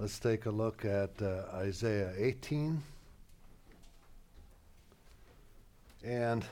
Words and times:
Let's 0.00 0.18
take 0.18 0.46
a 0.46 0.50
look 0.50 0.84
at 0.84 1.10
uh, 1.22 1.44
Isaiah 1.54 2.12
18. 2.18 2.82
And 6.02 6.44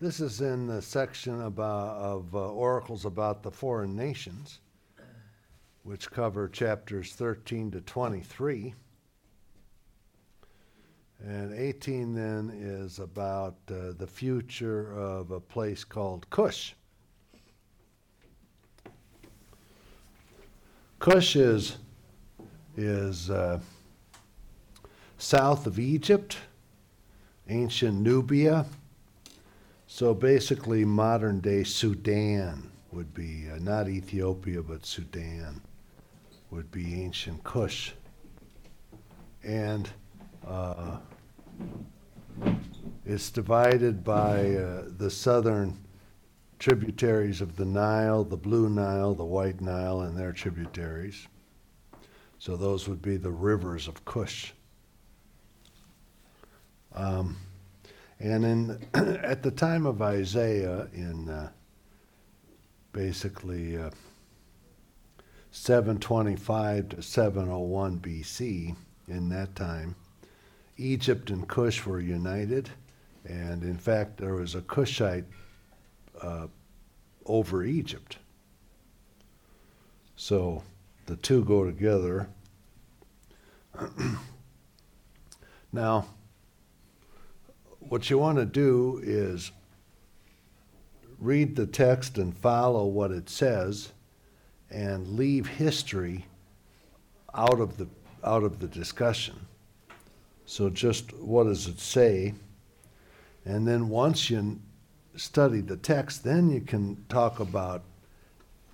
this 0.00 0.20
is 0.20 0.40
in 0.40 0.68
the 0.68 0.80
section 0.80 1.42
about, 1.42 1.96
of 1.96 2.34
uh, 2.34 2.38
oracles 2.38 3.04
about 3.06 3.42
the 3.42 3.50
foreign 3.50 3.96
nations, 3.96 4.60
which 5.82 6.10
cover 6.12 6.48
chapters 6.48 7.12
13 7.12 7.72
to 7.72 7.80
23. 7.80 8.72
And 11.24 11.52
18 11.52 12.14
then 12.14 12.52
is 12.54 13.00
about 13.00 13.56
uh, 13.68 13.92
the 13.98 14.06
future 14.06 14.92
of 14.96 15.32
a 15.32 15.40
place 15.40 15.82
called 15.82 16.30
Cush. 16.30 16.76
Cush 21.00 21.34
is, 21.34 21.78
is 22.76 23.30
uh, 23.30 23.60
south 25.18 25.66
of 25.66 25.78
Egypt, 25.78 26.36
ancient 27.48 28.00
Nubia. 28.00 28.66
So 29.86 30.14
basically, 30.14 30.84
modern 30.84 31.40
day 31.40 31.64
Sudan 31.64 32.70
would 32.92 33.12
be 33.14 33.46
uh, 33.50 33.58
not 33.58 33.88
Ethiopia, 33.88 34.62
but 34.62 34.86
Sudan 34.86 35.60
would 36.50 36.70
be 36.70 37.02
ancient 37.02 37.42
Kush. 37.44 37.92
And 39.42 39.88
uh, 40.46 40.98
it's 43.04 43.30
divided 43.30 44.04
by 44.04 44.54
uh, 44.54 44.84
the 44.96 45.10
southern 45.10 45.78
tributaries 46.58 47.40
of 47.40 47.56
the 47.56 47.64
Nile, 47.64 48.24
the 48.24 48.36
Blue 48.36 48.68
Nile, 48.68 49.14
the 49.14 49.24
White 49.24 49.60
Nile, 49.60 50.02
and 50.02 50.16
their 50.16 50.32
tributaries. 50.32 51.26
So 52.42 52.56
those 52.56 52.88
would 52.88 53.00
be 53.00 53.18
the 53.18 53.30
rivers 53.30 53.86
of 53.86 54.04
Cush. 54.04 54.52
Um, 56.92 57.36
and 58.18 58.44
in 58.44 58.86
at 59.22 59.44
the 59.44 59.52
time 59.52 59.86
of 59.86 60.02
Isaiah, 60.02 60.88
in 60.92 61.28
uh, 61.28 61.50
basically 62.92 63.76
uh, 63.76 63.90
725 65.52 66.88
to 66.88 67.00
701 67.00 68.00
BC, 68.00 68.74
in 69.06 69.28
that 69.28 69.54
time, 69.54 69.94
Egypt 70.78 71.30
and 71.30 71.46
Cush 71.46 71.86
were 71.86 72.00
united, 72.00 72.68
and 73.24 73.62
in 73.62 73.78
fact, 73.78 74.16
there 74.16 74.34
was 74.34 74.56
a 74.56 74.62
Cushite 74.62 75.26
uh, 76.20 76.48
over 77.24 77.62
Egypt. 77.62 78.18
So 80.16 80.64
the 81.06 81.16
two 81.16 81.44
go 81.44 81.64
together. 81.64 82.28
now, 85.72 86.06
what 87.78 88.08
you 88.10 88.18
want 88.18 88.38
to 88.38 88.46
do 88.46 89.00
is 89.02 89.50
read 91.18 91.56
the 91.56 91.66
text 91.66 92.18
and 92.18 92.36
follow 92.36 92.86
what 92.86 93.10
it 93.10 93.28
says 93.28 93.92
and 94.70 95.16
leave 95.16 95.46
history 95.46 96.26
out 97.34 97.60
of 97.60 97.76
the 97.76 97.86
out 98.24 98.42
of 98.44 98.58
the 98.60 98.68
discussion. 98.68 99.34
So 100.46 100.70
just 100.70 101.12
what 101.14 101.44
does 101.44 101.66
it 101.66 101.80
say? 101.80 102.34
And 103.44 103.66
then 103.66 103.88
once 103.88 104.30
you 104.30 104.60
study 105.16 105.60
the 105.60 105.76
text, 105.76 106.24
then 106.24 106.50
you 106.50 106.60
can 106.60 107.04
talk 107.08 107.40
about 107.40 107.82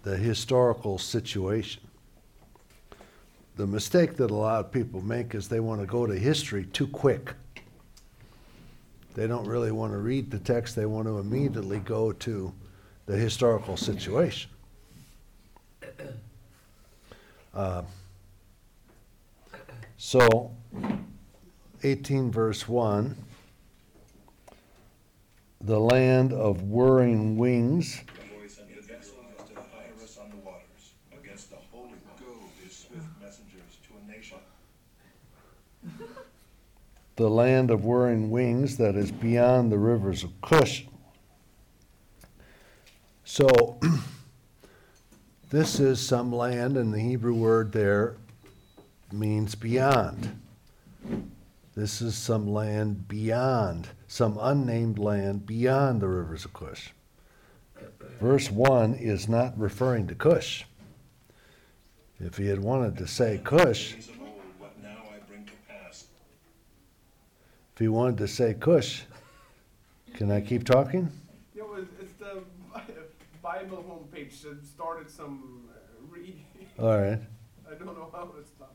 the 0.03 0.17
historical 0.17 0.99
situation. 0.99 1.88
The 3.59 3.67
mistake 3.67 4.15
that 4.19 4.31
a 4.31 4.35
lot 4.37 4.65
of 4.65 4.71
people 4.71 5.01
make 5.01 5.35
is 5.35 5.49
they 5.49 5.59
want 5.59 5.81
to 5.81 5.87
go 5.87 6.07
to 6.07 6.17
history 6.17 6.67
too 6.67 6.87
quick. 6.87 7.35
They 9.17 9.27
don't 9.27 9.49
really 9.49 9.73
want 9.73 9.93
to 9.93 9.99
read 9.99 10.31
the 10.31 10.39
text, 10.39 10.77
they 10.77 10.87
want 10.87 11.09
to 11.09 11.19
immediately 11.19 11.81
go 11.81 12.13
to 12.13 12.53
the 13.07 13.17
historical 13.17 13.77
situation. 13.77 14.49
Uh, 17.53 17.83
so, 19.97 20.53
18 21.83 22.31
verse 22.31 22.69
1 22.69 23.17
the 25.63 25.81
land 25.81 26.33
of 26.33 26.63
whirring 26.63 27.37
wings. 27.37 28.05
The 37.19 37.29
land 37.29 37.73
of 37.73 37.85
whirring 37.85 38.31
wings 38.31 38.77
that 38.77 38.95
is 38.95 39.11
beyond 39.11 39.73
the 39.73 39.79
rivers 39.79 40.23
of 40.23 40.41
Cush. 40.41 40.85
So, 43.25 43.81
this 45.51 45.81
is 45.81 45.99
some 45.99 46.33
land, 46.33 46.77
and 46.77 46.95
the 46.95 47.01
Hebrew 47.01 47.35
word 47.35 47.73
there 47.73 48.19
means 49.11 49.57
beyond. 49.57 50.41
This 51.75 52.01
is 52.01 52.15
some 52.15 52.47
land 52.47 53.09
beyond, 53.09 53.89
some 54.07 54.39
unnamed 54.41 55.01
land 55.01 55.45
beyond 55.45 56.01
the 56.01 56.07
rivers 56.07 56.45
of 56.45 56.53
Cush. 56.53 56.91
Verse 58.21 58.49
1 58.49 58.95
is 58.95 59.29
not 59.29 59.59
referring 59.59 60.07
to 60.07 60.15
Cush. 60.15 60.67
If 62.21 62.37
he 62.37 62.47
had 62.47 62.61
wanted 62.61 62.97
to 62.99 63.09
say 63.09 63.41
Cush, 63.43 63.97
if 67.79 67.83
he 67.83 67.87
wanted 67.87 68.19
to 68.19 68.27
say 68.27 68.55
Cush, 68.55 69.05
can 70.15 70.33
I 70.33 70.41
keep 70.41 70.65
talking? 70.65 71.13
Yeah, 71.55 71.63
well, 71.63 71.87
it's 72.01 72.13
the 72.15 72.43
Bible 73.41 73.85
homepage 73.89 74.43
that 74.43 74.67
started 74.67 75.09
some 75.09 75.63
uh, 75.71 75.75
reading. 76.11 76.45
All 76.77 76.99
right. 76.99 77.21
I 77.71 77.75
don't 77.75 77.97
know 77.97 78.11
how 78.13 78.33
to 78.35 78.43
stop. 78.43 78.75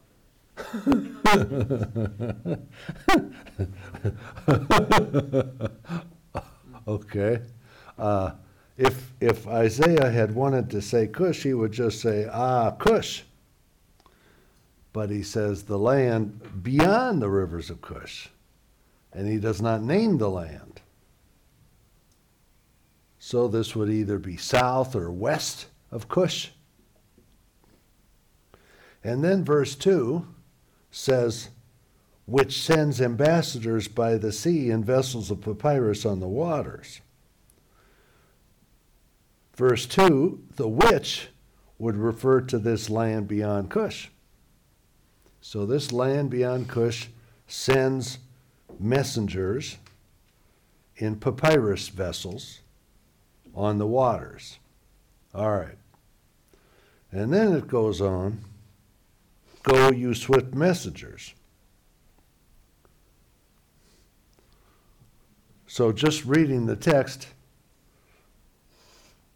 It. 6.55 6.87
Okay. 6.87 7.41
Uh, 7.99 8.31
if, 8.77 9.11
if 9.19 9.45
Isaiah 9.49 10.11
had 10.11 10.33
wanted 10.33 10.69
to 10.69 10.81
say 10.81 11.07
Cush, 11.07 11.43
he 11.43 11.53
would 11.53 11.73
just 11.73 11.99
say, 11.99 12.29
Ah, 12.31 12.71
Cush. 12.71 13.23
But 14.93 15.09
he 15.09 15.23
says 15.23 15.63
the 15.63 15.77
land 15.77 16.63
beyond 16.63 17.21
the 17.21 17.29
rivers 17.29 17.69
of 17.69 17.81
Cush. 17.81 18.29
And 19.13 19.27
he 19.27 19.37
does 19.37 19.61
not 19.61 19.83
name 19.83 20.17
the 20.17 20.29
land. 20.29 20.81
So 23.19 23.47
this 23.47 23.75
would 23.75 23.89
either 23.89 24.19
be 24.19 24.37
south 24.37 24.95
or 24.95 25.11
west 25.11 25.67
of 25.91 26.09
Cush. 26.09 26.51
And 29.03 29.23
then 29.23 29.45
verse 29.45 29.75
2 29.75 30.27
says, 30.91 31.49
which 32.25 32.61
sends 32.61 33.01
ambassadors 33.01 33.87
by 33.87 34.17
the 34.17 34.31
sea 34.31 34.69
in 34.69 34.83
vessels 34.83 35.29
of 35.29 35.41
papyrus 35.41 36.05
on 36.05 36.19
the 36.19 36.27
waters. 36.27 37.01
Verse 39.55 39.85
2 39.85 40.43
the 40.55 40.67
which 40.67 41.29
would 41.77 41.95
refer 41.95 42.41
to 42.41 42.57
this 42.57 42.89
land 42.89 43.27
beyond 43.27 43.69
Cush. 43.69 44.09
So 45.41 45.65
this 45.65 45.91
land 45.91 46.29
beyond 46.29 46.69
Cush 46.69 47.09
sends 47.45 48.19
messengers 48.79 49.77
in 50.97 51.15
papyrus 51.15 51.89
vessels 51.89 52.61
on 53.53 53.77
the 53.77 53.87
waters. 53.87 54.59
All 55.33 55.51
right. 55.51 55.77
And 57.11 57.33
then 57.33 57.53
it 57.53 57.67
goes 57.67 58.01
on 58.01 58.43
Go, 59.63 59.91
you 59.91 60.13
swift 60.13 60.53
messengers. 60.53 61.33
So, 65.67 65.93
just 65.93 66.25
reading 66.25 66.65
the 66.65 66.75
text, 66.75 67.29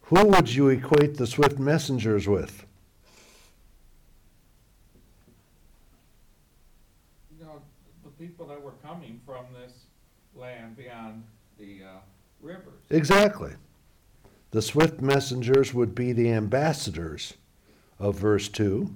who 0.01 0.23
would 0.25 0.53
you 0.53 0.67
equate 0.67 1.15
the 1.15 1.25
swift 1.25 1.57
messengers 1.57 2.27
with? 2.27 2.65
You 7.39 7.45
know, 7.45 7.61
the 8.03 8.11
people 8.11 8.45
that 8.47 8.61
were 8.61 8.75
coming 8.83 9.21
from 9.25 9.45
this 9.53 9.71
land 10.37 10.77
beyond 10.77 11.23
the 11.57 11.79
uh, 11.83 11.99
rivers. 12.41 12.81
Exactly. 12.89 13.53
The 14.51 14.61
swift 14.61 15.01
messengers 15.01 15.73
would 15.73 15.95
be 15.95 16.13
the 16.13 16.31
ambassadors 16.31 17.33
of 17.99 18.15
verse 18.15 18.47
2 18.47 18.93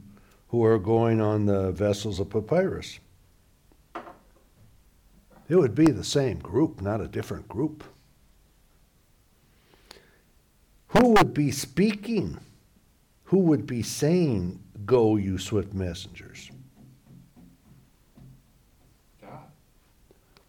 who 0.50 0.64
are 0.64 0.78
going 0.78 1.22
on 1.22 1.46
the 1.46 1.72
vessels 1.72 2.20
of 2.20 2.30
papyrus. 2.30 3.00
It 5.50 5.56
would 5.56 5.76
be 5.76 5.86
the 5.86 6.04
same 6.04 6.40
group, 6.40 6.82
not 6.82 7.02
a 7.02 7.08
different 7.08 7.48
group. 7.48 7.84
Who 10.88 11.10
would 11.14 11.34
be 11.34 11.52
speaking? 11.52 12.40
Who 13.26 13.40
would 13.40 13.66
be 13.66 13.82
saying 13.82 14.60
Go, 14.86 15.16
you 15.16 15.38
swift 15.38 15.74
messengers? 15.74 16.51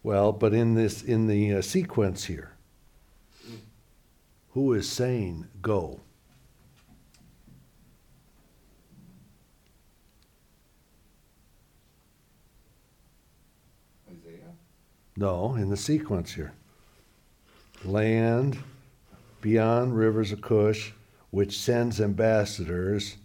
Well, 0.03 0.33
but 0.33 0.53
in 0.53 0.73
this, 0.75 1.01
in 1.01 1.27
the 1.27 1.55
uh, 1.55 1.61
sequence 1.61 2.25
here, 2.25 2.51
who 4.49 4.73
is 4.73 4.87
saying 4.87 5.47
go? 5.61 6.01
Isaiah, 14.11 14.39
No, 15.15 15.55
in 15.55 15.69
the 15.69 15.77
sequence 15.77 16.33
here. 16.33 16.53
Land 17.85 18.57
beyond 19.39 19.97
rivers 19.97 20.33
of 20.33 20.41
Cush, 20.41 20.91
which 21.31 21.57
sends 21.57 22.01
ambassadors, 22.01 23.17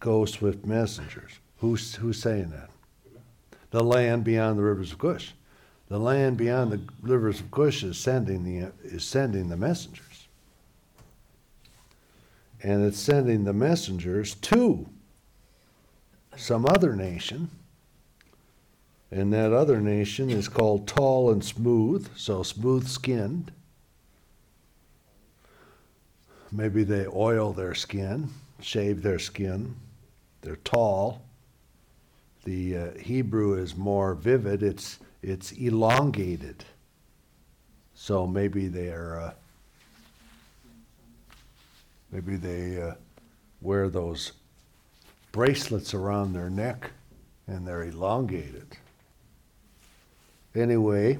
go 0.00 0.24
swift 0.24 0.64
messengers. 0.64 1.32
Who's, 1.58 1.94
who's 1.94 2.20
saying 2.20 2.50
that? 2.50 2.70
The 3.70 3.84
land 3.84 4.24
beyond 4.24 4.58
the 4.58 4.62
rivers 4.62 4.92
of 4.92 4.98
Cush. 4.98 5.32
The 5.88 5.98
land 5.98 6.36
beyond 6.36 6.72
the 6.72 6.80
rivers 7.00 7.40
of 7.40 7.50
Cush 7.50 7.84
is 7.84 7.96
sending 7.96 8.44
the, 8.44 8.72
is 8.82 9.04
sending 9.04 9.48
the 9.48 9.56
messengers. 9.56 10.26
And 12.62 12.84
it's 12.84 12.98
sending 12.98 13.44
the 13.44 13.52
messengers 13.52 14.34
to 14.34 14.88
some 16.36 16.66
other 16.66 16.96
nation. 16.96 17.50
And 19.12 19.32
that 19.32 19.52
other 19.52 19.80
nation 19.80 20.30
is 20.30 20.48
called 20.48 20.88
tall 20.88 21.30
and 21.30 21.44
smooth, 21.44 22.08
so 22.16 22.42
smooth 22.42 22.88
skinned. 22.88 23.52
Maybe 26.50 26.82
they 26.82 27.06
oil 27.06 27.52
their 27.52 27.74
skin, 27.74 28.30
shave 28.60 29.02
their 29.02 29.18
skin. 29.18 29.76
They're 30.40 30.56
tall. 30.56 31.22
The 32.44 32.76
uh, 32.76 32.90
Hebrew 32.98 33.54
is 33.54 33.76
more 33.76 34.14
vivid, 34.14 34.62
it's, 34.62 34.98
it's 35.22 35.52
elongated. 35.52 36.64
So 37.94 38.26
maybe 38.26 38.68
they're, 38.68 39.20
uh, 39.20 39.32
maybe 42.12 42.36
they 42.36 42.80
uh, 42.80 42.94
wear 43.60 43.88
those 43.88 44.32
bracelets 45.32 45.94
around 45.94 46.32
their 46.32 46.50
neck 46.50 46.90
and 47.46 47.66
they're 47.66 47.84
elongated. 47.84 48.76
Anyway, 50.54 51.18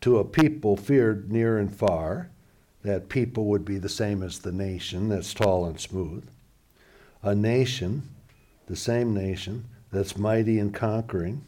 to 0.00 0.18
a 0.18 0.24
people 0.24 0.76
feared 0.76 1.30
near 1.30 1.58
and 1.58 1.74
far, 1.74 2.30
that 2.82 3.08
people 3.08 3.46
would 3.46 3.64
be 3.64 3.78
the 3.78 3.88
same 3.88 4.22
as 4.22 4.38
the 4.38 4.52
nation 4.52 5.08
that's 5.08 5.34
tall 5.34 5.66
and 5.66 5.78
smooth. 5.78 6.24
A 7.22 7.34
nation, 7.34 8.02
the 8.66 8.76
same 8.76 9.12
nation, 9.12 9.64
that's 9.92 10.16
mighty 10.16 10.58
and 10.58 10.72
conquering, 10.72 11.42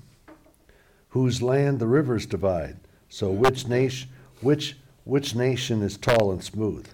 whose 1.12 1.42
land 1.42 1.78
the 1.78 1.86
rivers 1.86 2.24
divide. 2.24 2.78
So 3.08 3.30
which 3.30 3.68
nation 3.68 4.08
which 4.40 4.76
which 5.04 5.34
nation 5.34 5.82
is 5.82 5.98
tall 5.98 6.32
and 6.32 6.42
smooth? 6.42 6.88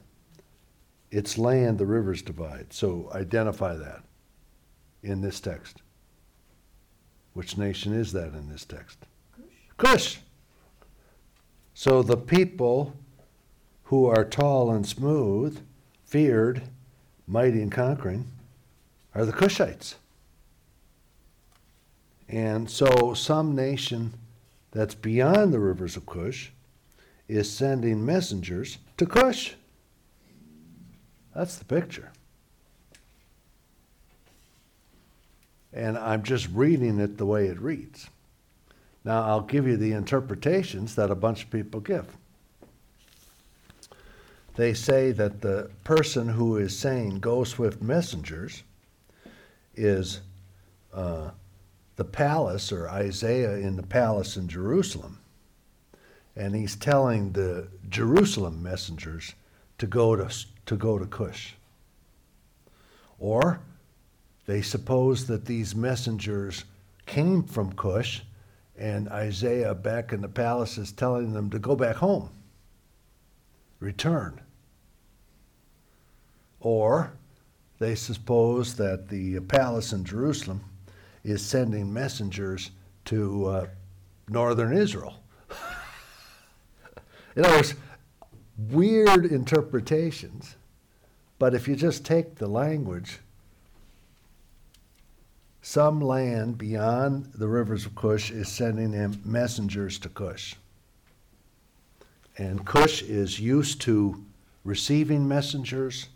Its 1.11 1.39
land 1.39 1.79
the 1.79 1.87
rivers 1.87 2.21
divide. 2.21 2.73
So 2.73 3.11
identify 3.15 3.77
that 3.77 4.03
in 5.03 5.21
this 5.21 5.39
text. 5.41 5.83
Which 7.35 7.57
nation 7.57 7.93
is 7.93 8.13
that 8.13 8.35
in 8.35 8.49
this 8.49 8.65
text? 8.65 8.99
Cush. 9.77 10.19
So 11.75 12.03
the 12.03 12.17
people 12.17 12.97
who 13.85 14.07
are 14.07 14.25
tall 14.25 14.73
and 14.73 14.85
smooth, 14.85 15.61
feared, 16.05 16.63
mighty 17.29 17.63
and 17.63 17.71
conquering, 17.71 18.27
are 19.15 19.25
the 19.25 19.33
Cushites. 19.33 19.95
And 22.29 22.71
so 22.71 23.15
some 23.15 23.55
nation 23.55 24.13
that's 24.71 24.95
beyond 24.95 25.53
the 25.53 25.59
rivers 25.59 25.97
of 25.97 26.07
Cush 26.07 26.51
is 27.27 27.51
sending 27.51 28.05
messengers 28.05 28.79
to 28.97 29.07
Cush. 29.07 29.55
That's 31.35 31.57
the 31.57 31.65
picture. 31.65 32.13
And 35.73 35.97
I'm 35.97 36.23
just 36.23 36.49
reading 36.53 36.99
it 36.99 37.19
the 37.19 37.27
way 37.27 37.47
it 37.47 37.61
reads. 37.61 38.09
Now, 39.05 39.23
I'll 39.23 39.43
give 39.43 39.67
you 39.67 39.77
the 39.77 39.93
interpretations 39.93 40.95
that 40.97 41.11
a 41.11 41.15
bunch 41.15 41.45
of 41.45 41.51
people 41.51 41.81
give. 41.81 42.07
They 44.57 44.75
say 44.75 45.13
that 45.13 45.41
the 45.41 45.71
person 45.85 46.29
who 46.29 46.57
is 46.57 46.77
saying, 46.77 47.21
Go 47.21 47.45
swift 47.45 47.81
messengers, 47.81 48.65
is 49.77 50.21
uh, 50.93 51.31
the 51.99 52.05
palace 52.05 52.71
or 52.71 52.89
Isaiah 52.89 53.57
in 53.57 53.75
the 53.75 53.83
palace 53.83 54.37
in 54.37 54.47
Jerusalem. 54.47 55.19
And 56.37 56.55
he's 56.55 56.77
telling 56.77 57.33
the 57.33 57.67
Jerusalem 57.89 58.63
messengers 58.63 59.35
to 59.79 59.87
go 59.89 60.15
to, 60.15 60.33
to 60.67 60.77
go 60.77 60.97
to 60.97 61.07
Cush. 61.07 61.55
Or 63.19 63.59
they 64.47 64.63
suppose 64.63 65.27
that 65.27 65.45
these 65.45 65.75
messengers 65.75 66.65
came 67.05 67.43
from 67.43 67.73
Cush, 67.73 68.23
and 68.79 69.09
Isaiah 69.09 69.75
back 69.75 70.13
in 70.13 70.21
the 70.21 70.29
palace 70.29 70.79
is 70.79 70.93
telling 70.93 71.33
them 71.33 71.51
to 71.51 71.59
go 71.59 71.75
back 71.75 71.97
home, 71.97 72.31
return. 73.81 74.41
Or 76.61 77.11
they 77.81 77.97
suppose 77.97 78.77
that 78.77 79.09
the 79.09 79.41
palace 79.41 79.93
in 79.93 80.05
Jerusalem 80.05 80.61
is 81.25 81.45
sending 81.45 81.93
messengers 81.93 82.71
to 83.07 83.47
uh, 83.47 83.67
northern 84.29 84.77
Israel. 84.77 85.23
in 87.37 87.45
other 87.45 87.57
words, 87.57 87.75
weird 88.71 89.27
interpretations, 89.27 90.57
but 91.39 91.55
if 91.55 91.69
you 91.69 91.77
just 91.77 92.05
take 92.05 92.37
the 92.37 92.49
language, 92.49 93.21
some 95.63 96.01
land 96.01 96.57
beyond 96.57 97.33
the 97.35 97.47
rivers 97.47 97.85
of 97.85 97.95
Cush 97.95 98.31
is 98.31 98.49
sending 98.49 98.91
them 98.91 99.21
messengers 99.25 99.99
to 99.99 100.09
Cush. 100.09 100.57
And 102.39 102.65
Cush 102.65 103.03
is 103.03 103.39
used 103.39 103.81
to 103.83 104.25
receiving 104.65 105.27
messengers. 105.27 106.09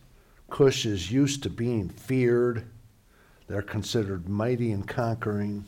Cush 0.49 0.87
is 0.87 1.11
used 1.11 1.43
to 1.43 1.51
being 1.51 1.89
feared. 1.89 2.65
They're 3.53 3.61
considered 3.61 4.31
mighty 4.31 4.73
and 4.73 4.89
conquering. 4.89 5.67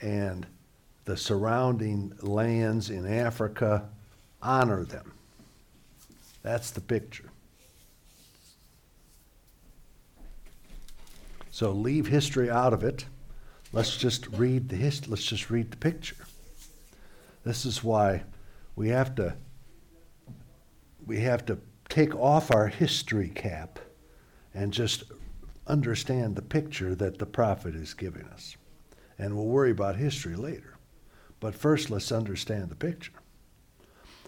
And 0.00 0.46
the 1.04 1.16
surrounding 1.16 2.12
lands 2.22 2.90
in 2.90 3.04
Africa 3.04 3.88
honor 4.40 4.84
them. 4.84 5.14
That's 6.44 6.70
the 6.70 6.80
picture. 6.80 7.28
So 11.50 11.72
leave 11.72 12.06
history 12.06 12.48
out 12.48 12.72
of 12.72 12.84
it. 12.84 13.06
Let's 13.72 13.96
just 13.96 14.28
read 14.28 14.68
the 14.68 14.76
hist- 14.76 15.08
let's 15.08 15.24
just 15.24 15.50
read 15.50 15.72
the 15.72 15.76
picture. 15.76 16.24
This 17.42 17.66
is 17.66 17.82
why 17.82 18.22
we 18.76 18.90
have 18.90 19.16
to 19.16 19.34
we 21.04 21.18
have 21.22 21.44
to 21.46 21.58
take 21.88 22.14
off 22.14 22.52
our 22.52 22.68
history 22.68 23.30
cap 23.30 23.80
and 24.54 24.72
just 24.72 25.02
understand 25.68 26.34
the 26.34 26.42
picture 26.42 26.94
that 26.94 27.18
the 27.18 27.26
prophet 27.26 27.74
is 27.74 27.94
giving 27.94 28.24
us. 28.24 28.56
And 29.18 29.36
we'll 29.36 29.46
worry 29.46 29.70
about 29.70 29.96
history 29.96 30.36
later. 30.36 30.78
But 31.40 31.54
first 31.54 31.90
let's 31.90 32.10
understand 32.10 32.70
the 32.70 32.74
picture. 32.74 33.12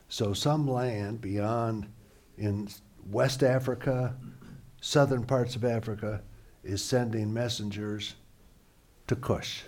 So 0.09 0.33
some 0.33 0.69
land 0.69 1.21
beyond 1.21 1.87
in 2.37 2.69
West 3.11 3.43
Africa, 3.43 4.15
southern 4.81 5.25
parts 5.25 5.57
of 5.57 5.65
Africa, 5.65 6.23
is 6.63 6.83
sending 6.83 7.33
messengers 7.33 8.15
to 9.07 9.17
Cush. 9.17 9.63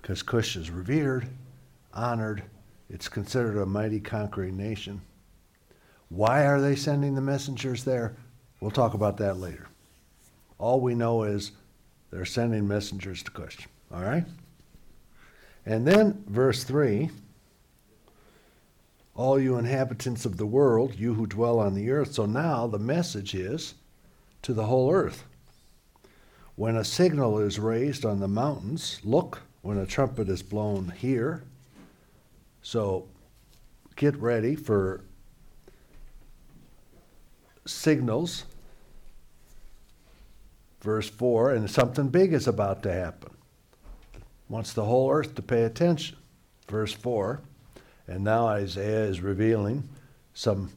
Because 0.00 0.22
Cush 0.22 0.56
is 0.56 0.70
revered, 0.70 1.28
honored, 1.92 2.42
it's 2.88 3.08
considered 3.08 3.60
a 3.60 3.66
mighty 3.66 4.00
conquering 4.00 4.56
nation. 4.56 5.02
Why 6.08 6.46
are 6.46 6.60
they 6.60 6.74
sending 6.74 7.14
the 7.14 7.20
messengers 7.20 7.84
there? 7.84 8.16
We'll 8.60 8.70
talk 8.70 8.94
about 8.94 9.18
that 9.18 9.38
later. 9.38 9.67
All 10.58 10.80
we 10.80 10.94
know 10.94 11.22
is 11.22 11.52
they're 12.10 12.24
sending 12.24 12.66
messengers 12.66 13.22
to 13.22 13.30
Cush. 13.30 13.66
All 13.92 14.02
right? 14.02 14.24
And 15.64 15.86
then, 15.86 16.24
verse 16.26 16.64
3 16.64 17.10
All 19.14 19.38
you 19.38 19.56
inhabitants 19.56 20.24
of 20.24 20.36
the 20.36 20.46
world, 20.46 20.94
you 20.94 21.14
who 21.14 21.26
dwell 21.26 21.58
on 21.60 21.74
the 21.74 21.90
earth. 21.90 22.14
So 22.14 22.26
now 22.26 22.66
the 22.66 22.78
message 22.78 23.34
is 23.34 23.74
to 24.42 24.52
the 24.52 24.66
whole 24.66 24.92
earth. 24.92 25.24
When 26.56 26.76
a 26.76 26.84
signal 26.84 27.38
is 27.38 27.58
raised 27.58 28.04
on 28.04 28.20
the 28.20 28.28
mountains, 28.28 29.00
look. 29.04 29.42
When 29.62 29.78
a 29.78 29.86
trumpet 29.86 30.28
is 30.28 30.42
blown, 30.42 30.92
hear. 30.96 31.42
So 32.62 33.08
get 33.96 34.16
ready 34.16 34.56
for 34.56 35.02
signals 37.66 38.44
verse 40.80 41.08
4, 41.08 41.52
and 41.52 41.70
something 41.70 42.08
big 42.08 42.32
is 42.32 42.46
about 42.46 42.82
to 42.82 42.92
happen. 42.92 43.32
Wants 44.48 44.72
the 44.72 44.84
whole 44.84 45.10
earth 45.10 45.34
to 45.34 45.42
pay 45.42 45.64
attention. 45.64 46.16
Verse 46.68 46.92
4, 46.92 47.40
and 48.06 48.24
now 48.24 48.46
Isaiah 48.46 49.04
is 49.04 49.20
revealing 49.20 49.88
some 50.34 50.70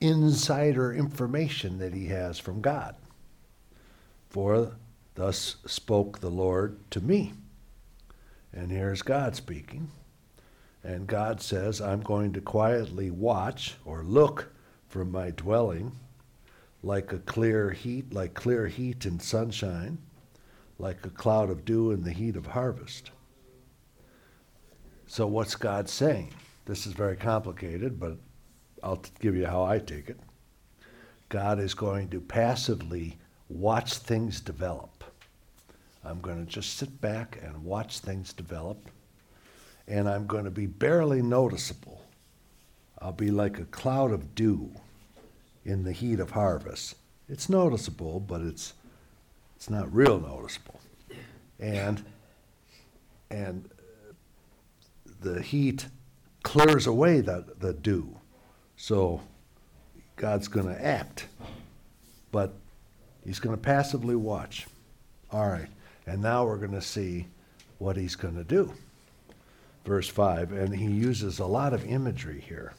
insider 0.00 0.92
information 0.92 1.78
that 1.78 1.94
he 1.94 2.06
has 2.06 2.38
from 2.38 2.60
God. 2.60 2.94
For 4.28 4.76
thus 5.14 5.56
spoke 5.66 6.20
the 6.20 6.30
Lord 6.30 6.78
to 6.90 7.00
me. 7.00 7.32
And 8.52 8.70
here's 8.70 9.02
God 9.02 9.36
speaking. 9.36 9.90
And 10.82 11.06
God 11.06 11.40
says, 11.40 11.80
I'm 11.80 12.00
going 12.00 12.32
to 12.34 12.40
quietly 12.40 13.10
watch 13.10 13.76
or 13.84 14.02
look 14.04 14.52
from 14.88 15.10
my 15.10 15.30
dwelling 15.30 15.92
like 16.82 17.12
a 17.12 17.18
clear 17.18 17.70
heat, 17.70 18.12
like 18.12 18.34
clear 18.34 18.66
heat 18.66 19.06
in 19.06 19.18
sunshine, 19.18 19.98
like 20.78 21.04
a 21.04 21.10
cloud 21.10 21.50
of 21.50 21.64
dew 21.64 21.90
in 21.90 22.02
the 22.02 22.12
heat 22.12 22.36
of 22.36 22.46
harvest. 22.46 23.10
So, 25.06 25.26
what's 25.26 25.54
God 25.54 25.88
saying? 25.88 26.32
This 26.64 26.86
is 26.86 26.92
very 26.92 27.16
complicated, 27.16 27.98
but 27.98 28.18
I'll 28.82 29.02
give 29.20 29.36
you 29.36 29.46
how 29.46 29.64
I 29.64 29.78
take 29.78 30.08
it. 30.08 30.18
God 31.28 31.58
is 31.58 31.74
going 31.74 32.08
to 32.10 32.20
passively 32.20 33.18
watch 33.48 33.94
things 33.94 34.40
develop. 34.40 35.04
I'm 36.04 36.20
going 36.20 36.44
to 36.44 36.50
just 36.50 36.76
sit 36.76 37.00
back 37.00 37.38
and 37.42 37.64
watch 37.64 38.00
things 38.00 38.32
develop, 38.32 38.88
and 39.88 40.08
I'm 40.08 40.26
going 40.26 40.44
to 40.44 40.50
be 40.50 40.66
barely 40.66 41.22
noticeable. 41.22 42.04
I'll 43.00 43.12
be 43.12 43.30
like 43.30 43.58
a 43.58 43.64
cloud 43.66 44.12
of 44.12 44.34
dew 44.34 44.70
in 45.66 45.84
the 45.84 45.92
heat 45.92 46.20
of 46.20 46.30
harvest. 46.30 46.94
It's 47.28 47.48
noticeable, 47.48 48.20
but 48.20 48.40
it's 48.40 48.72
it's 49.56 49.68
not 49.68 49.92
real 49.92 50.20
noticeable. 50.20 50.80
And 51.58 52.02
and 53.30 53.68
the 55.20 55.42
heat 55.42 55.86
clears 56.42 56.86
away 56.86 57.20
the, 57.20 57.44
the 57.58 57.72
dew. 57.72 58.16
So 58.76 59.20
God's 60.14 60.46
going 60.46 60.66
to 60.66 60.84
act, 60.84 61.26
but 62.30 62.54
he's 63.24 63.40
going 63.40 63.56
to 63.56 63.60
passively 63.60 64.14
watch. 64.14 64.66
All 65.32 65.48
right. 65.48 65.68
And 66.06 66.22
now 66.22 66.44
we're 66.44 66.58
going 66.58 66.70
to 66.72 66.80
see 66.82 67.26
what 67.78 67.96
he's 67.96 68.14
going 68.14 68.36
to 68.36 68.44
do. 68.44 68.72
Verse 69.84 70.08
5, 70.08 70.52
and 70.52 70.74
he 70.74 70.86
uses 70.86 71.38
a 71.38 71.46
lot 71.46 71.72
of 71.72 71.84
imagery 71.84 72.40
here. 72.40 72.74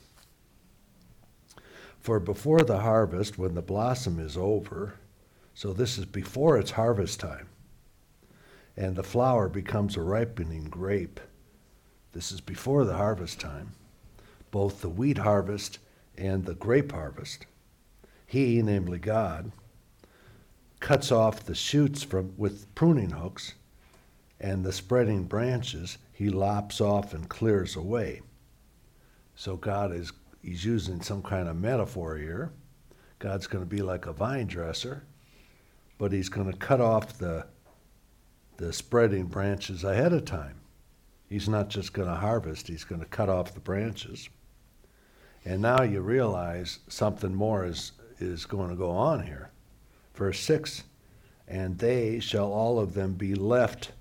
For 2.07 2.21
before 2.21 2.61
the 2.61 2.79
harvest, 2.79 3.37
when 3.37 3.53
the 3.53 3.61
blossom 3.61 4.17
is 4.17 4.37
over, 4.37 4.93
so 5.53 5.73
this 5.73 5.97
is 5.97 6.05
before 6.05 6.57
it's 6.57 6.71
harvest 6.71 7.19
time, 7.19 7.49
and 8.77 8.95
the 8.95 9.03
flower 9.03 9.49
becomes 9.49 9.97
a 9.97 10.01
ripening 10.01 10.69
grape, 10.69 11.19
this 12.13 12.31
is 12.31 12.39
before 12.39 12.85
the 12.85 12.95
harvest 12.95 13.41
time, 13.41 13.73
both 14.51 14.79
the 14.79 14.87
wheat 14.87 15.17
harvest 15.17 15.79
and 16.17 16.45
the 16.45 16.53
grape 16.55 16.93
harvest. 16.93 17.45
He, 18.25 18.61
namely 18.61 18.99
God, 18.99 19.51
cuts 20.79 21.11
off 21.11 21.43
the 21.43 21.55
shoots 21.55 22.03
from, 22.03 22.33
with 22.37 22.73
pruning 22.73 23.11
hooks, 23.11 23.53
and 24.39 24.63
the 24.63 24.71
spreading 24.71 25.25
branches 25.25 25.97
he 26.13 26.29
lops 26.29 26.79
off 26.79 27.13
and 27.13 27.27
clears 27.27 27.75
away. 27.75 28.21
So 29.35 29.57
God 29.57 29.91
is 29.91 30.13
he's 30.41 30.65
using 30.65 31.01
some 31.01 31.21
kind 31.21 31.47
of 31.47 31.55
metaphor 31.55 32.17
here. 32.17 32.51
God's 33.19 33.47
going 33.47 33.63
to 33.63 33.69
be 33.69 33.81
like 33.81 34.05
a 34.05 34.13
vine 34.13 34.47
dresser, 34.47 35.03
but 35.97 36.11
he's 36.11 36.29
going 36.29 36.51
to 36.51 36.57
cut 36.57 36.81
off 36.81 37.17
the 37.17 37.45
the 38.57 38.73
spreading 38.73 39.25
branches 39.25 39.83
ahead 39.83 40.13
of 40.13 40.25
time. 40.25 40.59
He's 41.29 41.47
not 41.47 41.69
just 41.69 41.93
going 41.93 42.07
to 42.07 42.15
harvest, 42.15 42.67
he's 42.67 42.83
going 42.83 43.01
to 43.01 43.07
cut 43.07 43.29
off 43.29 43.53
the 43.53 43.59
branches. 43.59 44.29
And 45.45 45.61
now 45.61 45.83
you 45.83 46.01
realize 46.01 46.79
something 46.87 47.33
more 47.33 47.65
is, 47.65 47.93
is 48.19 48.45
going 48.45 48.69
to 48.69 48.75
go 48.75 48.89
on 48.89 49.25
here. 49.25 49.51
Verse 50.15 50.39
6 50.39 50.83
And 51.47 51.77
they 51.77 52.19
shall 52.19 52.51
all 52.51 52.79
of 52.79 52.93
them 52.93 53.13
be 53.13 53.35
left 53.35 53.91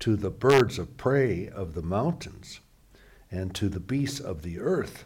to 0.00 0.16
the 0.16 0.30
birds 0.30 0.78
of 0.78 0.96
prey 0.96 1.48
of 1.48 1.74
the 1.74 1.82
mountains, 1.82 2.60
and 3.30 3.54
to 3.54 3.68
the 3.68 3.80
beasts 3.80 4.20
of 4.20 4.42
the 4.42 4.58
earth. 4.58 5.04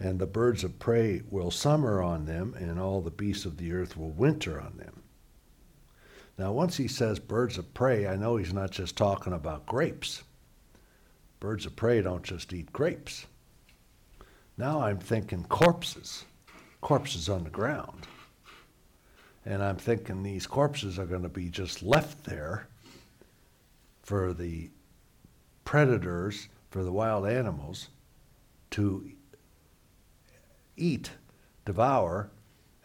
And 0.00 0.18
the 0.18 0.26
birds 0.26 0.62
of 0.62 0.78
prey 0.78 1.22
will 1.28 1.50
summer 1.50 2.00
on 2.00 2.26
them, 2.26 2.54
and 2.58 2.78
all 2.78 3.00
the 3.00 3.10
beasts 3.10 3.44
of 3.44 3.56
the 3.56 3.72
earth 3.72 3.96
will 3.96 4.10
winter 4.10 4.60
on 4.60 4.76
them. 4.76 5.02
Now, 6.38 6.52
once 6.52 6.76
he 6.76 6.86
says 6.86 7.18
birds 7.18 7.58
of 7.58 7.74
prey, 7.74 8.06
I 8.06 8.14
know 8.14 8.36
he's 8.36 8.52
not 8.52 8.70
just 8.70 8.96
talking 8.96 9.32
about 9.32 9.66
grapes. 9.66 10.22
Birds 11.40 11.66
of 11.66 11.74
prey 11.74 12.00
don't 12.00 12.22
just 12.22 12.52
eat 12.52 12.72
grapes. 12.72 13.26
Now 14.56 14.82
I'm 14.82 14.98
thinking 14.98 15.44
corpses, 15.44 16.24
corpses 16.80 17.28
on 17.28 17.42
the 17.42 17.50
ground. 17.50 18.06
And 19.44 19.62
I'm 19.62 19.76
thinking 19.76 20.22
these 20.22 20.46
corpses 20.46 20.98
are 20.98 21.06
going 21.06 21.22
to 21.22 21.28
be 21.28 21.48
just 21.48 21.82
left 21.82 22.24
there 22.24 22.68
for 24.02 24.32
the 24.32 24.70
predators, 25.64 26.48
for 26.70 26.84
the 26.84 26.92
wild 26.92 27.26
animals 27.26 27.88
to 28.70 29.10
eat, 30.78 31.10
devour, 31.64 32.30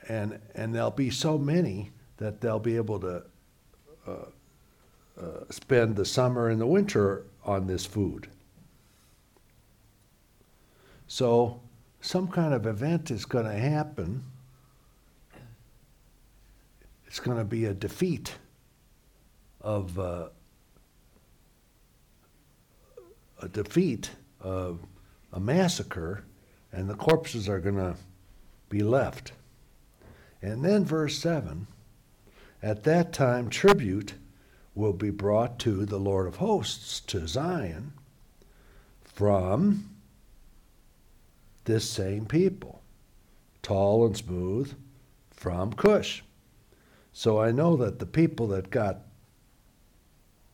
and, 0.08 0.40
and 0.56 0.74
there'll 0.74 0.92
be 0.92 1.10
so 1.10 1.38
many 1.38 1.92
that 2.18 2.42
they'll 2.42 2.60
be 2.60 2.76
able 2.76 3.00
to 3.00 3.24
uh, 4.08 4.12
uh, 5.20 5.24
spend 5.50 5.96
the 5.96 6.06
summer 6.06 6.50
and 6.50 6.60
the 6.60 6.68
winter 6.68 7.26
on 7.46 7.68
this 7.68 7.86
food. 7.86 8.28
So, 11.08 11.62
some 12.02 12.28
kind 12.28 12.54
of 12.54 12.66
event 12.66 13.12
is 13.12 13.26
going 13.26 13.46
to 13.46 13.54
happen. 13.54 14.24
It's 17.08 17.20
going 17.20 17.38
to 17.38 17.46
be 17.46 17.66
a 17.66 17.74
defeat 17.74 18.36
of 19.62 19.98
uh, 19.98 20.30
a 23.42 23.48
defeat 23.48 24.10
of 24.42 24.80
a 25.32 25.40
massacre, 25.40 26.26
and 26.74 26.90
the 26.90 26.96
corpses 26.96 27.48
are 27.48 27.60
going 27.60 27.78
to 27.78 27.96
be 28.68 28.82
left. 28.82 29.32
And 30.42 30.66
then, 30.66 30.84
verse 30.84 31.18
7 31.20 31.68
at 32.62 32.84
that 32.84 33.12
time, 33.12 33.50
tribute 33.50 34.14
will 34.74 34.94
be 34.94 35.10
brought 35.10 35.60
to 35.60 35.86
the 35.86 36.00
Lord 36.00 36.28
of 36.28 36.38
hosts, 36.38 37.02
to 37.02 37.28
Zion, 37.28 37.92
from 39.04 39.90
this 41.66 41.90
same 41.90 42.26
people, 42.26 42.82
tall 43.62 44.06
and 44.06 44.16
smooth, 44.16 44.74
from 45.32 45.74
Cush. 45.74 46.24
So 47.12 47.40
I 47.40 47.52
know 47.52 47.76
that 47.76 48.00
the 48.00 48.06
people 48.06 48.48
that 48.48 48.72
got 48.72 49.02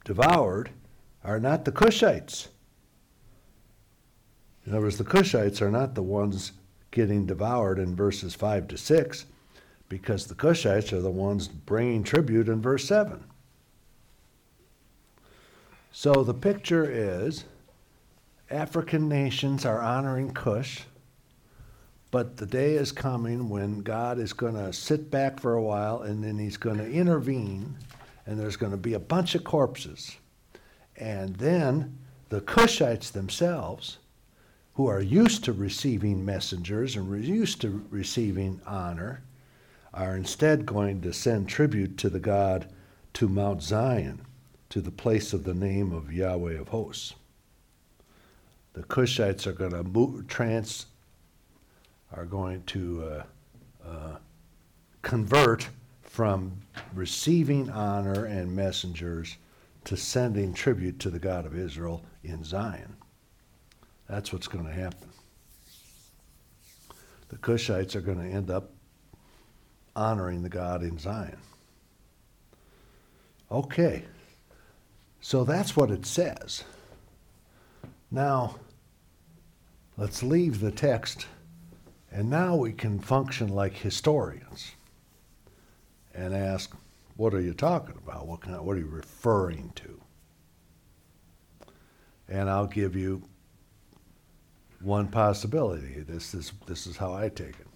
devoured 0.04 0.72
are 1.24 1.40
not 1.40 1.64
the 1.64 1.72
Cushites. 1.72 2.48
In 4.70 4.76
other 4.76 4.84
words, 4.84 5.00
the 5.00 5.04
Cushites 5.04 5.64
are 5.64 5.72
not 5.72 5.96
the 5.96 6.04
ones 6.04 6.52
getting 6.92 7.26
devoured 7.26 7.80
in 7.80 7.96
verses 7.96 8.36
5 8.36 8.68
to 8.68 8.78
6, 8.78 9.26
because 9.90 10.28
the 10.28 10.36
Cushites 10.36 10.94
are 10.94 11.02
the 11.02 11.10
ones 11.10 11.48
bringing 11.48 12.04
tribute 12.04 12.48
in 12.48 12.62
verse 12.62 12.86
7. 12.86 13.24
So 15.92 16.24
the 16.24 16.36
picture 16.36 16.88
is 16.88 17.46
African 18.52 19.10
nations 19.10 19.66
are 19.66 19.82
honoring 19.82 20.36
Cush, 20.36 20.82
but 22.12 22.38
the 22.38 22.46
day 22.46 22.74
is 22.76 22.92
coming 22.92 23.50
when 23.50 23.80
God 23.80 24.20
is 24.20 24.34
going 24.34 24.54
to 24.54 24.72
sit 24.72 25.10
back 25.10 25.40
for 25.40 25.56
a 25.56 25.64
while 25.64 26.04
and 26.04 26.24
then 26.24 26.38
he's 26.38 26.58
going 26.58 26.78
to 26.78 26.88
intervene, 26.88 27.76
and 28.28 28.40
there's 28.40 28.56
going 28.56 28.72
to 28.72 28.78
be 28.78 28.94
a 28.94 29.00
bunch 29.00 29.34
of 29.34 29.44
corpses. 29.44 30.16
And 30.96 31.36
then 31.38 31.98
the 32.30 32.42
Cushites 32.42 33.12
themselves 33.12 33.98
who 34.80 34.88
are 34.88 35.02
used 35.02 35.44
to 35.44 35.52
receiving 35.52 36.24
messengers 36.24 36.96
and 36.96 37.26
used 37.26 37.60
to 37.60 37.86
receiving 37.90 38.62
honor, 38.66 39.22
are 39.94 40.16
instead 40.16 40.66
going 40.66 41.02
to 41.02 41.12
send 41.12 41.50
tribute 41.50 41.98
to 41.98 42.10
the 42.10 42.18
God 42.18 42.66
to 43.12 43.28
Mount 43.28 43.62
Zion, 43.62 44.22
to 44.70 44.80
the 44.80 44.90
place 44.90 45.34
of 45.34 45.44
the 45.44 45.54
name 45.54 45.92
of 45.92 46.14
Yahweh 46.14 46.58
of 46.58 46.70
hosts. 46.70 47.14
The 48.72 48.84
Cushites 48.84 49.46
are 49.46 49.52
going 49.52 49.72
to 49.72 49.84
move, 49.84 50.30
trans, 50.30 50.86
are 52.14 52.24
going 52.24 52.64
to 52.68 53.04
uh, 53.04 53.24
uh, 53.86 54.16
convert 55.02 55.68
from 56.04 56.54
receiving 56.94 57.70
honor 57.70 58.24
and 58.24 58.56
messengers 58.56 59.36
to 59.84 59.98
sending 59.98 60.54
tribute 60.54 61.00
to 61.00 61.10
the 61.10 61.20
God 61.20 61.46
of 61.46 61.54
Israel 61.54 62.02
in 62.24 62.46
Zion. 62.46 62.96
That's 64.10 64.34
what's 64.34 64.48
going 64.48 64.66
to 64.66 64.74
happen. 64.74 65.08
The 67.30 67.38
Cushites 67.38 67.96
are 67.96 68.02
going 68.02 68.18
to 68.18 68.28
end 68.28 68.50
up 68.50 68.72
honoring 69.96 70.42
the 70.42 70.50
God 70.50 70.82
in 70.82 70.98
Zion. 70.98 71.38
Okay. 73.52 74.04
So 75.22 75.44
that's 75.44 75.76
what 75.76 75.92
it 75.92 76.06
says. 76.06 76.64
Now, 78.10 78.56
let's 79.96 80.24
leave 80.24 80.60
the 80.60 80.72
text, 80.72 81.28
and 82.12 82.30
now 82.30 82.56
we 82.56 82.74
can 82.74 83.00
function 83.00 83.50
like 83.50 83.74
historians 83.74 84.72
and 86.16 86.34
ask, 86.34 86.76
what 87.16 87.36
are 87.36 87.42
you 87.42 87.54
talking 87.54 87.96
about? 88.04 88.26
What, 88.26 88.42
kind 88.42 88.60
what 88.62 88.76
are 88.76 88.80
you 88.80 88.88
referring 88.88 89.72
to? 89.76 90.02
And 92.28 92.50
I'll 92.50 92.66
give 92.66 92.96
you 92.96 93.29
one 94.82 95.08
possibility. 95.08 96.02
This 96.08 96.34
is, 96.34 96.54
this 96.66 96.88
is 96.88 96.98
how 96.98 97.14
I 97.14 97.30
take 97.30 97.60
it. 97.60 97.68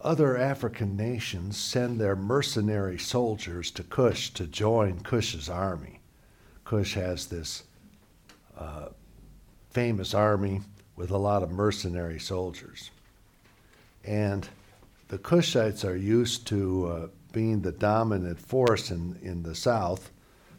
Other 0.00 0.36
African 0.36 0.96
nations 0.96 1.56
send 1.56 1.98
their 1.98 2.14
mercenary 2.14 2.98
soldiers 2.98 3.70
to 3.72 3.82
Kush 3.82 4.30
to 4.30 4.46
join 4.46 5.00
Kush's 5.00 5.48
army. 5.48 6.00
Kush 6.64 6.94
has 6.94 7.26
this 7.26 7.64
uh, 8.58 8.88
famous 9.70 10.14
army 10.14 10.60
with 10.94 11.10
a 11.10 11.16
lot 11.16 11.42
of 11.42 11.50
mercenary 11.50 12.20
soldiers. 12.20 12.90
And 14.04 14.46
the 15.08 15.18
Cushites 15.18 15.84
are 15.84 15.96
used 15.96 16.46
to 16.48 16.86
uh, 16.86 17.06
being 17.32 17.62
the 17.62 17.72
dominant 17.72 18.38
force 18.38 18.90
in, 18.90 19.18
in 19.22 19.42
the 19.42 19.54
south. 19.54 20.10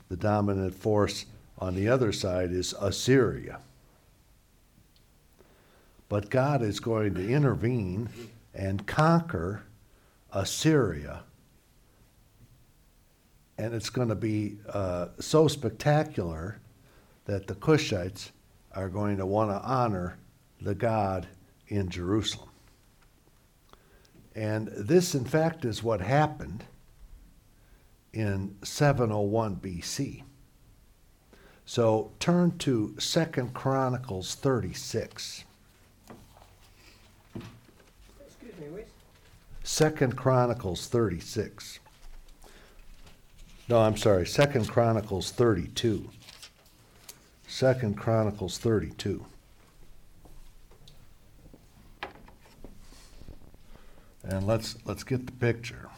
The 0.10 0.18
dominant 0.18 0.74
force 0.74 1.26
on 1.60 1.76
the 1.76 1.88
other 1.88 2.12
side 2.12 2.52
is 2.52 2.74
Assyria. 2.82 3.60
But 6.10 6.30
God 6.30 6.62
is 6.62 6.80
going 6.80 7.16
to 7.16 7.28
intervene 7.28 8.10
and 8.54 8.86
conquer 8.86 9.64
Assyria. 10.32 11.24
And 13.58 13.74
it's 13.74 13.90
going 13.90 14.10
to 14.10 14.16
be 14.16 14.58
uh, 14.70 15.08
so 15.20 15.48
spectacular 15.48 16.60
that 17.26 17.48
the 17.48 17.56
Cushites 17.56 18.32
are 18.74 18.90
going 18.90 19.18
to 19.18 19.26
want 19.26 19.50
to 19.50 19.62
honor 19.68 20.18
the 20.62 20.76
God 20.76 21.28
in 21.68 21.90
Jerusalem. 21.90 22.50
And 24.36 24.68
this, 24.68 25.16
in 25.16 25.24
fact, 25.24 25.64
is 25.64 25.82
what 25.82 26.02
happened 26.02 26.66
in 28.14 28.56
701 28.64 29.56
BC. 29.58 30.24
So 31.66 32.12
turn 32.20 32.58
to 32.60 32.96
Second 33.00 33.54
Chronicles 33.54 34.36
36. 34.36 35.45
Second 39.66 40.16
Chronicles 40.16 40.86
36. 40.86 41.80
No, 43.68 43.80
I'm 43.80 43.98
sorry, 43.98 44.28
Second 44.28 44.70
Chronicles 44.70 45.32
32. 45.32 46.08
Second 47.48 47.98
Chronicles 47.98 48.60
32. 48.60 49.26
And 54.24 54.46
let's 54.46 54.78
let's 54.86 55.04
get 55.04 55.26
the 55.26 55.32
picture. 55.32 55.90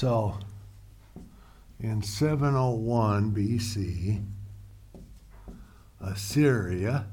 So, 0.00 0.34
in 1.78 2.00
701 2.00 3.34
BC, 3.34 4.24
Assyria, 6.00 7.04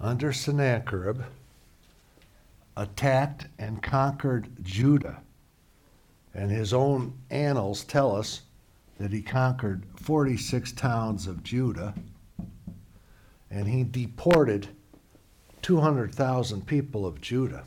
under 0.00 0.32
Sennacherib, 0.32 1.20
attacked 2.76 3.46
and 3.60 3.80
conquered 3.80 4.48
Judah. 4.64 5.22
And 6.34 6.50
his 6.50 6.72
own 6.72 7.16
annals 7.30 7.84
tell 7.84 8.16
us 8.16 8.42
that 8.98 9.12
he 9.12 9.22
conquered 9.22 9.84
46 9.94 10.72
towns 10.72 11.28
of 11.28 11.44
Judah 11.44 11.94
and 13.52 13.68
he 13.68 13.84
deported 13.84 14.66
200,000 15.62 16.66
people 16.66 17.06
of 17.06 17.20
Judah. 17.20 17.62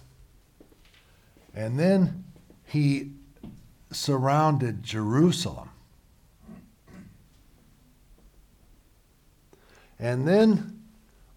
And 1.55 1.79
then 1.79 2.25
he 2.65 3.13
surrounded 3.93 4.83
Jerusalem. 4.83 5.69
And 9.99 10.27
then 10.27 10.81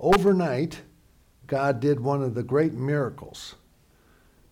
overnight, 0.00 0.80
God 1.46 1.80
did 1.80 2.00
one 2.00 2.22
of 2.22 2.34
the 2.34 2.42
great 2.42 2.72
miracles. 2.72 3.54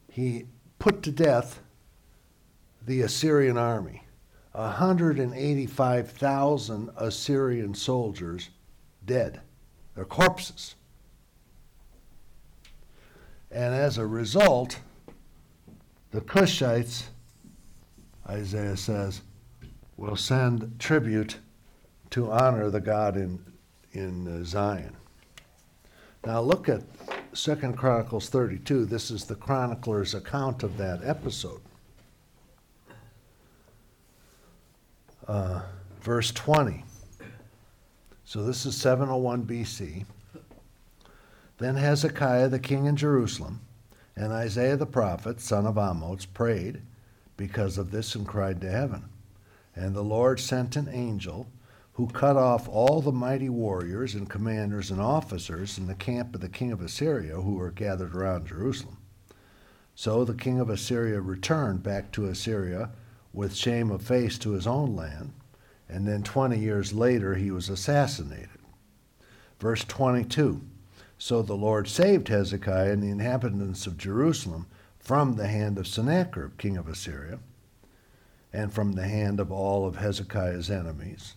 He 0.08 0.44
put 0.78 1.02
to 1.02 1.10
death 1.10 1.60
the 2.86 3.00
Assyrian 3.00 3.58
army. 3.58 4.02
185,000 4.52 6.90
Assyrian 6.96 7.74
soldiers 7.74 8.50
dead. 9.04 9.40
They're 9.96 10.04
corpses. 10.04 10.76
And 13.50 13.74
as 13.74 13.98
a 13.98 14.06
result, 14.06 14.78
the 16.12 16.20
Cushites, 16.20 17.06
Isaiah 18.28 18.76
says, 18.76 19.20
will 19.96 20.16
send 20.16 20.78
tribute 20.78 21.38
to 22.10 22.30
honor 22.30 22.70
the 22.70 22.80
God 22.80 23.16
in, 23.16 23.44
in 23.92 24.26
uh, 24.28 24.44
Zion. 24.44 24.96
Now 26.24 26.40
look 26.40 26.68
at 26.68 26.82
Second 27.32 27.76
Chronicles 27.76 28.28
32. 28.28 28.86
This 28.86 29.10
is 29.10 29.24
the 29.24 29.34
chronicler's 29.34 30.14
account 30.14 30.62
of 30.62 30.76
that 30.78 31.04
episode. 31.04 31.60
Uh, 35.26 35.62
verse 36.00 36.30
20. 36.30 36.84
So 38.24 38.42
this 38.42 38.64
is 38.64 38.76
701 38.76 39.44
BC. 39.44 40.04
Then 41.58 41.76
Hezekiah 41.76 42.48
the 42.48 42.58
king 42.58 42.86
in 42.86 42.96
Jerusalem 42.96 43.60
and 44.16 44.32
Isaiah 44.32 44.76
the 44.76 44.86
prophet, 44.86 45.40
son 45.40 45.66
of 45.66 45.76
Amoz, 45.76 46.24
prayed 46.24 46.80
because 47.36 47.78
of 47.78 47.90
this 47.90 48.14
and 48.14 48.26
cried 48.26 48.60
to 48.60 48.70
heaven. 48.70 49.04
And 49.74 49.94
the 49.94 50.02
Lord 50.02 50.38
sent 50.40 50.76
an 50.76 50.88
angel 50.88 51.48
who 51.94 52.08
cut 52.08 52.36
off 52.36 52.68
all 52.68 53.00
the 53.00 53.12
mighty 53.12 53.48
warriors 53.48 54.14
and 54.14 54.28
commanders 54.28 54.90
and 54.90 55.00
officers 55.00 55.78
in 55.78 55.86
the 55.86 55.94
camp 55.94 56.34
of 56.34 56.40
the 56.40 56.48
king 56.48 56.72
of 56.72 56.80
Assyria 56.80 57.36
who 57.36 57.54
were 57.54 57.70
gathered 57.70 58.14
around 58.14 58.48
Jerusalem. 58.48 58.98
So 59.94 60.24
the 60.24 60.34
king 60.34 60.58
of 60.58 60.70
Assyria 60.70 61.20
returned 61.20 61.84
back 61.84 62.10
to 62.12 62.26
Assyria 62.26 62.90
with 63.32 63.54
shame 63.54 63.90
of 63.90 64.02
face 64.02 64.38
to 64.38 64.50
his 64.50 64.66
own 64.66 64.96
land, 64.96 65.32
and 65.88 66.06
then 66.06 66.22
20 66.22 66.58
years 66.58 66.92
later 66.92 67.34
he 67.34 67.52
was 67.52 67.68
assassinated. 67.68 68.48
Verse 69.60 69.84
22 69.84 70.62
So 71.16 71.42
the 71.42 71.54
Lord 71.54 71.86
saved 71.86 72.26
Hezekiah 72.26 72.92
and 72.92 73.02
the 73.02 73.10
inhabitants 73.10 73.86
of 73.86 73.96
Jerusalem 73.96 74.66
from 75.04 75.34
the 75.36 75.46
hand 75.46 75.78
of 75.78 75.86
Sennacherib, 75.86 76.58
king 76.58 76.76
of 76.76 76.88
Assyria, 76.88 77.38
and 78.52 78.72
from 78.72 78.92
the 78.92 79.06
hand 79.06 79.38
of 79.38 79.52
all 79.52 79.86
of 79.86 79.96
Hezekiah's 79.96 80.70
enemies, 80.70 81.36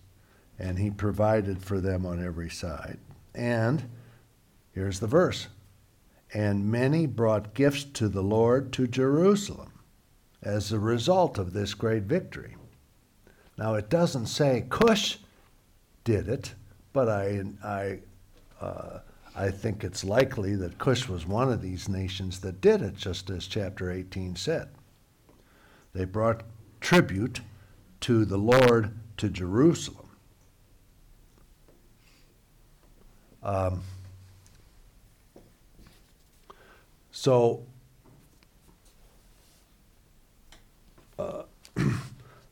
and 0.57 0.79
he 0.79 0.89
provided 0.89 1.61
for 1.61 1.79
them 1.79 2.05
on 2.05 2.23
every 2.23 2.49
side. 2.49 2.97
And 3.35 3.87
here's 4.73 4.99
the 4.99 5.07
verse 5.07 5.47
and 6.33 6.69
many 6.69 7.05
brought 7.05 7.53
gifts 7.53 7.83
to 7.83 8.09
the 8.09 8.23
Lord 8.23 8.73
to 8.73 8.87
Jerusalem 8.87 9.71
as 10.43 10.71
a 10.71 10.79
result 10.79 11.37
of 11.37 11.53
this 11.53 11.73
great 11.73 12.03
victory. 12.03 12.55
Now, 13.57 13.75
it 13.75 13.89
doesn't 13.89 14.27
say 14.27 14.65
Cush 14.69 15.17
did 16.03 16.27
it, 16.27 16.53
but 16.93 17.09
I, 17.09 17.43
I, 17.63 17.99
uh, 18.61 18.99
I 19.37 19.51
think 19.51 19.83
it's 19.83 20.03
likely 20.03 20.55
that 20.55 20.79
Cush 20.79 21.07
was 21.07 21.27
one 21.27 21.51
of 21.51 21.61
these 21.61 21.87
nations 21.87 22.39
that 22.39 22.59
did 22.59 22.81
it, 22.81 22.95
just 22.95 23.29
as 23.29 23.45
chapter 23.45 23.91
18 23.91 24.35
said. 24.35 24.69
They 25.93 26.05
brought 26.05 26.41
tribute 26.81 27.41
to 28.01 28.25
the 28.25 28.37
Lord 28.37 28.97
to 29.17 29.29
Jerusalem. 29.29 30.09
Um, 33.43 33.83
so, 37.11 37.63
uh, 41.19 41.43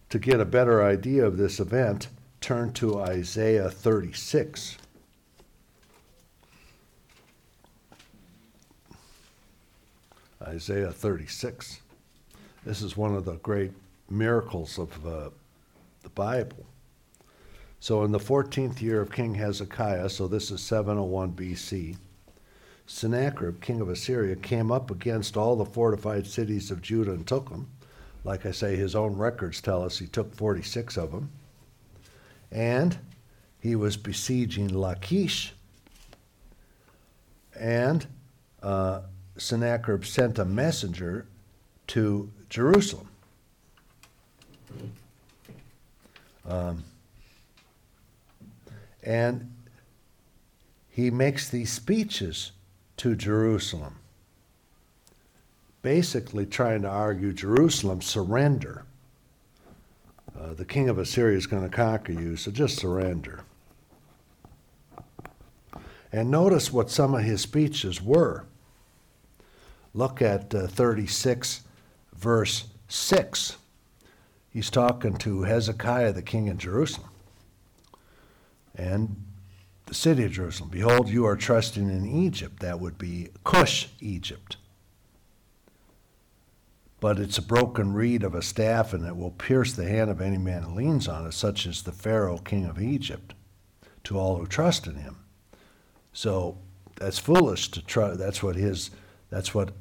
to 0.09 0.19
get 0.19 0.39
a 0.39 0.45
better 0.45 0.83
idea 0.83 1.25
of 1.25 1.37
this 1.37 1.59
event, 1.59 2.09
turn 2.41 2.73
to 2.73 2.99
Isaiah 2.99 3.71
36. 3.71 4.77
Isaiah 10.45 10.91
36. 10.91 11.81
This 12.65 12.81
is 12.81 12.95
one 12.95 13.15
of 13.15 13.25
the 13.25 13.37
great 13.37 13.71
miracles 14.09 14.77
of 14.77 15.05
uh, 15.05 15.29
the 16.03 16.09
Bible. 16.09 16.65
So, 17.79 18.03
in 18.03 18.11
the 18.11 18.19
14th 18.19 18.81
year 18.81 19.01
of 19.01 19.11
King 19.11 19.35
Hezekiah, 19.35 20.09
so 20.09 20.27
this 20.27 20.51
is 20.51 20.61
701 20.61 21.33
BC, 21.33 21.97
Sennacherib, 22.87 23.61
king 23.61 23.81
of 23.81 23.89
Assyria, 23.89 24.35
came 24.35 24.71
up 24.71 24.91
against 24.91 25.35
all 25.35 25.55
the 25.55 25.65
fortified 25.65 26.27
cities 26.27 26.69
of 26.69 26.81
Judah 26.81 27.11
and 27.13 27.25
took 27.25 27.49
them. 27.49 27.67
Like 28.23 28.45
I 28.45 28.51
say, 28.51 28.75
his 28.75 28.95
own 28.95 29.15
records 29.15 29.61
tell 29.61 29.83
us 29.83 29.97
he 29.97 30.07
took 30.07 30.33
46 30.35 30.97
of 30.97 31.11
them. 31.11 31.29
And 32.51 32.97
he 33.59 33.75
was 33.75 33.97
besieging 33.97 34.69
Lachish. 34.69 35.53
And 37.59 38.05
uh, 38.61 39.01
Sennacherib 39.37 40.05
sent 40.05 40.39
a 40.39 40.45
messenger 40.45 41.25
to 41.87 42.31
Jerusalem. 42.49 43.09
Um, 46.47 46.83
and 49.03 49.51
he 50.89 51.11
makes 51.11 51.49
these 51.49 51.71
speeches 51.71 52.51
to 52.97 53.15
Jerusalem, 53.15 53.95
basically 55.81 56.45
trying 56.45 56.83
to 56.83 56.87
argue 56.87 57.33
Jerusalem 57.33 58.01
surrender. 58.01 58.85
Uh, 60.39 60.53
the 60.53 60.65
king 60.65 60.89
of 60.89 60.97
Assyria 60.97 61.37
is 61.37 61.47
going 61.47 61.63
to 61.63 61.69
conquer 61.69 62.13
you, 62.13 62.35
so 62.35 62.51
just 62.51 62.77
surrender. 62.77 63.43
And 66.11 66.31
notice 66.31 66.71
what 66.71 66.89
some 66.89 67.13
of 67.13 67.23
his 67.23 67.41
speeches 67.41 68.01
were. 68.01 68.45
Look 69.95 70.21
at 70.21 70.53
uh, 70.53 70.67
36, 70.67 71.61
verse 72.13 72.65
6. 72.89 73.55
He's 74.49 74.69
talking 74.69 75.15
to 75.19 75.43
Hezekiah, 75.43 76.11
the 76.11 76.21
king 76.21 76.47
in 76.47 76.57
Jerusalem, 76.57 77.11
and 78.75 79.15
the 79.85 79.93
city 79.93 80.25
of 80.25 80.33
Jerusalem. 80.33 80.69
Behold, 80.69 81.07
you 81.07 81.25
are 81.25 81.37
trusting 81.37 81.89
in 81.89 82.05
Egypt. 82.05 82.59
That 82.59 82.81
would 82.81 82.97
be 82.97 83.29
Cush, 83.45 83.87
Egypt. 84.01 84.57
But 86.99 87.17
it's 87.17 87.37
a 87.37 87.41
broken 87.41 87.93
reed 87.93 88.23
of 88.23 88.35
a 88.35 88.41
staff, 88.41 88.91
and 88.91 89.05
it 89.05 89.15
will 89.15 89.31
pierce 89.31 89.71
the 89.71 89.87
hand 89.87 90.09
of 90.09 90.19
any 90.19 90.37
man 90.37 90.63
who 90.63 90.75
leans 90.75 91.07
on 91.07 91.25
it, 91.25 91.33
such 91.33 91.65
as 91.65 91.83
the 91.83 91.93
Pharaoh, 91.93 92.39
king 92.39 92.65
of 92.65 92.81
Egypt, 92.81 93.33
to 94.03 94.19
all 94.19 94.35
who 94.35 94.45
trust 94.45 94.87
in 94.87 94.95
him. 94.95 95.19
So 96.11 96.57
that's 96.97 97.19
foolish 97.19 97.71
to 97.71 97.81
try. 97.81 98.09
That's 98.09 98.43
what 98.43 98.57
his. 98.57 98.91
That's 99.29 99.55
what 99.55 99.71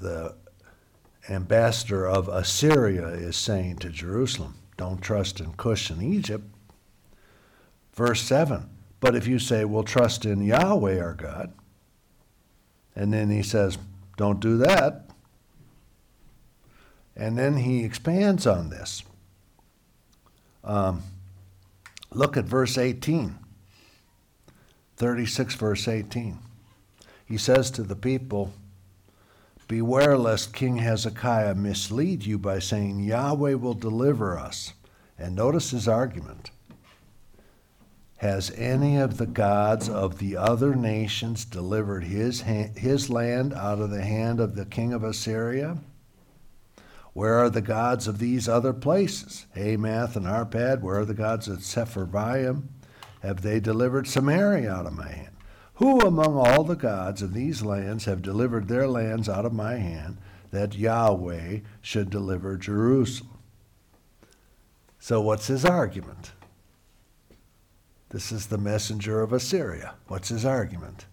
the 0.00 0.34
ambassador 1.28 2.06
of 2.06 2.28
Assyria 2.28 3.08
is 3.08 3.36
saying 3.36 3.76
to 3.78 3.90
Jerusalem. 3.90 4.54
Don't 4.76 5.00
trust 5.00 5.40
in 5.40 5.54
Cush 5.54 5.90
and 5.90 6.02
Egypt. 6.02 6.44
Verse 7.94 8.20
seven. 8.20 8.70
But 9.00 9.14
if 9.14 9.26
you 9.26 9.38
say, 9.38 9.64
"We'll 9.64 9.84
trust 9.84 10.24
in 10.24 10.42
Yahweh 10.42 11.00
our 11.00 11.14
God," 11.14 11.52
and 12.96 13.12
then 13.12 13.30
he 13.30 13.42
says, 13.42 13.78
"Don't 14.16 14.40
do 14.40 14.56
that," 14.58 15.08
and 17.14 17.38
then 17.38 17.58
he 17.58 17.84
expands 17.84 18.46
on 18.46 18.70
this. 18.70 19.02
Um, 20.64 21.02
look 22.10 22.36
at 22.36 22.46
verse 22.46 22.76
eighteen. 22.78 23.38
36, 24.96 25.54
verse 25.56 25.88
18. 25.88 26.38
He 27.26 27.36
says 27.36 27.70
to 27.72 27.82
the 27.82 27.96
people, 27.96 28.52
Beware 29.68 30.18
lest 30.18 30.52
King 30.52 30.78
Hezekiah 30.78 31.54
mislead 31.54 32.24
you 32.24 32.38
by 32.38 32.58
saying, 32.58 33.00
Yahweh 33.00 33.54
will 33.54 33.74
deliver 33.74 34.38
us. 34.38 34.74
And 35.18 35.34
notice 35.34 35.70
his 35.70 35.88
argument. 35.88 36.50
Has 38.18 38.50
any 38.52 38.96
of 38.96 39.18
the 39.18 39.26
gods 39.26 39.88
of 39.88 40.18
the 40.18 40.36
other 40.36 40.74
nations 40.74 41.44
delivered 41.44 42.04
his, 42.04 42.42
his 42.42 43.10
land 43.10 43.52
out 43.52 43.80
of 43.80 43.90
the 43.90 44.04
hand 44.04 44.40
of 44.40 44.56
the 44.56 44.64
king 44.64 44.92
of 44.92 45.04
Assyria? 45.04 45.78
Where 47.12 47.34
are 47.34 47.50
the 47.50 47.60
gods 47.60 48.08
of 48.08 48.18
these 48.18 48.48
other 48.48 48.72
places? 48.72 49.46
Hamath 49.54 50.16
and 50.16 50.26
Arpad, 50.26 50.80
where 50.80 50.98
are 50.98 51.04
the 51.04 51.14
gods 51.14 51.48
of 51.48 51.58
Sepharvaim? 51.58 52.68
have 53.24 53.40
they 53.40 53.58
delivered 53.58 54.06
Samaria 54.06 54.70
out 54.70 54.84
of 54.84 54.92
my 54.92 55.08
hand? 55.08 55.33
Who 55.74 56.00
among 56.00 56.36
all 56.36 56.62
the 56.62 56.76
gods 56.76 57.20
of 57.20 57.34
these 57.34 57.62
lands 57.62 58.04
have 58.04 58.22
delivered 58.22 58.68
their 58.68 58.86
lands 58.86 59.28
out 59.28 59.44
of 59.44 59.52
my 59.52 59.74
hand, 59.74 60.18
that 60.52 60.76
Yahweh 60.76 61.60
should 61.82 62.10
deliver 62.10 62.56
Jerusalem? 62.56 63.38
So, 65.00 65.20
what's 65.20 65.48
his 65.48 65.64
argument? 65.64 66.32
This 68.10 68.30
is 68.30 68.46
the 68.46 68.58
messenger 68.58 69.20
of 69.20 69.32
Assyria. 69.32 69.94
What's 70.06 70.28
his 70.28 70.44
argument? 70.44 71.06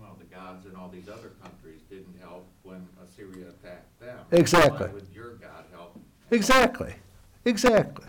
Well, 0.00 0.16
the 0.18 0.24
gods 0.24 0.66
in 0.66 0.74
all 0.74 0.88
these 0.88 1.08
other 1.08 1.30
countries 1.40 1.80
didn't 1.88 2.18
help 2.20 2.48
when 2.64 2.88
Assyria 3.04 3.50
attacked 3.50 4.00
them. 4.00 4.18
Exactly. 4.32 4.88
Why 4.88 4.92
would 4.92 5.06
your 5.14 5.34
God 5.34 5.64
help? 5.70 5.96
Exactly. 6.32 6.94
Exactly. 7.44 8.08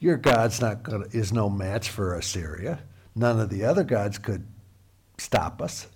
Your 0.00 0.16
God's 0.16 0.60
not 0.60 0.82
gonna, 0.82 1.06
is 1.12 1.32
no 1.32 1.48
match 1.48 1.88
for 1.88 2.16
Assyria. 2.16 2.80
None 3.14 3.40
of 3.40 3.50
the 3.50 3.64
other 3.64 3.84
gods 3.84 4.18
could 4.18 4.46
stop 5.18 5.60
us. 5.60 5.88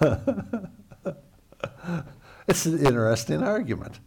it's 2.48 2.66
an 2.66 2.84
interesting 2.84 3.42
argument. 3.42 3.98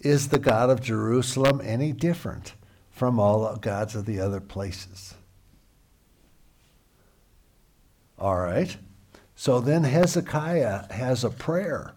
Is 0.00 0.28
the 0.28 0.38
God 0.38 0.70
of 0.70 0.80
Jerusalem 0.80 1.60
any 1.62 1.92
different 1.92 2.54
from 2.90 3.20
all 3.20 3.52
the 3.52 3.58
gods 3.60 3.94
of 3.94 4.04
the 4.04 4.18
other 4.18 4.40
places? 4.40 5.14
All 8.18 8.38
right. 8.38 8.76
So 9.36 9.60
then 9.60 9.84
Hezekiah 9.84 10.92
has 10.92 11.24
a 11.24 11.30
prayer. 11.30 11.94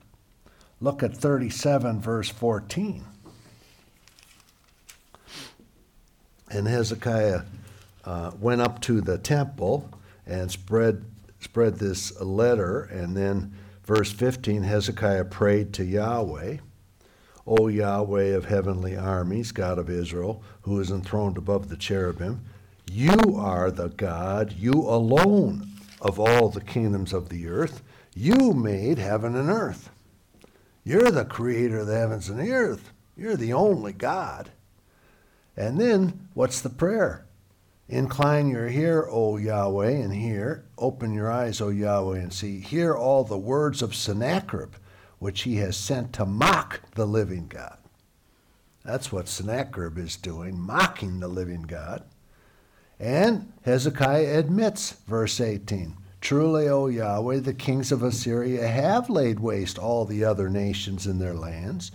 Look 0.81 1.03
at 1.03 1.15
37, 1.15 1.99
verse 1.99 2.29
14. 2.29 3.05
And 6.55 6.69
Hezekiah 6.69 7.41
uh, 8.05 8.31
went 8.39 8.61
up 8.61 8.79
to 8.83 9.01
the 9.01 9.17
temple 9.17 9.89
and 10.25 10.49
spread, 10.49 11.03
spread 11.41 11.75
this 11.79 12.17
letter. 12.21 12.83
And 12.83 13.15
then, 13.15 13.53
verse 13.83 14.13
15, 14.13 14.63
Hezekiah 14.63 15.25
prayed 15.25 15.73
to 15.73 15.83
Yahweh. 15.83 16.57
O 17.45 17.67
Yahweh 17.67 18.33
of 18.33 18.45
heavenly 18.45 18.95
armies, 18.95 19.51
God 19.51 19.77
of 19.77 19.89
Israel, 19.89 20.41
who 20.61 20.79
is 20.79 20.91
enthroned 20.91 21.37
above 21.37 21.67
the 21.67 21.75
cherubim, 21.75 22.45
you 22.89 23.35
are 23.35 23.69
the 23.69 23.89
God, 23.89 24.53
you 24.53 24.73
alone 24.73 25.69
of 26.01 26.19
all 26.19 26.49
the 26.49 26.61
kingdoms 26.61 27.11
of 27.11 27.27
the 27.27 27.47
earth. 27.47 27.83
You 28.15 28.53
made 28.53 28.97
heaven 28.97 29.35
and 29.35 29.49
earth. 29.49 29.89
You're 30.85 31.11
the 31.11 31.25
creator 31.25 31.79
of 31.79 31.87
the 31.87 31.97
heavens 31.97 32.29
and 32.29 32.39
the 32.39 32.53
earth. 32.53 32.93
You're 33.17 33.35
the 33.35 33.51
only 33.51 33.91
God. 33.91 34.51
And 35.57 35.79
then, 35.79 36.27
what's 36.33 36.61
the 36.61 36.69
prayer? 36.69 37.25
Incline 37.87 38.47
your 38.47 38.67
ear, 38.67 39.07
O 39.09 39.37
Yahweh, 39.37 39.91
and 39.91 40.13
hear. 40.13 40.65
Open 40.77 41.13
your 41.13 41.31
eyes, 41.31 41.61
O 41.61 41.69
Yahweh, 41.69 42.19
and 42.19 42.33
see. 42.33 42.59
Hear 42.59 42.95
all 42.95 43.23
the 43.23 43.37
words 43.37 43.81
of 43.81 43.95
Sennacherib, 43.95 44.73
which 45.19 45.43
he 45.43 45.57
has 45.57 45.77
sent 45.77 46.11
to 46.13 46.25
mock 46.25 46.81
the 46.95 47.05
living 47.05 47.47
God. 47.47 47.77
That's 48.83 49.11
what 49.11 49.27
Sennacherib 49.27 49.97
is 49.97 50.15
doing, 50.15 50.59
mocking 50.59 51.19
the 51.19 51.27
living 51.27 51.63
God. 51.63 52.03
And 52.99 53.51
Hezekiah 53.63 54.39
admits, 54.39 54.93
verse 55.07 55.39
18 55.39 55.95
Truly, 56.21 56.67
O 56.67 56.87
Yahweh, 56.87 57.39
the 57.41 57.53
kings 57.53 57.91
of 57.91 58.01
Assyria 58.01 58.67
have 58.67 59.11
laid 59.11 59.39
waste 59.39 59.77
all 59.77 60.05
the 60.05 60.23
other 60.23 60.49
nations 60.49 61.05
in 61.05 61.19
their 61.19 61.35
lands 61.35 61.91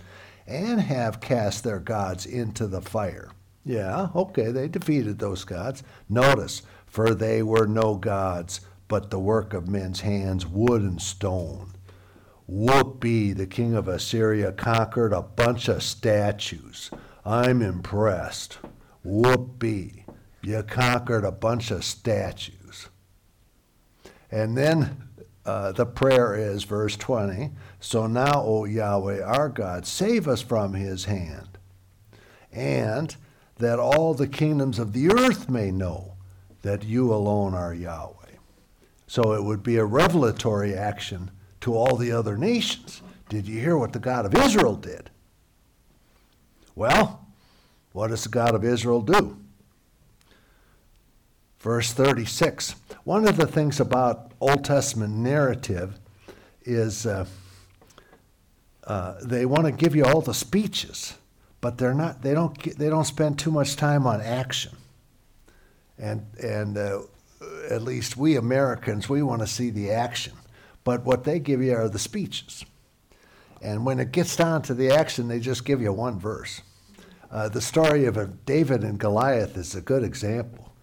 and 0.47 0.79
have 0.79 1.19
cast 1.19 1.65
their 1.65 1.79
gods 1.79 2.25
into 2.25 2.65
the 2.65 2.81
fire. 2.81 3.29
Yeah, 3.63 4.09
okay, 4.15 4.51
they 4.51 4.67
defeated 4.67 5.19
those 5.19 5.43
gods. 5.43 5.83
Notice, 6.09 6.63
for 6.85 7.13
they 7.13 7.43
were 7.43 7.67
no 7.67 7.95
gods, 7.95 8.61
but 8.87 9.09
the 9.09 9.19
work 9.19 9.53
of 9.53 9.67
men's 9.67 10.01
hands, 10.01 10.45
wood 10.45 10.81
and 10.81 11.01
stone. 11.01 11.73
Whoopee, 12.47 13.33
the 13.33 13.47
king 13.47 13.75
of 13.75 13.87
Assyria 13.87 14.51
conquered 14.51 15.13
a 15.13 15.21
bunch 15.21 15.69
of 15.69 15.83
statues. 15.83 16.91
I'm 17.23 17.61
impressed. 17.61 18.57
Whoopee, 19.03 20.05
you 20.41 20.63
conquered 20.63 21.23
a 21.23 21.31
bunch 21.31 21.71
of 21.71 21.85
statues. 21.85 22.89
And 24.29 24.57
then 24.57 25.07
uh, 25.45 25.71
the 25.71 25.85
prayer 25.85 26.35
is, 26.35 26.63
verse 26.63 26.95
20 26.97 27.51
So 27.79 28.07
now, 28.07 28.43
O 28.43 28.65
Yahweh 28.65 29.21
our 29.21 29.49
God, 29.49 29.85
save 29.85 30.27
us 30.27 30.41
from 30.41 30.73
his 30.73 31.05
hand, 31.05 31.57
and 32.51 33.15
that 33.61 33.79
all 33.79 34.13
the 34.13 34.27
kingdoms 34.27 34.77
of 34.77 34.93
the 34.93 35.09
earth 35.09 35.49
may 35.49 35.71
know 35.71 36.13
that 36.61 36.83
you 36.83 37.13
alone 37.13 37.53
are 37.53 37.73
Yahweh. 37.73 38.15
So 39.07 39.33
it 39.33 39.43
would 39.43 39.63
be 39.63 39.77
a 39.77 39.85
revelatory 39.85 40.75
action 40.75 41.31
to 41.61 41.75
all 41.75 41.95
the 41.95 42.11
other 42.11 42.37
nations. 42.37 43.01
Did 43.29 43.47
you 43.47 43.59
hear 43.59 43.77
what 43.77 43.93
the 43.93 43.99
God 43.99 44.25
of 44.25 44.35
Israel 44.35 44.75
did? 44.75 45.09
Well, 46.75 47.25
what 47.91 48.07
does 48.07 48.23
the 48.23 48.29
God 48.29 48.55
of 48.55 48.63
Israel 48.63 49.01
do? 49.01 49.37
Verse 51.59 51.93
36. 51.93 52.75
One 53.03 53.27
of 53.27 53.37
the 53.37 53.47
things 53.47 53.79
about 53.79 54.31
Old 54.39 54.63
Testament 54.63 55.15
narrative 55.15 55.99
is 56.63 57.05
uh, 57.05 57.25
uh, 58.85 59.15
they 59.23 59.45
want 59.45 59.65
to 59.65 59.71
give 59.71 59.95
you 59.95 60.03
all 60.05 60.21
the 60.21 60.33
speeches, 60.33 61.15
but 61.61 61.77
they're 61.77 61.93
not. 61.93 62.21
They 62.21 62.33
don't. 62.33 62.77
They 62.77 62.89
don't 62.89 63.05
spend 63.05 63.39
too 63.39 63.51
much 63.51 63.75
time 63.75 64.05
on 64.05 64.19
action. 64.19 64.75
And 65.97 66.25
and 66.41 66.77
uh, 66.77 67.01
at 67.69 67.83
least 67.83 68.17
we 68.17 68.35
Americans, 68.35 69.07
we 69.07 69.21
want 69.21 69.41
to 69.41 69.47
see 69.47 69.69
the 69.69 69.91
action. 69.91 70.33
But 70.83 71.05
what 71.05 71.23
they 71.23 71.39
give 71.39 71.61
you 71.61 71.75
are 71.75 71.87
the 71.87 71.99
speeches. 71.99 72.65
And 73.61 73.85
when 73.85 73.99
it 73.99 74.11
gets 74.11 74.35
down 74.35 74.63
to 74.63 74.73
the 74.73 74.89
action, 74.89 75.27
they 75.27 75.39
just 75.39 75.63
give 75.65 75.81
you 75.81 75.93
one 75.93 76.19
verse. 76.19 76.61
Uh, 77.29 77.47
the 77.47 77.61
story 77.61 78.05
of 78.05 78.45
David 78.45 78.83
and 78.83 78.99
Goliath 78.99 79.55
is 79.55 79.75
a 79.75 79.81
good 79.81 80.03
example. 80.03 80.73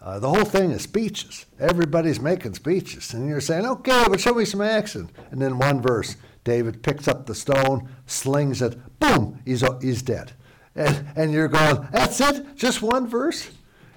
Uh, 0.00 0.20
the 0.20 0.28
whole 0.28 0.44
thing 0.44 0.70
is 0.70 0.82
speeches. 0.82 1.46
Everybody's 1.58 2.20
making 2.20 2.54
speeches. 2.54 3.12
And 3.12 3.28
you're 3.28 3.40
saying, 3.40 3.66
okay, 3.66 4.04
but 4.08 4.20
show 4.20 4.32
me 4.32 4.44
some 4.44 4.60
action. 4.60 5.10
And 5.32 5.42
then 5.42 5.58
one 5.58 5.82
verse 5.82 6.16
David 6.48 6.82
picks 6.82 7.06
up 7.06 7.26
the 7.26 7.34
stone, 7.34 7.88
slings 8.06 8.62
it, 8.62 8.78
boom, 8.98 9.40
he's, 9.44 9.62
he's 9.82 10.00
dead. 10.00 10.32
And, 10.74 11.06
and 11.14 11.32
you're 11.32 11.48
going, 11.48 11.86
that's 11.92 12.20
it? 12.20 12.56
Just 12.56 12.80
one 12.80 13.06
verse? 13.06 13.50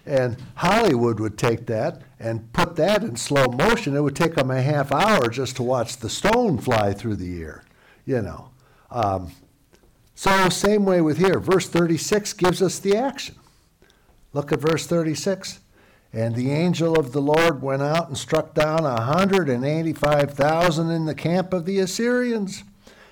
And 0.06 0.36
Hollywood 0.56 1.20
would 1.22 1.38
take 1.38 1.66
that 1.68 2.02
and 2.20 2.52
put 2.52 2.76
that 2.76 3.04
in 3.04 3.16
slow 3.16 3.46
motion. 3.46 3.96
It 3.96 4.02
would 4.02 4.16
take 4.16 4.36
them 4.36 4.52
a 4.52 4.62
half 4.62 4.92
hour 4.92 5.30
just 5.30 5.56
to 5.56 5.64
watch 5.64 5.98
the 5.98 6.10
stone 6.10 6.58
fly 6.58 6.92
through 6.92 7.16
the 7.16 7.42
air, 7.42 7.64
you 8.06 8.22
know. 8.22 8.50
Um, 8.90 9.32
so, 10.16 10.50
same 10.50 10.86
way 10.86 11.02
with 11.02 11.18
here. 11.18 11.40
Verse 11.40 11.70
36 11.70 12.34
gives 12.34 12.62
us 12.62 12.80
the 12.80 12.98
action. 12.98 13.36
Look 14.34 14.52
at 14.52 14.60
verse 14.60 14.86
36. 14.86 15.60
And 16.14 16.36
the 16.36 16.52
angel 16.52 17.00
of 17.00 17.14
the 17.14 17.22
Lord 17.22 17.62
went 17.62 17.82
out 17.82 18.10
and 18.10 18.18
struck 18.18 18.54
down 18.54 18.82
a 18.82 18.96
185,000 18.96 20.90
in 20.92 21.06
the 21.06 21.16
camp 21.16 21.54
of 21.54 21.66
the 21.66 21.80
Assyrians. 21.80 22.66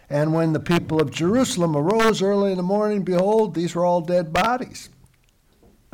And 0.10 0.34
when 0.34 0.52
the 0.54 0.60
people 0.60 1.02
of 1.02 1.12
Jerusalem 1.12 1.78
arose 1.78 2.22
early 2.22 2.52
in 2.52 2.58
the 2.58 2.64
morning, 2.64 3.04
behold, 3.04 3.56
these 3.56 3.74
were 3.74 3.86
all 3.86 4.02
dead 4.02 4.34
bodies. 4.34 4.90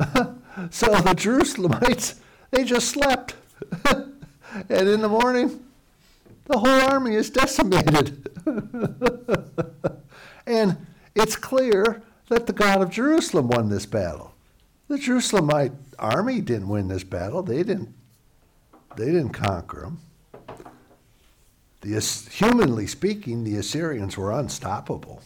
so 0.00 0.86
the 0.86 1.14
Jerusalemites, 1.14 2.18
they 2.50 2.64
just 2.64 2.88
slept. 2.88 3.36
and 3.84 4.88
in 4.88 5.00
the 5.00 5.08
morning, 5.08 5.64
the 6.46 6.58
whole 6.58 6.90
army 6.90 7.14
is 7.14 7.30
decimated. 7.30 8.28
and 10.46 10.86
it's 11.14 11.36
clear 11.36 12.02
that 12.28 12.46
the 12.46 12.52
God 12.52 12.82
of 12.82 12.90
Jerusalem 12.90 13.48
won 13.48 13.68
this 13.68 13.86
battle. 13.86 14.34
The 14.88 14.96
Jerusalemite 14.96 15.74
army 15.98 16.40
didn't 16.40 16.68
win 16.68 16.88
this 16.88 17.04
battle. 17.04 17.42
They 17.42 17.62
didn't. 17.62 17.94
They 18.96 19.06
didn't 19.06 19.30
conquer 19.30 19.80
them. 19.82 20.00
The, 21.82 22.28
humanly 22.32 22.86
speaking, 22.86 23.44
the 23.44 23.56
Assyrians 23.56 24.16
were 24.16 24.32
unstoppable. 24.32 25.22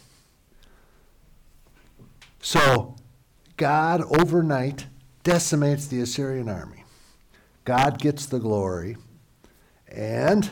So, 2.41 2.95
God 3.55 4.01
overnight 4.19 4.87
decimates 5.23 5.87
the 5.87 6.01
Assyrian 6.01 6.49
army. 6.49 6.83
God 7.63 7.99
gets 7.99 8.25
the 8.25 8.39
glory, 8.39 8.97
and 9.87 10.49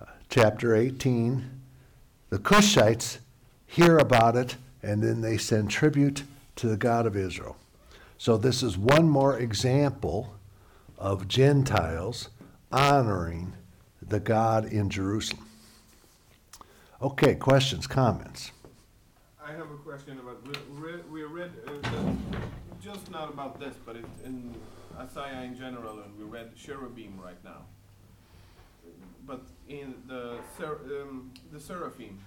uh, 0.00 0.06
chapter 0.28 0.74
18, 0.74 1.48
the 2.30 2.38
Cushites 2.38 3.18
hear 3.66 3.98
about 3.98 4.36
it, 4.36 4.56
and 4.82 5.02
then 5.02 5.20
they 5.20 5.36
send 5.36 5.70
tribute 5.70 6.22
to 6.56 6.66
the 6.66 6.76
God 6.76 7.06
of 7.06 7.16
Israel. 7.16 7.56
So, 8.20 8.36
this 8.36 8.62
is 8.62 8.76
one 8.76 9.08
more 9.08 9.38
example 9.38 10.34
of 10.98 11.26
Gentiles 11.26 12.28
honoring 12.70 13.54
the 14.06 14.20
God 14.20 14.66
in 14.66 14.90
Jerusalem. 14.90 15.46
Okay, 17.00 17.34
questions, 17.34 17.86
comments? 17.86 18.52
I 19.42 19.52
have 19.52 19.70
a 19.70 19.76
question 19.76 20.18
about, 20.18 20.46
we 20.46 20.52
read, 20.78 21.10
we 21.10 21.22
read, 21.22 21.50
uh, 21.66 22.12
just 22.78 23.10
not 23.10 23.30
about 23.32 23.58
this, 23.58 23.74
but 23.86 23.96
it, 23.96 24.04
in 24.22 24.54
Isaiah 24.98 25.40
in 25.40 25.56
general, 25.56 26.00
and 26.00 26.14
we 26.18 26.24
read 26.24 26.54
cherubim 26.54 27.18
right 27.18 27.42
now. 27.42 27.62
But 29.26 29.46
in 29.66 29.94
the 30.06 30.36
um, 30.62 31.32
the 31.50 31.58
seraphim. 31.58 32.22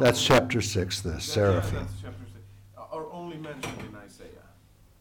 That's 0.00 0.24
chapter 0.24 0.60
6, 0.60 1.02
the 1.02 1.10
that- 1.10 1.14
yeah, 1.14 1.20
seraphim. 1.20 1.74
That's 1.76 1.92
chapter 2.02 2.24
six, 2.34 2.44
are 2.76 3.06
only 3.12 3.36
mentioned 3.36 3.78
in 3.88 3.94
Isaiah. 3.94 4.45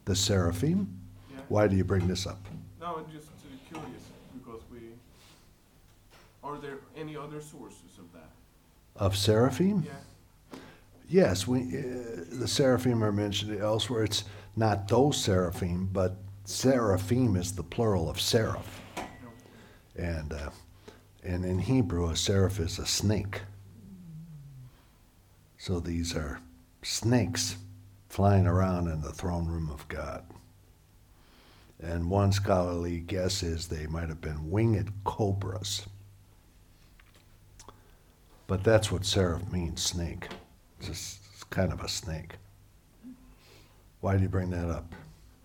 The 0.05 0.15
seraphim? 0.15 0.99
Yeah? 1.31 1.41
Why 1.49 1.67
do 1.67 1.75
you 1.75 1.83
bring 1.83 2.07
this 2.07 2.25
up? 2.25 2.39
No, 2.79 2.97
I'm 2.97 3.11
just 3.11 3.29
curious, 3.67 4.03
because 4.33 4.61
we, 4.71 4.79
are 6.43 6.57
there 6.57 6.77
any 6.95 7.17
other 7.17 7.41
sources 7.41 7.97
of 7.97 8.11
that? 8.13 8.29
Of 8.95 9.17
seraphim? 9.17 9.83
Yeah, 9.85 9.93
Yes, 11.07 11.47
we, 11.47 11.61
uh, 11.61 12.25
the 12.31 12.47
seraphim 12.47 13.03
are 13.03 13.11
mentioned 13.11 13.59
elsewhere. 13.61 14.03
It's 14.03 14.23
not 14.55 14.87
those 14.87 15.21
seraphim, 15.21 15.89
but 15.91 16.15
seraphim 16.45 17.35
is 17.35 17.53
the 17.53 17.63
plural 17.63 18.09
of 18.09 18.19
seraph. 18.19 18.81
And, 19.95 20.33
uh, 20.33 20.49
and 21.23 21.45
in 21.45 21.59
Hebrew, 21.59 22.09
a 22.09 22.15
seraph 22.15 22.59
is 22.59 22.79
a 22.79 22.85
snake. 22.85 23.41
So 25.57 25.79
these 25.79 26.15
are 26.15 26.39
snakes 26.81 27.57
flying 28.15 28.47
around 28.47 28.87
in 28.87 29.01
the 29.01 29.11
throne 29.11 29.45
room 29.45 29.69
of 29.69 29.85
God. 29.89 30.23
And 31.83 32.09
one 32.09 32.31
scholarly 32.31 32.99
guess 32.99 33.43
is 33.43 33.67
they 33.67 33.87
might 33.87 34.07
have 34.07 34.21
been 34.21 34.49
winged 34.49 34.89
cobras. 35.03 35.85
But 38.47 38.63
that's 38.63 38.89
what 38.89 39.03
seraph 39.03 39.51
means, 39.51 39.81
snake. 39.81 40.29
It's 40.79 40.87
just 40.87 41.19
it's 41.33 41.43
kind 41.43 41.73
of 41.73 41.81
a 41.81 41.89
snake. 41.89 42.37
Why 43.99 44.15
do 44.15 44.23
you 44.23 44.29
bring 44.29 44.49
that 44.51 44.69
up? 44.69 44.95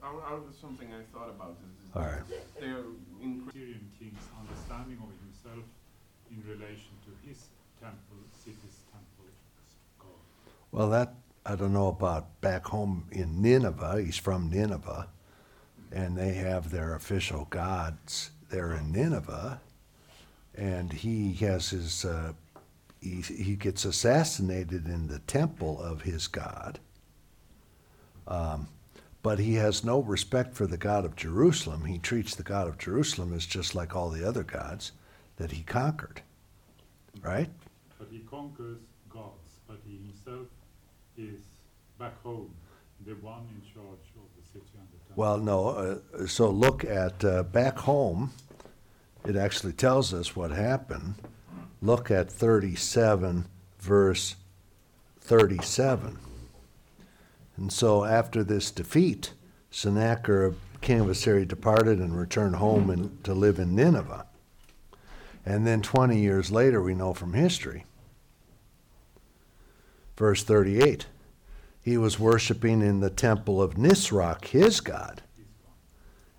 I, 0.01 0.07
I 0.07 0.35
was 0.35 0.55
something 0.61 0.87
I 0.95 1.03
thought 1.13 1.31
about 1.31 1.57
is, 1.67 1.91
is 1.91 1.97
All 1.97 2.03
right. 2.03 2.23
they're 2.61 2.85
Assyrian 3.49 3.91
king's 3.99 4.29
understanding 4.39 4.99
of 5.03 5.11
himself 5.27 5.67
in 6.31 6.41
relation 6.47 6.95
to 7.03 7.29
his 7.29 7.49
temple, 7.83 8.23
city's 8.45 8.79
temple 8.93 9.27
God. 9.99 10.23
Well, 10.71 10.89
that, 10.91 11.15
I 11.45 11.57
don't 11.57 11.73
know 11.73 11.89
about 11.89 12.41
back 12.41 12.67
home 12.67 13.07
in 13.11 13.41
Nineveh. 13.41 14.03
He's 14.05 14.17
from 14.17 14.51
Nineveh. 14.51 15.09
And 15.93 16.17
they 16.17 16.35
have 16.35 16.71
their 16.71 16.95
official 16.95 17.47
gods 17.51 18.31
there 18.51 18.73
in 18.73 18.93
Nineveh. 18.93 19.61
And 20.55 20.93
he 20.93 21.33
has 21.35 21.71
his, 21.71 22.05
uh, 22.05 22.35
he, 23.01 23.23
he 23.23 23.57
gets 23.57 23.85
assassinated 23.85 24.87
in 24.87 25.09
the 25.09 25.21
temple 25.21 25.81
of 25.81 26.03
his 26.03 26.27
god. 26.27 26.79
Um, 28.29 28.69
but 29.23 29.39
he 29.39 29.55
has 29.55 29.85
no 29.85 30.01
respect 30.01 30.55
for 30.55 30.67
the 30.67 30.77
God 30.77 31.05
of 31.05 31.17
Jerusalem. 31.17 31.85
He 31.85 31.99
treats 31.99 32.35
the 32.35 32.43
God 32.43 32.69
of 32.69 32.79
Jerusalem 32.79 33.35
as 33.35 33.47
just 33.47 33.75
like 33.75 33.95
all 33.97 34.11
the 34.11 34.27
other 34.27 34.45
gods 34.45 34.93
that 35.37 35.53
he 35.53 35.63
conquered. 35.63 36.23
Right? 37.23 37.51
But 37.99 38.09
he 38.11 38.21
conquers 38.21 38.79
gods, 39.09 39.59
but 39.67 39.79
he 39.85 39.97
himself 39.97 40.47
is 41.21 41.41
back 41.99 42.21
home, 42.23 42.51
the 43.07 43.13
one 43.17 43.47
in 43.55 43.63
charge 43.73 43.87
of 44.17 44.23
the 44.37 44.47
city 44.53 44.67
and 44.79 44.89
the 44.89 44.99
temple. 45.07 45.17
Well, 45.17 45.39
no. 45.39 45.69
Uh, 45.69 46.27
so 46.27 46.51
look 46.51 46.85
at 46.85 47.25
uh, 47.25 47.43
back 47.43 47.79
home. 47.79 48.33
It 49.27 49.37
actually 49.37 49.75
tells 49.75 50.15
us 50.15 50.35
what 50.35 50.51
happened. 50.51 51.15
Look 51.83 52.11
at 52.11 52.31
37, 52.31 53.47
verse 53.79 54.37
37. 55.21 56.19
And 57.57 57.73
so 57.73 58.05
after 58.05 58.43
this 58.43 58.71
defeat, 58.71 59.35
Sennacherib, 59.71 60.55
king 60.81 61.01
of 61.01 61.11
Assyria, 61.11 61.45
departed 61.45 61.99
and 61.99 62.19
returned 62.19 62.57
home 62.57 62.89
and, 62.89 63.23
to 63.25 63.35
live 63.35 63.59
in 63.59 63.75
Nineveh. 63.75 64.27
And 65.45 65.67
then 65.67 65.83
20 65.83 66.19
years 66.19 66.51
later, 66.51 66.83
we 66.83 66.95
know 66.95 67.15
from 67.15 67.35
history, 67.35 67.85
verse 70.17 70.43
38, 70.43 71.07
he 71.83 71.97
was 71.97 72.19
worshiping 72.19 72.83
in 72.83 73.01
the 73.01 73.11
temple 73.11 73.63
of 73.63 73.75
Nisroch, 73.75 74.47
his 74.47 74.81
god. 74.81 75.23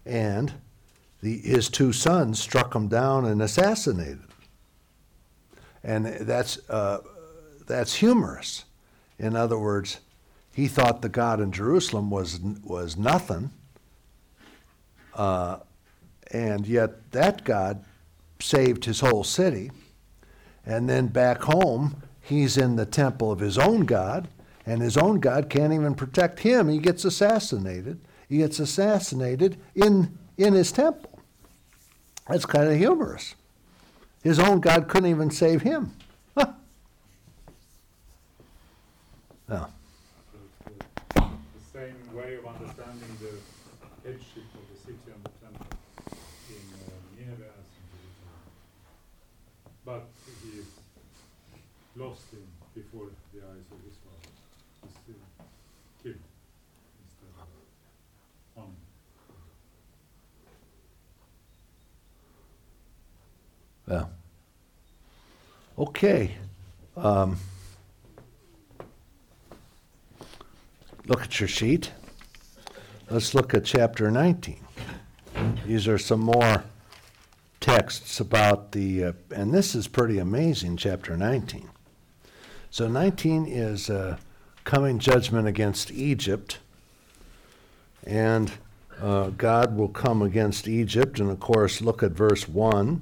And 0.05 0.53
the, 1.21 1.37
his 1.39 1.69
two 1.69 1.93
sons 1.93 2.39
struck 2.39 2.75
him 2.75 2.87
down 2.87 3.25
and 3.25 3.41
assassinated 3.41 4.19
him. 4.19 4.27
And 5.83 6.05
that's, 6.05 6.59
uh, 6.69 6.99
that's 7.67 7.95
humorous. 7.95 8.65
In 9.17 9.35
other 9.35 9.57
words, 9.57 9.99
he 10.53 10.67
thought 10.67 11.01
the 11.01 11.09
God 11.09 11.39
in 11.39 11.51
Jerusalem 11.51 12.09
was, 12.09 12.39
was 12.39 12.97
nothing. 12.97 13.51
Uh, 15.15 15.57
and 16.31 16.67
yet 16.67 17.11
that 17.11 17.43
God 17.43 17.83
saved 18.39 18.85
his 18.85 18.99
whole 18.99 19.23
city. 19.23 19.71
And 20.65 20.89
then 20.89 21.07
back 21.07 21.41
home, 21.41 22.03
he's 22.21 22.57
in 22.57 22.75
the 22.75 22.85
temple 22.85 23.31
of 23.31 23.39
his 23.39 23.57
own 23.57 23.81
God, 23.81 24.27
and 24.65 24.81
his 24.81 24.97
own 24.97 25.19
God 25.19 25.49
can't 25.49 25.73
even 25.73 25.95
protect 25.95 26.39
him. 26.39 26.69
He 26.69 26.77
gets 26.77 27.05
assassinated. 27.05 27.99
He 28.29 28.37
gets 28.37 28.59
assassinated 28.59 29.57
in, 29.75 30.17
in 30.37 30.53
his 30.53 30.71
temple. 30.71 31.19
That's 32.27 32.45
kind 32.45 32.69
of 32.69 32.77
humorous. 32.77 33.35
His 34.23 34.39
own 34.39 34.59
God 34.59 34.87
couldn't 34.87 35.09
even 35.09 35.31
save 35.31 35.63
him. 35.63 35.93
Huh. 36.37 36.53
The, 39.47 39.67
the 41.15 41.29
same 41.73 42.15
way 42.15 42.35
of 42.35 42.45
understanding 42.45 43.17
the 43.19 43.33
headship 44.07 44.47
of 44.55 44.63
the 44.71 44.77
city 44.79 45.11
and 45.13 45.21
the 45.25 45.31
temple 45.43 45.67
in 46.49 46.63
uh, 46.79 46.91
Nineveh 47.17 47.51
as 47.59 47.67
in 47.75 47.83
Jerusalem. 47.91 48.39
But 49.83 50.03
he 50.41 50.59
is 50.59 50.69
lost 51.97 52.31
in 52.31 52.47
before 52.73 53.07
the 53.33 53.39
eyes 53.41 53.67
of 53.71 53.79
Israel. 53.79 54.21
He's 54.85 55.15
uh, 55.15 55.43
killed 56.01 56.15
instead 57.03 57.33
of 57.35 57.43
honored. 58.55 58.79
Yeah. 63.89 64.05
Okay. 65.81 66.35
Um, 66.95 67.37
look 71.07 71.23
at 71.23 71.39
your 71.39 71.49
sheet. 71.49 71.91
Let's 73.09 73.33
look 73.33 73.55
at 73.55 73.65
chapter 73.65 74.11
19. 74.11 74.59
These 75.65 75.87
are 75.87 75.97
some 75.97 76.19
more 76.19 76.65
texts 77.59 78.19
about 78.19 78.73
the, 78.73 79.05
uh, 79.05 79.13
and 79.31 79.51
this 79.51 79.73
is 79.73 79.87
pretty 79.87 80.19
amazing, 80.19 80.77
chapter 80.77 81.17
19. 81.17 81.67
So 82.69 82.87
19 82.87 83.47
is 83.47 83.89
uh, 83.89 84.17
coming 84.63 84.99
judgment 84.99 85.47
against 85.47 85.89
Egypt, 85.89 86.59
and 88.03 88.51
uh, 89.01 89.31
God 89.31 89.75
will 89.75 89.89
come 89.89 90.21
against 90.21 90.67
Egypt. 90.67 91.19
And 91.19 91.31
of 91.31 91.39
course, 91.39 91.81
look 91.81 92.03
at 92.03 92.11
verse 92.11 92.47
1. 92.47 93.01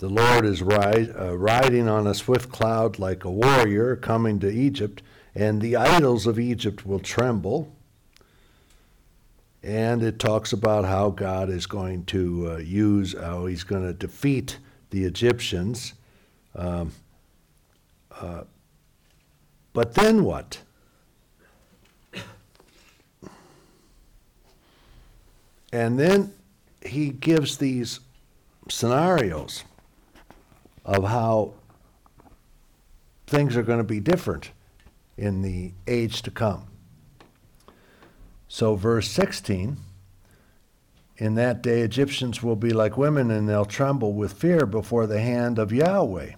The 0.00 0.08
Lord 0.08 0.46
is 0.46 0.62
ri- 0.62 1.12
uh, 1.12 1.34
riding 1.34 1.86
on 1.86 2.06
a 2.06 2.14
swift 2.14 2.50
cloud 2.50 2.98
like 2.98 3.24
a 3.24 3.30
warrior 3.30 3.96
coming 3.96 4.40
to 4.40 4.50
Egypt, 4.50 5.02
and 5.34 5.60
the 5.60 5.76
idols 5.76 6.26
of 6.26 6.38
Egypt 6.38 6.86
will 6.86 7.00
tremble. 7.00 7.70
And 9.62 10.02
it 10.02 10.18
talks 10.18 10.54
about 10.54 10.86
how 10.86 11.10
God 11.10 11.50
is 11.50 11.66
going 11.66 12.06
to 12.06 12.52
uh, 12.52 12.56
use, 12.56 13.12
how 13.12 13.44
he's 13.44 13.62
going 13.62 13.82
to 13.82 13.92
defeat 13.92 14.56
the 14.88 15.04
Egyptians. 15.04 15.92
Um, 16.54 16.92
uh, 18.10 18.44
but 19.74 19.92
then 19.92 20.24
what? 20.24 20.62
And 25.74 26.00
then 26.00 26.32
he 26.80 27.10
gives 27.10 27.58
these 27.58 28.00
scenarios 28.70 29.64
of 30.84 31.04
how 31.04 31.54
things 33.26 33.56
are 33.56 33.62
going 33.62 33.78
to 33.78 33.84
be 33.84 34.00
different 34.00 34.50
in 35.16 35.42
the 35.42 35.72
age 35.86 36.22
to 36.22 36.30
come. 36.30 36.66
So, 38.48 38.74
verse 38.74 39.08
16 39.08 39.76
In 41.18 41.34
that 41.36 41.62
day, 41.62 41.82
Egyptians 41.82 42.42
will 42.42 42.56
be 42.56 42.70
like 42.70 42.96
women, 42.96 43.30
and 43.30 43.48
they'll 43.48 43.64
tremble 43.64 44.12
with 44.12 44.32
fear 44.32 44.66
before 44.66 45.06
the 45.06 45.20
hand 45.20 45.58
of 45.58 45.72
Yahweh. 45.72 46.32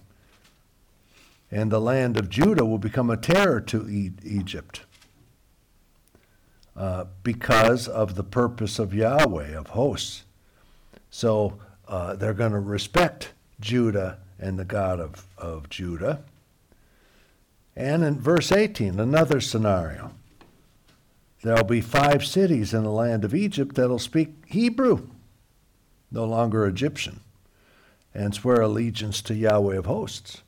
And 1.51 1.71
the 1.71 1.81
land 1.81 2.19
of 2.19 2.29
Judah 2.29 2.65
will 2.65 2.79
become 2.79 3.09
a 3.09 3.17
terror 3.17 3.61
to 3.63 3.89
e- 3.89 4.13
Egypt 4.23 4.83
uh, 6.77 7.05
because 7.23 7.89
of 7.89 8.15
the 8.15 8.25
purpose 8.25 8.79
of 8.79 8.93
Yahweh, 8.93 9.57
of 9.57 9.69
hosts. 9.69 10.25
So, 11.11 11.59
uh, 11.89 12.17
they're 12.17 12.35
going 12.35 12.53
to 12.53 12.61
respect 12.61 13.33
Judah 13.61 14.19
and 14.43 14.59
the 14.59 14.65
God 14.65 14.99
of, 14.99 15.27
of 15.39 15.71
Judah. 15.71 16.25
And 17.77 18.03
in 18.03 18.21
verse 18.21 18.51
18, 18.51 18.99
another 18.99 19.41
scenario. 19.41 20.13
There'll 21.43 21.65
be 21.65 21.81
five 21.81 22.25
cities 22.25 22.75
in 22.75 22.83
the 22.83 22.91
land 22.91 23.25
of 23.25 23.35
Egypt 23.35 23.77
that'll 23.77 23.99
speak 23.99 24.31
Hebrew, 24.47 25.09
no 26.11 26.25
longer 26.25 26.67
Egyptian, 26.67 27.21
and 28.13 28.35
swear 28.35 28.61
allegiance 28.61 29.23
to 29.23 29.35
Yahweh 29.35 29.77
of 29.77 29.87
hosts. 29.87 30.43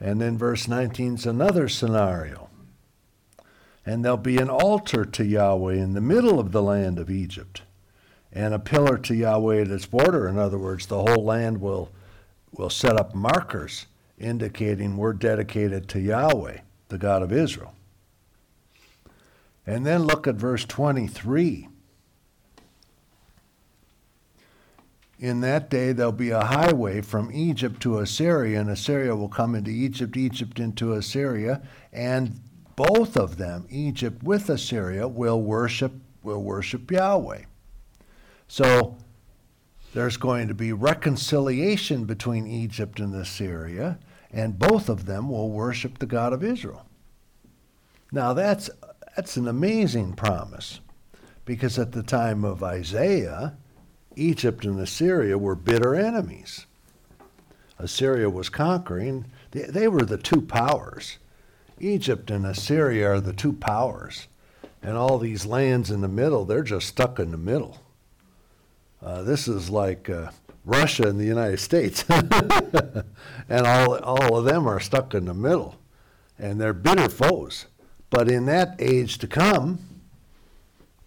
And 0.00 0.20
then 0.20 0.38
verse 0.38 0.68
19 0.68 1.16
is 1.16 1.26
another 1.26 1.68
scenario. 1.68 2.48
And 3.84 4.04
there'll 4.04 4.16
be 4.16 4.38
an 4.38 4.50
altar 4.50 5.04
to 5.04 5.24
Yahweh 5.24 5.74
in 5.74 5.94
the 5.94 6.00
middle 6.00 6.38
of 6.38 6.52
the 6.52 6.62
land 6.62 6.98
of 6.98 7.10
Egypt 7.10 7.62
and 8.38 8.54
a 8.54 8.58
pillar 8.60 8.96
to 8.96 9.16
Yahweh 9.16 9.62
at 9.62 9.68
its 9.68 9.86
border. 9.86 10.28
In 10.28 10.38
other 10.38 10.58
words, 10.58 10.86
the 10.86 11.02
whole 11.02 11.24
land 11.24 11.60
will, 11.60 11.90
will 12.52 12.70
set 12.70 12.96
up 12.96 13.12
markers 13.12 13.86
indicating 14.16 14.96
we're 14.96 15.12
dedicated 15.12 15.88
to 15.88 16.00
Yahweh, 16.00 16.58
the 16.88 16.98
God 16.98 17.22
of 17.22 17.32
Israel. 17.32 17.74
And 19.66 19.84
then 19.84 20.04
look 20.04 20.28
at 20.28 20.36
verse 20.36 20.64
23. 20.64 21.66
In 25.18 25.40
that 25.40 25.68
day 25.68 25.90
there'll 25.90 26.12
be 26.12 26.30
a 26.30 26.44
highway 26.44 27.00
from 27.00 27.32
Egypt 27.32 27.82
to 27.82 27.98
Assyria, 27.98 28.60
and 28.60 28.70
Assyria 28.70 29.16
will 29.16 29.28
come 29.28 29.56
into 29.56 29.72
Egypt, 29.72 30.16
Egypt 30.16 30.60
into 30.60 30.92
Assyria, 30.92 31.60
and 31.92 32.38
both 32.76 33.16
of 33.16 33.36
them, 33.36 33.66
Egypt 33.68 34.22
with 34.22 34.48
Assyria, 34.48 35.08
will 35.08 35.42
worship 35.42 35.92
will 36.22 36.44
worship 36.44 36.88
Yahweh. 36.88 37.42
So 38.48 38.96
there's 39.94 40.16
going 40.16 40.48
to 40.48 40.54
be 40.54 40.72
reconciliation 40.72 42.04
between 42.04 42.46
Egypt 42.46 42.98
and 42.98 43.14
Assyria, 43.14 43.98
and 44.32 44.58
both 44.58 44.88
of 44.88 45.06
them 45.06 45.28
will 45.28 45.50
worship 45.50 45.98
the 45.98 46.06
God 46.06 46.32
of 46.32 46.42
Israel. 46.42 46.86
Now 48.10 48.32
that's 48.32 48.70
that's 49.16 49.36
an 49.36 49.48
amazing 49.48 50.14
promise, 50.14 50.80
because 51.44 51.78
at 51.78 51.92
the 51.92 52.02
time 52.02 52.44
of 52.44 52.62
Isaiah, 52.62 53.56
Egypt 54.16 54.64
and 54.64 54.80
Assyria 54.80 55.36
were 55.36 55.54
bitter 55.54 55.94
enemies. 55.94 56.66
Assyria 57.78 58.30
was 58.30 58.48
conquering; 58.48 59.26
they, 59.50 59.62
they 59.62 59.88
were 59.88 60.04
the 60.04 60.18
two 60.18 60.40
powers. 60.40 61.18
Egypt 61.80 62.30
and 62.30 62.46
Assyria 62.46 63.12
are 63.12 63.20
the 63.20 63.32
two 63.32 63.52
powers, 63.52 64.26
and 64.82 64.96
all 64.96 65.18
these 65.18 65.46
lands 65.46 65.90
in 65.90 66.00
the 66.00 66.08
middle, 66.08 66.44
they're 66.44 66.62
just 66.62 66.88
stuck 66.88 67.18
in 67.18 67.30
the 67.30 67.36
middle. 67.36 67.80
Uh, 69.02 69.22
this 69.22 69.46
is 69.46 69.70
like 69.70 70.10
uh, 70.10 70.30
Russia 70.64 71.08
and 71.08 71.18
the 71.18 71.24
United 71.24 71.60
States, 71.60 72.04
and 72.10 73.66
all 73.66 73.96
all 73.98 74.36
of 74.36 74.44
them 74.44 74.66
are 74.66 74.80
stuck 74.80 75.14
in 75.14 75.24
the 75.24 75.34
middle, 75.34 75.76
and 76.38 76.60
they're 76.60 76.72
bitter 76.72 77.08
foes. 77.08 77.66
But 78.10 78.30
in 78.30 78.46
that 78.46 78.76
age 78.78 79.18
to 79.18 79.26
come, 79.26 79.78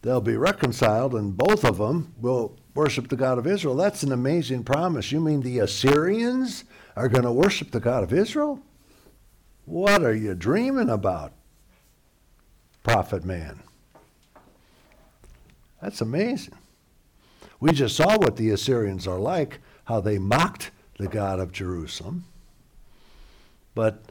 they'll 0.01 0.21
be 0.21 0.37
reconciled, 0.37 1.15
and 1.15 1.35
both 1.35 1.65
of 1.65 1.77
them 1.77 2.13
will 2.21 2.57
worship 2.73 3.09
the 3.09 3.15
God 3.15 3.37
of 3.37 3.47
Israel. 3.47 3.75
That's 3.75 4.03
an 4.03 4.11
amazing 4.11 4.63
promise. 4.63 5.11
You 5.11 5.19
mean 5.19 5.41
the 5.41 5.59
Assyrians 5.59 6.63
are 6.95 7.09
going 7.09 7.23
to 7.23 7.31
worship 7.31 7.71
the 7.71 7.79
God 7.79 8.03
of 8.03 8.13
Israel? 8.13 8.59
What 9.65 10.03
are 10.03 10.15
you 10.15 10.35
dreaming 10.35 10.89
about, 10.89 11.33
prophet 12.83 13.25
man? 13.25 13.59
That's 15.81 16.01
amazing. 16.01 16.55
We 17.61 17.71
just 17.71 17.95
saw 17.95 18.17
what 18.17 18.35
the 18.35 18.49
Assyrians 18.49 19.07
are 19.07 19.19
like, 19.19 19.59
how 19.85 20.01
they 20.01 20.17
mocked 20.17 20.71
the 20.97 21.07
God 21.07 21.39
of 21.39 21.51
Jerusalem. 21.51 22.25
But 23.75 24.01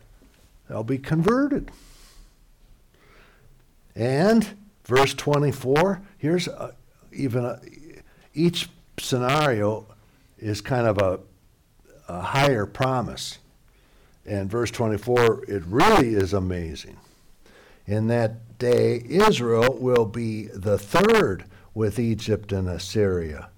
they'll 0.68 0.84
be 0.84 0.98
converted. 0.98 1.70
And 3.96 4.56
verse 4.84 5.12
24, 5.14 6.00
here's 6.16 6.46
a, 6.46 6.74
even 7.12 7.44
a, 7.44 7.60
each 8.34 8.70
scenario 8.98 9.84
is 10.38 10.60
kind 10.60 10.86
of 10.86 10.98
a, 10.98 11.18
a 12.08 12.20
higher 12.22 12.66
promise. 12.66 13.38
And 14.24 14.48
verse 14.48 14.70
24, 14.70 15.46
it 15.48 15.64
really 15.66 16.14
is 16.14 16.32
amazing. 16.32 16.96
In 17.86 18.06
that 18.06 18.58
day, 18.60 19.02
Israel 19.04 19.76
will 19.76 20.04
be 20.04 20.44
the 20.46 20.78
third 20.78 21.44
with 21.74 21.98
Egypt 21.98 22.52
and 22.52 22.68
Assyria. 22.68 23.50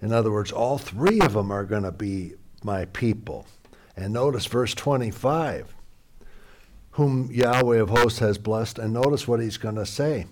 In 0.00 0.12
other 0.12 0.30
words, 0.30 0.52
all 0.52 0.78
three 0.78 1.20
of 1.20 1.32
them 1.32 1.50
are 1.50 1.64
going 1.64 1.82
to 1.82 1.92
be 1.92 2.34
my 2.62 2.84
people. 2.86 3.46
And 3.96 4.12
notice 4.12 4.46
verse 4.46 4.74
25 4.74 5.74
whom 6.98 7.30
Yahweh 7.30 7.78
of 7.78 7.90
hosts 7.90 8.18
has 8.18 8.38
blessed. 8.38 8.76
And 8.76 8.92
notice 8.92 9.28
what 9.28 9.40
he's 9.40 9.56
going 9.56 9.76
to 9.76 9.86
say 9.86 10.26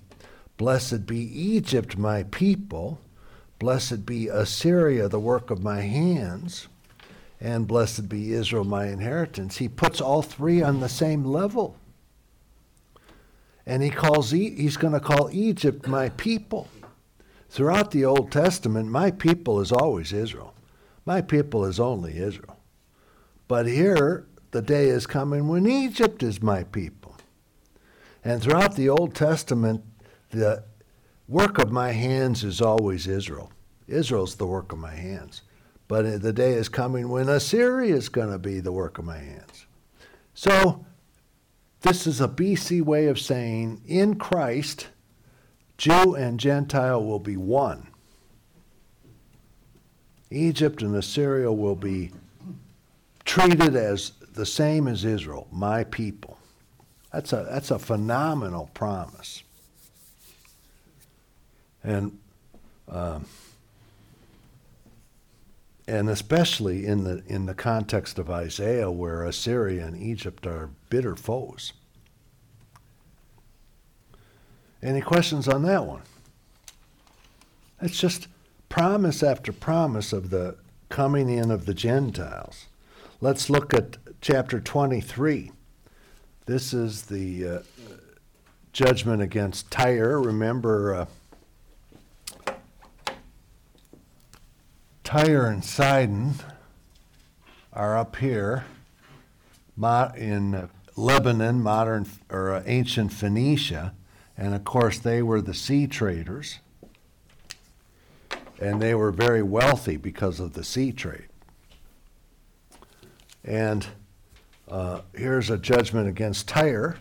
Blessed 0.56 1.06
be 1.06 1.18
Egypt, 1.18 1.96
my 1.96 2.24
people. 2.24 3.00
Blessed 3.58 4.04
be 4.04 4.28
Assyria, 4.28 5.08
the 5.08 5.20
work 5.20 5.50
of 5.50 5.62
my 5.62 5.80
hands, 5.80 6.68
and 7.40 7.66
blessed 7.66 8.08
be 8.08 8.32
Israel, 8.32 8.64
my 8.64 8.88
inheritance. 8.88 9.56
He 9.56 9.68
puts 9.68 10.00
all 10.00 10.22
three 10.22 10.60
on 10.60 10.80
the 10.80 10.88
same 10.88 11.24
level. 11.24 11.76
And 13.64 13.82
he 13.82 13.88
calls 13.88 14.30
he's 14.32 14.76
going 14.76 14.92
to 14.92 15.00
call 15.00 15.30
Egypt 15.32 15.86
my 15.86 16.10
people. 16.10 16.68
Throughout 17.48 17.90
the 17.90 18.04
Old 18.04 18.30
Testament, 18.30 18.88
my 18.88 19.10
people 19.10 19.60
is 19.60 19.72
always 19.72 20.12
Israel. 20.12 20.54
My 21.04 21.22
people 21.22 21.64
is 21.64 21.78
only 21.78 22.18
Israel. 22.18 22.58
But 23.48 23.66
here, 23.66 24.26
the 24.50 24.62
day 24.62 24.88
is 24.88 25.06
coming 25.06 25.48
when 25.48 25.66
Egypt 25.66 26.22
is 26.22 26.42
my 26.42 26.64
people. 26.64 27.16
And 28.24 28.42
throughout 28.42 28.74
the 28.74 28.88
Old 28.88 29.14
Testament, 29.14 29.84
the 30.30 30.64
work 31.28 31.58
of 31.58 31.70
my 31.70 31.92
hands 31.92 32.42
is 32.42 32.60
always 32.60 33.06
Israel. 33.06 33.52
Israel's 33.86 34.34
the 34.36 34.46
work 34.46 34.72
of 34.72 34.78
my 34.78 34.94
hands. 34.94 35.42
But 35.88 36.22
the 36.22 36.32
day 36.32 36.54
is 36.54 36.68
coming 36.68 37.08
when 37.08 37.28
Assyria 37.28 37.94
is 37.94 38.08
going 38.08 38.32
to 38.32 38.38
be 38.38 38.58
the 38.58 38.72
work 38.72 38.98
of 38.98 39.04
my 39.04 39.18
hands. 39.18 39.66
So, 40.34 40.84
this 41.82 42.06
is 42.06 42.20
a 42.20 42.28
BC 42.28 42.82
way 42.82 43.06
of 43.06 43.20
saying 43.20 43.82
in 43.86 44.16
Christ, 44.16 44.88
Jew 45.78 46.14
and 46.14 46.40
Gentile 46.40 47.04
will 47.04 47.18
be 47.18 47.36
one. 47.36 47.88
Egypt 50.30 50.82
and 50.82 50.94
Assyria 50.94 51.52
will 51.52 51.76
be 51.76 52.10
treated 53.24 53.76
as 53.76 54.12
the 54.34 54.46
same 54.46 54.88
as 54.88 55.04
Israel, 55.04 55.46
my 55.52 55.84
people. 55.84 56.38
That's 57.12 57.32
a, 57.32 57.46
that's 57.50 57.70
a 57.70 57.78
phenomenal 57.78 58.70
promise. 58.74 59.42
And, 61.82 62.18
um, 62.88 63.26
and 65.86 66.10
especially 66.10 66.86
in 66.86 67.04
the, 67.04 67.22
in 67.26 67.46
the 67.46 67.54
context 67.54 68.18
of 68.18 68.28
Isaiah, 68.28 68.90
where 68.90 69.24
Assyria 69.24 69.86
and 69.86 69.96
Egypt 69.96 70.46
are 70.46 70.70
bitter 70.90 71.14
foes. 71.14 71.72
Any 74.86 75.00
questions 75.00 75.48
on 75.48 75.64
that 75.64 75.84
one? 75.84 76.02
It's 77.82 77.98
just 77.98 78.28
promise 78.68 79.20
after 79.20 79.52
promise 79.52 80.12
of 80.12 80.30
the 80.30 80.58
coming 80.90 81.28
in 81.28 81.50
of 81.50 81.66
the 81.66 81.74
Gentiles. 81.74 82.66
Let's 83.20 83.50
look 83.50 83.74
at 83.74 83.96
chapter 84.20 84.60
23. 84.60 85.50
This 86.44 86.72
is 86.72 87.02
the 87.02 87.48
uh, 87.48 87.58
judgment 88.72 89.22
against 89.22 89.72
Tyre. 89.72 90.20
Remember, 90.20 91.08
uh, 92.46 92.54
Tyre 95.02 95.46
and 95.46 95.64
Sidon 95.64 96.34
are 97.72 97.98
up 97.98 98.14
here 98.14 98.66
in 100.16 100.68
Lebanon, 100.94 101.60
modern 101.60 102.06
or 102.30 102.54
uh, 102.54 102.62
ancient 102.66 103.12
Phoenicia, 103.12 103.92
and 104.36 104.54
of 104.54 104.64
course 104.64 104.98
they 104.98 105.22
were 105.22 105.40
the 105.40 105.54
sea 105.54 105.86
traders, 105.86 106.58
and 108.60 108.80
they 108.80 108.94
were 108.94 109.10
very 109.10 109.42
wealthy 109.42 109.96
because 109.96 110.40
of 110.40 110.52
the 110.54 110.64
sea 110.64 110.92
trade. 110.92 111.28
And 113.44 113.86
uh, 114.68 115.02
here's 115.14 115.50
a 115.50 115.58
judgment 115.58 116.08
against 116.08 116.48
Tyre, 116.48 116.98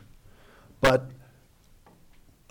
but 0.81 1.09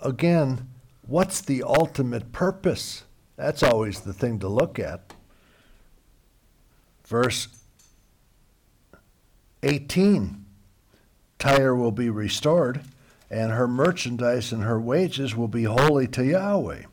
again, 0.01 0.69
what's 1.07 1.41
the 1.41 1.63
ultimate 1.63 2.31
purpose? 2.31 3.03
That's 3.37 3.63
always 3.63 4.01
the 4.01 4.13
thing 4.13 4.39
to 4.39 4.47
look 4.47 4.79
at. 4.79 5.13
Verse 7.05 7.47
18 9.63 10.45
Tyre 11.37 11.75
will 11.75 11.91
be 11.91 12.09
restored, 12.09 12.81
and 13.29 13.51
her 13.51 13.67
merchandise 13.67 14.51
and 14.51 14.63
her 14.63 14.79
wages 14.79 15.35
will 15.35 15.47
be 15.47 15.63
holy 15.63 16.07
to 16.07 16.23
Yahweh. 16.23 16.83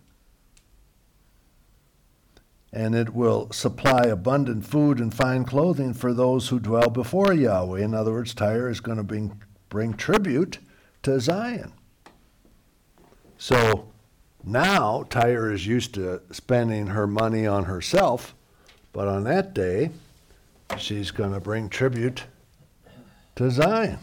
And 2.72 2.94
it 2.94 3.14
will 3.14 3.50
supply 3.52 4.04
abundant 4.04 4.64
food 4.64 4.98
and 4.98 5.12
fine 5.12 5.44
clothing 5.44 5.92
for 5.92 6.14
those 6.14 6.48
who 6.48 6.58
dwell 6.58 6.88
before 6.88 7.34
Yahweh. 7.34 7.80
In 7.80 7.94
other 7.94 8.12
words, 8.12 8.32
Tyre 8.32 8.70
is 8.70 8.80
going 8.80 8.96
to 8.96 9.04
bring, 9.04 9.42
bring 9.68 9.92
tribute 9.92 10.58
to 11.02 11.20
Zion. 11.20 11.72
So 13.36 13.90
now 14.42 15.02
Tyre 15.10 15.52
is 15.52 15.66
used 15.66 15.94
to 15.94 16.22
spending 16.30 16.86
her 16.88 17.06
money 17.06 17.46
on 17.46 17.64
herself, 17.64 18.34
but 18.92 19.06
on 19.06 19.24
that 19.24 19.52
day, 19.52 19.90
she's 20.78 21.10
going 21.10 21.32
to 21.32 21.40
bring 21.40 21.68
tribute 21.68 22.24
to 23.36 23.50
Zion. 23.50 23.98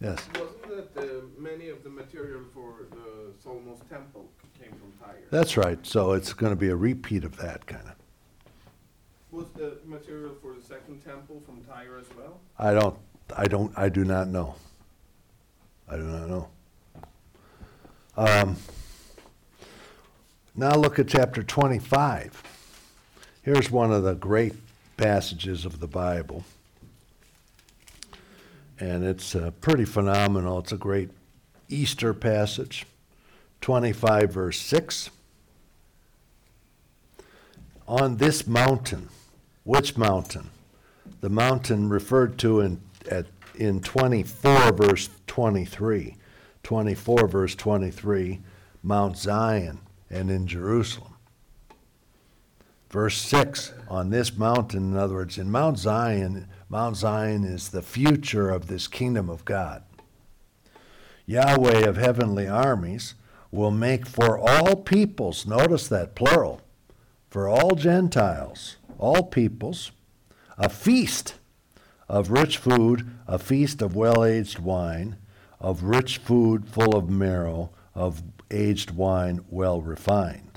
Yes. 0.00 0.26
Wasn't 0.34 0.94
that 0.94 1.38
many 1.38 1.68
of 1.68 1.84
the 1.84 1.90
material 1.90 2.42
for 2.54 2.86
the 2.90 3.32
Solomon's 3.42 3.80
temple 3.90 4.28
came 4.58 4.70
from 4.72 4.92
Tyre? 4.98 5.22
That's 5.30 5.56
right. 5.56 5.84
So 5.86 6.12
it's 6.12 6.32
going 6.32 6.52
to 6.52 6.56
be 6.56 6.68
a 6.68 6.76
repeat 6.76 7.24
of 7.24 7.36
that 7.36 7.66
kind 7.66 7.86
of. 7.86 7.94
Was 9.30 9.48
the 9.50 9.78
material 9.84 10.34
for 10.40 10.54
the 10.54 10.62
second 10.62 11.04
temple 11.04 11.42
from 11.44 11.62
Tyre 11.64 11.98
as 11.98 12.06
well? 12.16 12.40
I 12.58 12.72
don't. 12.72 12.96
I 13.36 13.44
don't. 13.46 13.72
I 13.76 13.88
do 13.88 14.04
not 14.04 14.28
know. 14.28 14.56
I 15.88 15.96
do 15.96 16.02
not 16.02 16.28
know. 16.28 16.48
Um, 18.16 18.56
now 20.56 20.74
look 20.74 20.98
at 20.98 21.08
chapter 21.08 21.42
25. 21.42 22.42
Here's 23.42 23.70
one 23.70 23.92
of 23.92 24.02
the 24.02 24.14
great 24.14 24.54
passages 24.96 25.64
of 25.64 25.80
the 25.80 25.86
Bible. 25.86 26.44
And 28.80 29.04
it's 29.04 29.36
uh, 29.36 29.50
pretty 29.60 29.84
phenomenal. 29.84 30.58
It's 30.58 30.72
a 30.72 30.78
great 30.78 31.10
Easter 31.68 32.14
passage. 32.14 32.86
25, 33.60 34.32
verse 34.32 34.58
6. 34.58 35.10
On 37.86 38.16
this 38.16 38.46
mountain, 38.46 39.08
which 39.64 39.96
mountain? 39.98 40.50
The 41.20 41.28
mountain 41.28 41.90
referred 41.90 42.38
to 42.38 42.60
in, 42.60 42.80
at, 43.10 43.26
in 43.54 43.80
24, 43.80 44.72
verse 44.72 45.10
23. 45.26 46.16
24, 46.62 47.26
verse 47.26 47.54
23, 47.54 48.40
Mount 48.82 49.16
Zion 49.16 49.80
and 50.08 50.30
in 50.30 50.46
Jerusalem. 50.46 51.09
Verse 52.90 53.18
6, 53.22 53.72
on 53.88 54.10
this 54.10 54.36
mountain, 54.36 54.92
in 54.92 54.96
other 54.96 55.14
words, 55.14 55.38
in 55.38 55.48
Mount 55.48 55.78
Zion, 55.78 56.48
Mount 56.68 56.96
Zion 56.96 57.44
is 57.44 57.68
the 57.68 57.82
future 57.82 58.50
of 58.50 58.66
this 58.66 58.88
kingdom 58.88 59.30
of 59.30 59.44
God. 59.44 59.84
Yahweh 61.24 61.86
of 61.86 61.96
heavenly 61.96 62.48
armies 62.48 63.14
will 63.52 63.70
make 63.70 64.06
for 64.06 64.36
all 64.36 64.74
peoples, 64.74 65.46
notice 65.46 65.86
that 65.86 66.16
plural, 66.16 66.62
for 67.28 67.48
all 67.48 67.76
Gentiles, 67.76 68.76
all 68.98 69.22
peoples, 69.22 69.92
a 70.58 70.68
feast 70.68 71.34
of 72.08 72.32
rich 72.32 72.58
food, 72.58 73.08
a 73.28 73.38
feast 73.38 73.82
of 73.82 73.94
well 73.94 74.24
aged 74.24 74.58
wine, 74.58 75.16
of 75.60 75.84
rich 75.84 76.18
food 76.18 76.66
full 76.66 76.96
of 76.96 77.08
marrow, 77.08 77.70
of 77.94 78.24
aged 78.50 78.90
wine 78.90 79.44
well 79.48 79.80
refined. 79.80 80.49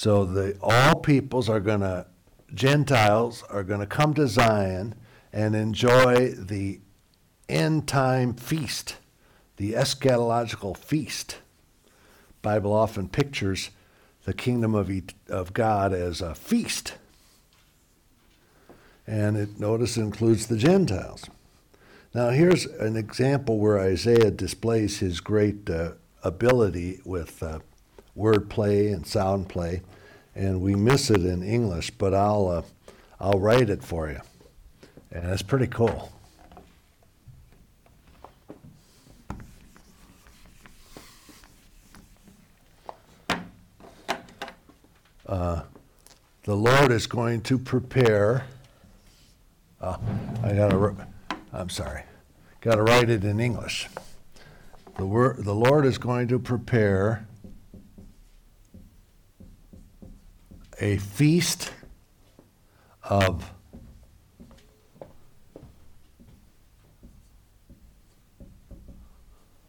So 0.00 0.24
the 0.24 0.56
all 0.62 0.94
peoples 0.94 1.50
are 1.50 1.60
going 1.60 1.80
to 1.80 2.06
Gentiles 2.54 3.44
are 3.50 3.62
going 3.62 3.80
to 3.80 3.86
come 3.86 4.14
to 4.14 4.26
Zion 4.28 4.94
and 5.30 5.54
enjoy 5.54 6.30
the 6.30 6.80
end 7.50 7.86
time 7.86 8.32
feast, 8.32 8.96
the 9.58 9.74
eschatological 9.74 10.74
feast. 10.74 11.40
Bible 12.40 12.72
often 12.72 13.10
pictures 13.10 13.72
the 14.24 14.32
kingdom 14.32 14.74
of, 14.74 14.90
of 15.28 15.52
God 15.52 15.92
as 15.92 16.22
a 16.22 16.34
feast. 16.34 16.94
And 19.06 19.36
it 19.36 19.60
notice 19.60 19.98
includes 19.98 20.46
the 20.46 20.56
Gentiles. 20.56 21.28
Now 22.14 22.30
here's 22.30 22.64
an 22.64 22.96
example 22.96 23.58
where 23.58 23.78
Isaiah 23.78 24.30
displays 24.30 25.00
his 25.00 25.20
great 25.20 25.68
uh, 25.68 25.90
ability 26.22 27.02
with 27.04 27.42
uh, 27.42 27.58
wordplay 28.20 28.92
and 28.92 29.06
sound 29.06 29.48
play 29.48 29.82
and 30.34 30.60
we 30.60 30.74
miss 30.74 31.10
it 31.10 31.24
in 31.24 31.42
English, 31.42 31.90
but 31.92 32.14
I'll 32.14 32.48
uh, 32.48 32.62
I'll 33.20 33.38
write 33.38 33.68
it 33.68 33.82
for 33.82 34.08
you, 34.08 34.20
and 35.10 35.30
it's 35.30 35.42
pretty 35.42 35.66
cool. 35.66 36.12
Uh, 45.26 45.62
the 46.44 46.56
Lord 46.56 46.90
is 46.90 47.06
going 47.06 47.42
to 47.42 47.58
prepare. 47.58 48.46
Uh, 49.80 49.96
I 50.42 50.54
gotta. 50.54 50.96
I'm 51.52 51.68
sorry. 51.68 52.02
Got 52.60 52.76
to 52.76 52.82
write 52.82 53.10
it 53.10 53.24
in 53.24 53.40
English. 53.40 53.88
The 54.96 55.06
word. 55.06 55.44
The 55.44 55.54
Lord 55.54 55.86
is 55.86 55.98
going 55.98 56.28
to 56.28 56.38
prepare 56.38 57.26
a 60.80 60.96
feast 60.96 61.72
of 63.02 63.52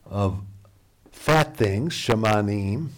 of 0.06 0.42
fat 1.12 1.56
things, 1.56 1.94
shamanim, 1.94 2.90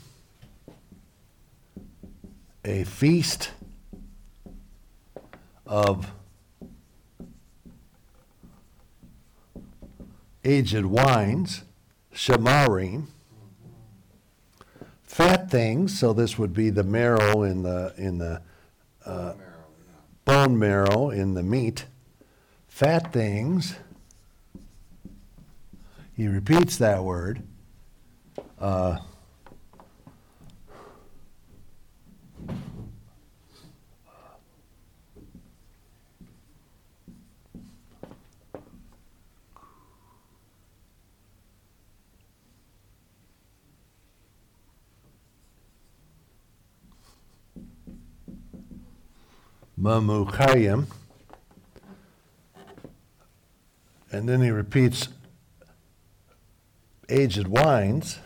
a 2.63 2.83
feast 2.83 3.51
of 5.65 6.11
aged 10.43 10.85
wines, 10.85 11.63
shemarim, 12.13 13.07
fat 15.13 15.51
things, 15.51 15.97
so 15.97 16.11
this 16.11 16.39
would 16.39 16.53
be 16.53 16.71
the 16.71 16.83
marrow 16.83 17.43
in 17.43 17.61
the 17.61 17.93
in 17.97 18.17
the 18.17 18.41
uh, 19.05 19.33
bone 20.25 20.57
marrow 20.57 21.11
in 21.11 21.35
the 21.35 21.43
meat, 21.43 21.85
fat 22.67 23.13
things. 23.13 23.75
He 26.17 26.27
repeats 26.27 26.77
that 26.77 27.03
word. 27.03 27.43
Uh, 28.59 28.97
Mamuchayim. 49.83 50.85
And 54.13 54.29
then 54.29 54.41
he 54.41 54.49
repeats 54.49 55.09
aged 57.09 57.47
wines. 57.47 58.19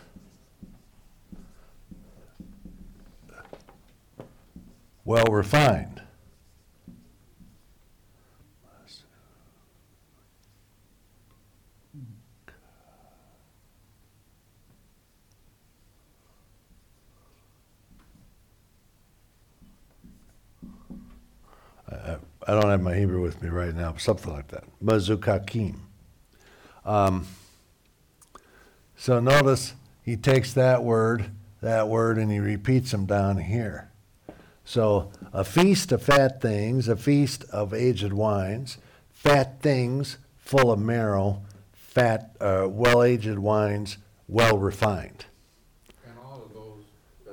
Well 5.04 5.24
refined. 5.24 5.98
I, 21.90 22.16
I 22.46 22.52
don't 22.52 22.70
have 22.70 22.77
my 22.88 22.96
Hebrew 22.96 23.20
with 23.20 23.42
me 23.42 23.50
right 23.50 23.74
now, 23.74 23.94
something 23.98 24.32
like 24.32 24.48
that. 24.48 24.64
Mazukakim. 24.82 25.74
Um, 26.86 27.26
so 28.96 29.20
notice 29.20 29.74
he 30.02 30.16
takes 30.16 30.54
that 30.54 30.82
word, 30.82 31.30
that 31.60 31.88
word, 31.88 32.16
and 32.16 32.32
he 32.32 32.38
repeats 32.38 32.92
them 32.92 33.04
down 33.04 33.36
here. 33.36 33.90
So 34.64 35.10
a 35.34 35.44
feast 35.44 35.92
of 35.92 36.02
fat 36.02 36.40
things, 36.40 36.88
a 36.88 36.96
feast 36.96 37.44
of 37.52 37.74
aged 37.74 38.14
wines, 38.14 38.78
fat 39.12 39.60
things 39.60 40.16
full 40.38 40.72
of 40.72 40.78
marrow, 40.78 41.42
fat, 41.74 42.34
uh, 42.40 42.68
well 42.70 43.02
aged 43.02 43.38
wines, 43.38 43.98
well 44.28 44.56
refined. 44.56 45.26
And 46.06 46.16
all 46.24 46.42
of 46.42 46.54
those, 46.54 46.84
uh, 47.28 47.32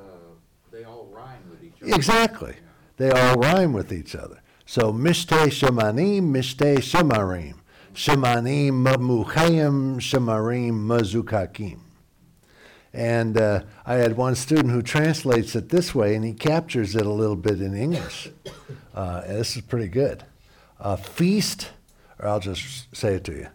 they 0.74 0.84
all 0.84 1.08
rhyme 1.14 1.50
with 1.50 1.64
each 1.64 1.82
other. 1.82 1.96
Exactly. 1.96 2.56
They 2.98 3.10
all 3.10 3.36
rhyme 3.36 3.72
with 3.72 3.94
each 3.94 4.16
other. 4.16 4.42
So 4.66 4.92
mishte 4.92 5.48
shemanim, 5.48 6.24
mishte 6.32 6.78
shemarim. 6.78 7.56
Shemanim 7.94 8.72
mamuchayim, 8.72 9.98
shemarim 9.98 10.74
mazukakim. 10.74 11.80
And 12.94 13.38
uh, 13.38 13.62
I 13.86 13.96
had 13.96 14.18
one 14.18 14.36
student 14.36 14.72
who 14.72 14.82
translates 14.82 15.56
it 15.56 15.70
this 15.70 15.94
way, 15.94 16.16
and 16.16 16.24
he 16.24 16.34
captures 16.34 16.96
it 16.96 17.06
a 17.06 17.12
little 17.12 17.36
bit 17.36 17.62
in 17.62 17.76
English. 17.76 18.30
Uh, 18.94 19.22
this 19.22 19.56
is 19.56 19.62
pretty 19.62 19.88
good. 19.88 20.24
A 20.80 20.98
feast, 20.98 21.72
or 22.20 22.28
I'll 22.28 22.40
just 22.40 22.96
say 22.96 23.16
it 23.16 23.24
to 23.26 23.34
you. 23.34 23.48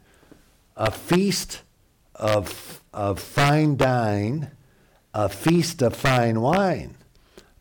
A 0.76 0.90
feast 0.90 1.62
of, 2.14 2.82
of 2.92 3.18
fine 3.18 3.76
dine, 3.76 4.50
a 5.14 5.28
feast 5.28 5.82
of 5.82 5.96
fine 5.96 6.40
wine 6.40 6.96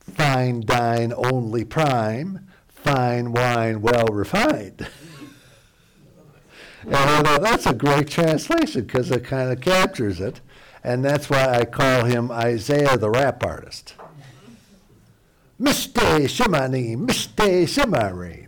fine 0.10 0.62
dine 0.62 1.14
only 1.16 1.64
prime, 1.64 2.48
fine 2.84 3.32
wine 3.32 3.82
well 3.82 4.08
refined. 4.08 4.88
and 6.84 6.96
I 6.96 7.22
thought 7.24 7.42
that's 7.42 7.66
a 7.66 7.74
great 7.74 8.08
translation 8.08 8.86
because 8.86 9.12
it 9.12 9.24
kind 9.24 9.52
of 9.52 9.62
captures 9.62 10.20
it. 10.20 10.42
And 10.84 11.04
that's 11.04 11.30
why 11.30 11.46
I 11.46 11.66
call 11.66 12.06
him 12.06 12.32
Isaiah 12.32 12.98
the 12.98 13.10
rap 13.10 13.44
artist. 13.44 13.96
Mishte 15.60 16.24
Shemani, 16.24 16.96
Mishte 16.96 17.64
Shemarim. 17.64 18.48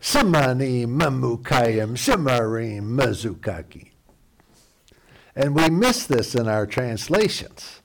Shemani 0.00 0.86
Mamukayim, 0.86 1.96
Shemarim 1.96 2.82
Mazukaki. 2.82 3.90
And 5.34 5.54
we 5.54 5.68
miss 5.68 6.06
this 6.06 6.34
in 6.34 6.48
our 6.48 6.66
translations 6.66 7.80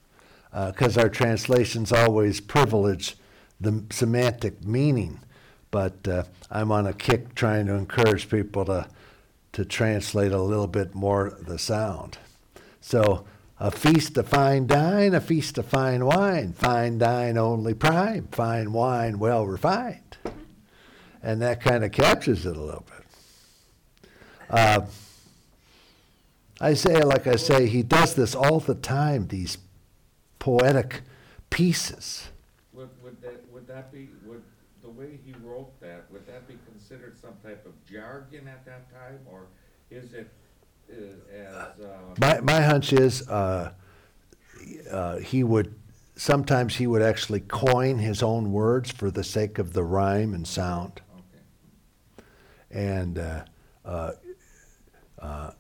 uh, 0.54 0.72
because 0.72 0.98
our 0.98 1.10
translations 1.10 1.92
always 1.92 2.40
privilege 2.40 3.18
the 3.60 3.84
semantic 3.90 4.64
meaning. 4.64 5.20
But 5.72 6.08
uh, 6.08 6.24
I'm 6.50 6.72
on 6.72 6.88
a 6.88 6.94
kick 6.94 7.36
trying 7.36 7.66
to 7.68 7.74
encourage 7.74 8.30
people 8.30 8.66
to, 8.66 8.88
to 9.54 9.66
translate 9.66 10.32
a 10.32 10.42
little 10.42 10.68
bit 10.68 10.96
more 10.96 11.38
the 11.42 11.60
sound. 11.60 12.18
So, 12.82 13.26
a 13.60 13.72
feast 13.72 14.18
of 14.18 14.28
fine 14.28 14.68
dine, 14.68 15.14
a 15.14 15.22
feast 15.22 15.58
of 15.58 15.66
fine 15.66 16.06
wine, 16.06 16.54
fine 16.54 16.98
dine 16.98 17.38
only 17.38 17.74
prime, 17.74 18.28
fine 18.32 18.74
wine 18.74 19.18
well 19.18 19.46
refined. 19.46 20.18
And 21.24 21.42
that 21.42 21.62
kind 21.62 21.84
of 21.84 21.92
captures 21.92 22.46
it 22.46 22.56
a 22.56 22.62
little 22.62 22.86
bit. 22.86 22.96
Uh, 24.50 24.82
say, 26.74 27.02
like 27.02 27.28
I 27.28 27.38
say, 27.38 27.68
he 27.68 27.82
does 27.82 28.16
this 28.16 28.36
all 28.36 28.60
the 28.60 28.76
time, 28.76 29.28
these 29.28 29.58
poetic 30.40 31.02
pieces. 31.50 32.30
Would, 32.76 32.90
would 33.04 33.22
that, 33.22 33.54
would 33.54 33.68
that 33.68 33.92
be, 33.92 34.10
would, 34.26 34.42
the 34.84 34.90
way 34.90 35.20
he 35.26 35.34
wrote 35.44 35.80
that, 35.82 36.06
would 36.12 36.28
that 36.28 36.48
be 36.48 36.58
considered 36.70 37.18
some 37.20 37.34
type 37.44 37.66
of 37.66 37.74
jargon 37.92 38.48
at 38.48 38.66
that 38.66 38.92
time, 38.94 39.20
or 39.26 39.48
is 39.90 40.14
it, 40.14 40.30
uh, 40.92 40.96
as, 41.34 41.54
uh, 41.84 41.98
My, 42.20 42.40
my 42.42 42.62
hunch 42.62 42.94
is 42.94 43.28
uh, 43.28 43.72
uh, 44.92 45.18
he 45.18 45.44
would 45.44 45.74
sometimes 46.16 46.76
he 46.76 46.88
would 46.88 47.02
actually 47.02 47.42
coin 47.42 47.98
his 47.98 48.24
own 48.24 48.52
words 48.52 48.92
for 48.92 49.12
the 49.12 49.24
sake 49.24 49.60
of 49.60 49.74
the 49.74 49.84
rhyme 49.84 50.34
and 50.34 50.48
sound. 50.48 51.02
okay, 51.18 52.26
And 52.72 53.20
uh, 53.20 53.44
uh, 53.84 54.12
uh, 55.20 55.52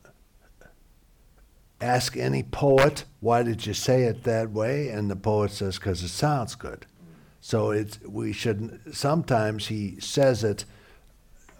ask 1.81 2.15
any 2.15 2.43
poet, 2.43 3.03
why 3.19 3.43
did 3.43 3.65
you 3.65 3.73
say 3.73 4.03
it 4.03 4.23
that 4.23 4.51
way? 4.51 4.89
And 4.89 5.11
the 5.11 5.15
poet 5.15 5.51
says, 5.51 5.77
because 5.77 6.03
it 6.03 6.09
sounds 6.09 6.55
good. 6.55 6.85
So 7.45 7.69
it's 7.69 7.99
we 8.01 8.33
should 8.33 8.81
sometimes 8.91 9.67
he 9.67 9.99
says 9.99 10.43
it 10.43 10.65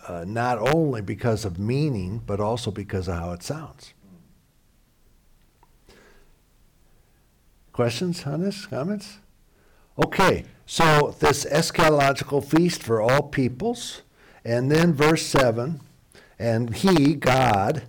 uh, 0.07 0.25
not 0.27 0.57
only 0.73 0.99
because 1.01 1.45
of 1.45 1.59
meaning, 1.59 2.23
but 2.25 2.39
also 2.39 2.71
because 2.71 3.07
of 3.07 3.19
how 3.19 3.33
it 3.33 3.43
sounds. 3.43 3.93
Questions 7.71 8.25
on 8.25 8.41
this? 8.41 8.65
Comments? 8.65 9.19
Okay, 10.03 10.45
so 10.65 11.15
this 11.19 11.45
eschatological 11.45 12.43
feast 12.43 12.81
for 12.81 12.99
all 12.99 13.21
peoples, 13.21 14.01
and 14.43 14.71
then 14.71 14.91
verse 14.91 15.23
7 15.27 15.81
and 16.39 16.75
he, 16.77 17.13
God, 17.13 17.83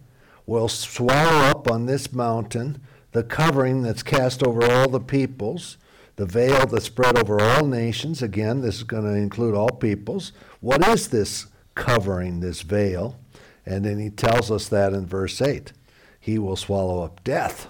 will 0.45 0.69
swallow 0.69 1.47
up 1.49 1.71
on 1.71 1.87
this 1.87 2.13
mountain 2.13 2.79
the 3.13 3.25
covering 3.25 3.81
that's 3.81 4.03
cast 4.03 4.43
over 4.43 4.71
all 4.71 4.91
the 4.91 5.01
peoples, 5.01 5.79
the 6.17 6.27
veil 6.27 6.67
that 6.67 6.83
spread 6.83 7.19
over 7.19 7.41
all 7.41 7.67
nations. 7.67 8.23
Again, 8.23 8.63
this 8.63 8.77
is 8.77 8.83
going 8.83 9.05
to 9.05 9.15
include 9.15 9.55
all 9.55 9.71
peoples. 9.71 10.33
What 10.61 10.87
is 10.89 11.09
this 11.09 11.47
covering, 11.75 12.41
this 12.41 12.63
veil? 12.63 13.19
And 13.65 13.85
then 13.85 13.99
he 13.99 14.11
tells 14.11 14.51
us 14.51 14.69
that 14.69 14.93
in 14.93 15.07
verse 15.07 15.41
8. 15.41 15.73
He 16.19 16.39
will 16.39 16.57
swallow 16.57 17.03
up 17.05 17.23
death. 17.23 17.69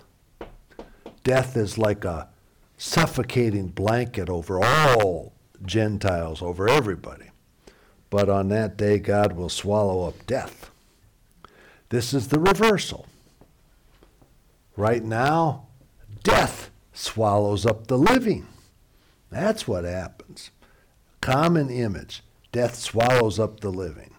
Death 1.25 1.57
is 1.57 1.77
like 1.77 2.05
a 2.05 2.29
suffocating 2.79 3.69
blanket 3.69 4.31
over 4.31 4.63
all 4.63 5.33
Gentiles, 5.65 6.41
over 6.41 6.69
everybody. 6.69 7.31
But 8.11 8.29
on 8.29 8.49
that 8.51 8.77
day, 8.77 8.99
God 8.99 9.33
will 9.33 9.49
swallow 9.49 10.07
up 10.07 10.27
death. 10.27 10.71
This 11.89 12.15
is 12.15 12.29
the 12.29 12.39
reversal. 12.39 13.07
Right 14.77 15.03
now, 15.03 15.67
death 16.23 16.71
swallows 16.97 17.67
up 17.67 17.87
the 17.87 17.99
living. 17.99 18.47
That's 19.31 19.69
what 19.69 19.85
happens. 19.85 20.51
common 21.21 21.71
image. 21.71 22.23
Death 22.53 22.77
swallows 22.77 23.39
up 23.39 23.61
the 23.61 23.71
living. 23.71 24.15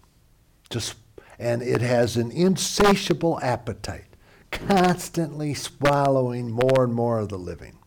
Just 0.70 0.94
and 1.38 1.62
it 1.62 1.80
has 1.80 2.16
an 2.16 2.30
insatiable 2.30 3.38
appetite, 3.42 4.16
constantly 4.50 5.54
swallowing 5.54 6.50
more 6.50 6.84
and 6.84 6.92
more 6.92 7.20
of 7.20 7.28
the 7.28 7.38
living. 7.38 7.78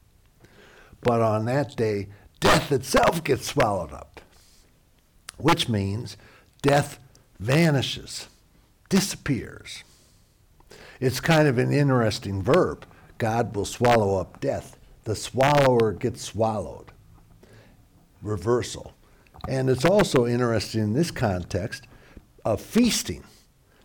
But 1.01 1.21
on 1.21 1.45
that 1.45 1.75
day, 1.75 2.07
death 2.39 2.71
itself 2.71 3.23
gets 3.23 3.45
swallowed 3.45 3.91
up, 3.91 4.21
which 5.37 5.67
means 5.67 6.15
death 6.61 6.99
vanishes, 7.39 8.27
disappears. 8.89 9.83
It's 10.99 11.19
kind 11.19 11.47
of 11.47 11.57
an 11.57 11.73
interesting 11.73 12.41
verb. 12.41 12.85
God 13.17 13.55
will 13.55 13.65
swallow 13.65 14.19
up 14.19 14.39
death. 14.39 14.77
The 15.03 15.15
swallower 15.15 15.93
gets 15.93 16.21
swallowed. 16.21 16.91
Reversal. 18.21 18.93
And 19.47 19.69
it's 19.69 19.85
also 19.85 20.27
interesting 20.27 20.81
in 20.81 20.93
this 20.93 21.11
context 21.11 21.87
of 22.45 22.61
feasting. 22.61 23.23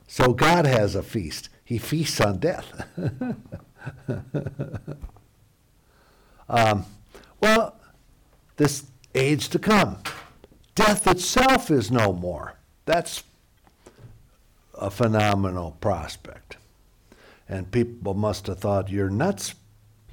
So 0.06 0.32
God 0.32 0.66
has 0.66 0.94
a 0.94 1.02
feast. 1.02 1.48
He 1.64 1.78
feasts 1.78 2.20
on 2.20 2.38
death. 2.38 2.86
um, 6.48 6.84
well, 7.40 7.80
this 8.56 8.84
age 9.14 9.48
to 9.48 9.58
come, 9.58 9.98
death 10.74 11.06
itself 11.06 11.70
is 11.70 11.90
no 11.90 12.12
more. 12.12 12.54
That's 12.84 13.24
a 14.74 14.90
phenomenal 14.90 15.76
prospect. 15.80 16.56
And 17.48 17.70
people 17.70 18.14
must 18.14 18.46
have 18.46 18.58
thought, 18.58 18.90
You're 18.90 19.10
nuts, 19.10 19.54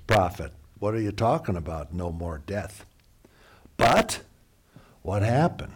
prophet. 0.08 0.54
What 0.84 0.96
are 0.96 1.00
you 1.00 1.14
talking 1.14 1.56
about? 1.56 1.94
No 1.94 2.12
more 2.12 2.42
death. 2.46 2.86
But 3.78 4.20
what 5.02 5.22
happened? 5.22 5.76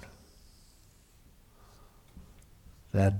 That 2.91 3.13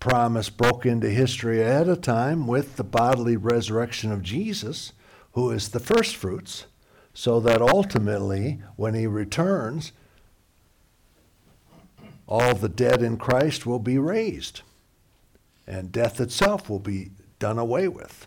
promise 0.00 0.48
broke 0.48 0.86
into 0.86 1.10
history 1.10 1.60
ahead 1.60 1.90
of 1.90 2.00
time 2.00 2.46
with 2.46 2.76
the 2.76 2.84
bodily 2.84 3.36
resurrection 3.36 4.10
of 4.10 4.22
Jesus, 4.22 4.94
who 5.32 5.50
is 5.50 5.68
the 5.68 5.78
first 5.78 6.16
fruits, 6.16 6.64
so 7.12 7.38
that 7.40 7.60
ultimately, 7.60 8.62
when 8.76 8.94
he 8.94 9.06
returns, 9.06 9.92
all 12.26 12.54
the 12.54 12.70
dead 12.70 13.02
in 13.02 13.18
Christ 13.18 13.66
will 13.66 13.78
be 13.78 13.98
raised, 13.98 14.62
and 15.66 15.92
death 15.92 16.18
itself 16.18 16.70
will 16.70 16.78
be 16.78 17.10
done 17.38 17.58
away 17.58 17.88
with. 17.88 18.26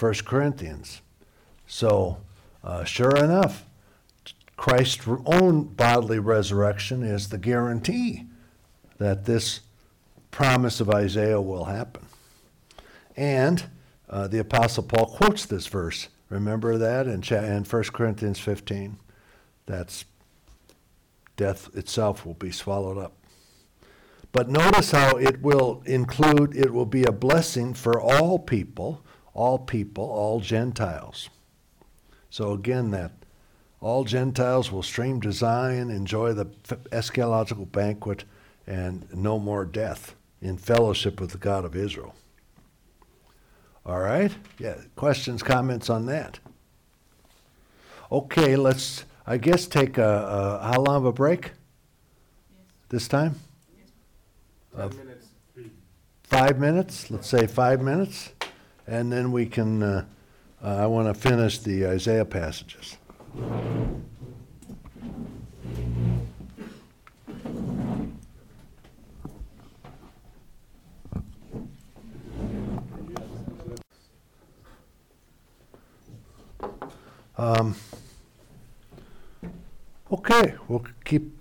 1 0.00 0.14
Corinthians. 0.24 1.02
So, 1.66 2.18
uh, 2.64 2.84
sure 2.84 3.16
enough, 3.16 3.66
Christ's 4.56 5.06
own 5.26 5.64
bodily 5.64 6.18
resurrection 6.18 7.02
is 7.02 7.28
the 7.28 7.38
guarantee 7.38 8.24
that 8.98 9.24
this 9.24 9.60
promise 10.30 10.80
of 10.80 10.90
Isaiah 10.90 11.40
will 11.40 11.64
happen. 11.64 12.06
And 13.16 13.64
uh, 14.08 14.28
the 14.28 14.38
Apostle 14.38 14.84
Paul 14.84 15.06
quotes 15.06 15.46
this 15.46 15.66
verse. 15.66 16.08
Remember 16.28 16.78
that 16.78 17.06
in, 17.06 17.22
cha- 17.22 17.36
in 17.36 17.64
1 17.64 17.82
Corinthians 17.84 18.38
15? 18.38 18.98
That's 19.66 20.04
death 21.36 21.74
itself 21.74 22.26
will 22.26 22.34
be 22.34 22.50
swallowed 22.50 22.98
up. 22.98 23.14
But 24.32 24.48
notice 24.48 24.92
how 24.92 25.16
it 25.16 25.42
will 25.42 25.82
include, 25.86 26.56
it 26.56 26.72
will 26.72 26.86
be 26.86 27.04
a 27.04 27.12
blessing 27.12 27.74
for 27.74 28.00
all 28.00 28.38
people, 28.38 29.02
all 29.40 29.58
people, 29.58 30.04
all 30.04 30.38
Gentiles. 30.40 31.30
So 32.28 32.52
again, 32.52 32.90
that 32.90 33.12
all 33.80 34.04
Gentiles 34.04 34.70
will 34.70 34.82
stream 34.82 35.22
to 35.22 35.32
Zion, 35.32 35.90
enjoy 35.90 36.34
the 36.34 36.44
eschatological 36.92 37.72
banquet, 37.72 38.24
and 38.66 39.08
no 39.14 39.38
more 39.38 39.64
death 39.64 40.14
in 40.42 40.58
fellowship 40.58 41.18
with 41.18 41.30
the 41.30 41.38
God 41.38 41.64
of 41.64 41.74
Israel. 41.74 42.14
All 43.86 44.00
right? 44.00 44.30
Yeah, 44.58 44.76
questions, 44.94 45.42
comments 45.42 45.88
on 45.88 46.04
that? 46.04 46.38
Okay, 48.12 48.56
let's, 48.56 49.06
I 49.26 49.38
guess, 49.38 49.66
take 49.66 49.96
a, 49.96 50.60
a 50.62 50.72
how 50.74 50.82
long 50.82 50.96
of 50.96 51.06
a 51.06 51.12
break? 51.12 51.52
This 52.90 53.08
time? 53.08 53.36
Ten 54.76 54.90
minutes. 54.90 55.26
Five 56.24 56.60
minutes? 56.60 57.10
Let's 57.10 57.26
say 57.26 57.46
five 57.46 57.80
minutes. 57.80 58.34
And 58.90 59.12
then 59.12 59.30
we 59.30 59.46
can, 59.46 59.84
uh, 59.84 60.04
uh, 60.60 60.66
I 60.66 60.86
want 60.88 61.06
to 61.06 61.14
finish 61.14 61.60
the 61.60 61.86
Isaiah 61.86 62.24
passages. 62.24 62.96
Um, 77.38 77.76
okay, 80.10 80.56
we'll 80.66 80.84
keep 81.04 81.38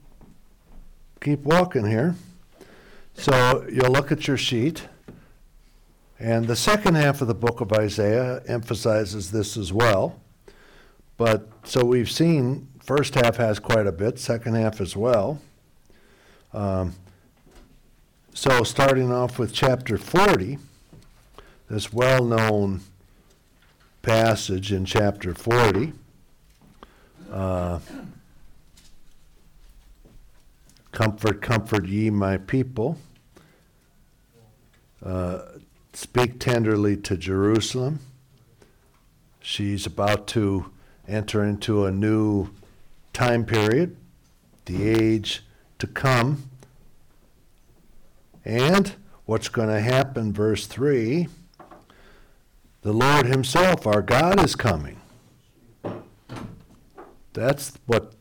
keep 1.19 1.39
walking 1.39 1.87
here. 1.87 2.13
So 3.15 3.65
you'll 3.71 3.91
look 3.91 4.11
at 4.11 4.27
your 4.27 4.37
sheet, 4.37 4.87
and 6.19 6.47
the 6.47 6.55
second 6.55 6.95
half 6.95 7.21
of 7.21 7.27
the 7.27 7.33
book 7.33 7.61
of 7.61 7.71
Isaiah 7.71 8.41
emphasizes 8.45 9.31
this 9.31 9.55
as 9.55 9.71
well. 9.71 10.19
But 11.15 11.47
so 11.63 11.85
we've 11.85 12.11
seen 12.11 12.67
first 12.81 13.15
half 13.15 13.37
has 13.37 13.59
quite 13.59 13.87
a 13.87 13.91
bit, 13.91 14.19
second 14.19 14.55
half 14.55 14.81
as 14.81 14.97
well. 14.97 15.39
Um, 16.53 16.95
so 18.33 18.63
starting 18.63 19.11
off 19.11 19.39
with 19.39 19.53
chapter 19.53 19.97
40, 19.97 20.57
this 21.69 21.93
well-known 21.93 22.81
passage 24.01 24.73
in 24.73 24.85
chapter 24.85 25.33
40. 25.33 25.93
Uh, 27.31 27.79
comfort, 30.91 31.41
comfort 31.41 31.85
ye 31.85 32.09
my 32.09 32.37
people. 32.37 32.97
Uh, 35.03 35.39
speak 35.99 36.39
tenderly 36.39 36.95
to 36.95 37.17
Jerusalem. 37.17 37.99
She's 39.41 39.85
about 39.85 40.27
to 40.27 40.71
enter 41.09 41.43
into 41.43 41.83
a 41.83 41.91
new 41.91 42.51
time 43.11 43.43
period, 43.43 43.97
the 44.63 44.87
age 44.87 45.43
to 45.77 45.87
come. 45.87 46.49
And 48.45 48.95
what's 49.25 49.49
going 49.49 49.67
to 49.67 49.81
happen, 49.81 50.31
verse 50.31 50.67
3 50.67 51.27
the 52.81 52.93
Lord 52.93 53.25
Himself, 53.25 53.85
our 53.85 54.01
God, 54.01 54.41
is 54.41 54.55
coming. 54.55 55.01
That's 57.33 57.77
what 57.87 58.13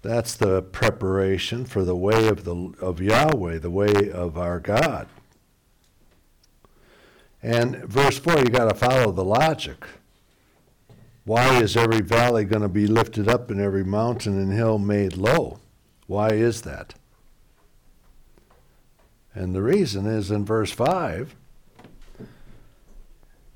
that's 0.00 0.36
the 0.36 0.62
preparation 0.62 1.64
for 1.64 1.84
the 1.84 1.96
way 1.96 2.28
of 2.28 2.44
the 2.44 2.72
of 2.80 3.00
Yahweh, 3.00 3.58
the 3.58 3.70
way 3.70 4.12
of 4.12 4.38
our 4.38 4.60
God. 4.60 5.08
And 7.42 7.76
verse 7.84 8.18
4, 8.18 8.38
you 8.38 8.44
got 8.46 8.68
to 8.68 8.74
follow 8.74 9.12
the 9.12 9.24
logic. 9.24 9.86
Why 11.24 11.62
is 11.62 11.76
every 11.76 12.00
valley 12.00 12.44
going 12.44 12.62
to 12.62 12.68
be 12.68 12.86
lifted 12.86 13.28
up 13.28 13.50
and 13.50 13.60
every 13.60 13.84
mountain 13.84 14.38
and 14.38 14.52
hill 14.52 14.78
made 14.78 15.16
low? 15.16 15.60
Why 16.06 16.30
is 16.30 16.62
that? 16.62 16.94
And 19.34 19.54
the 19.54 19.62
reason 19.62 20.06
is 20.06 20.30
in 20.30 20.44
verse 20.44 20.72
5 20.72 21.36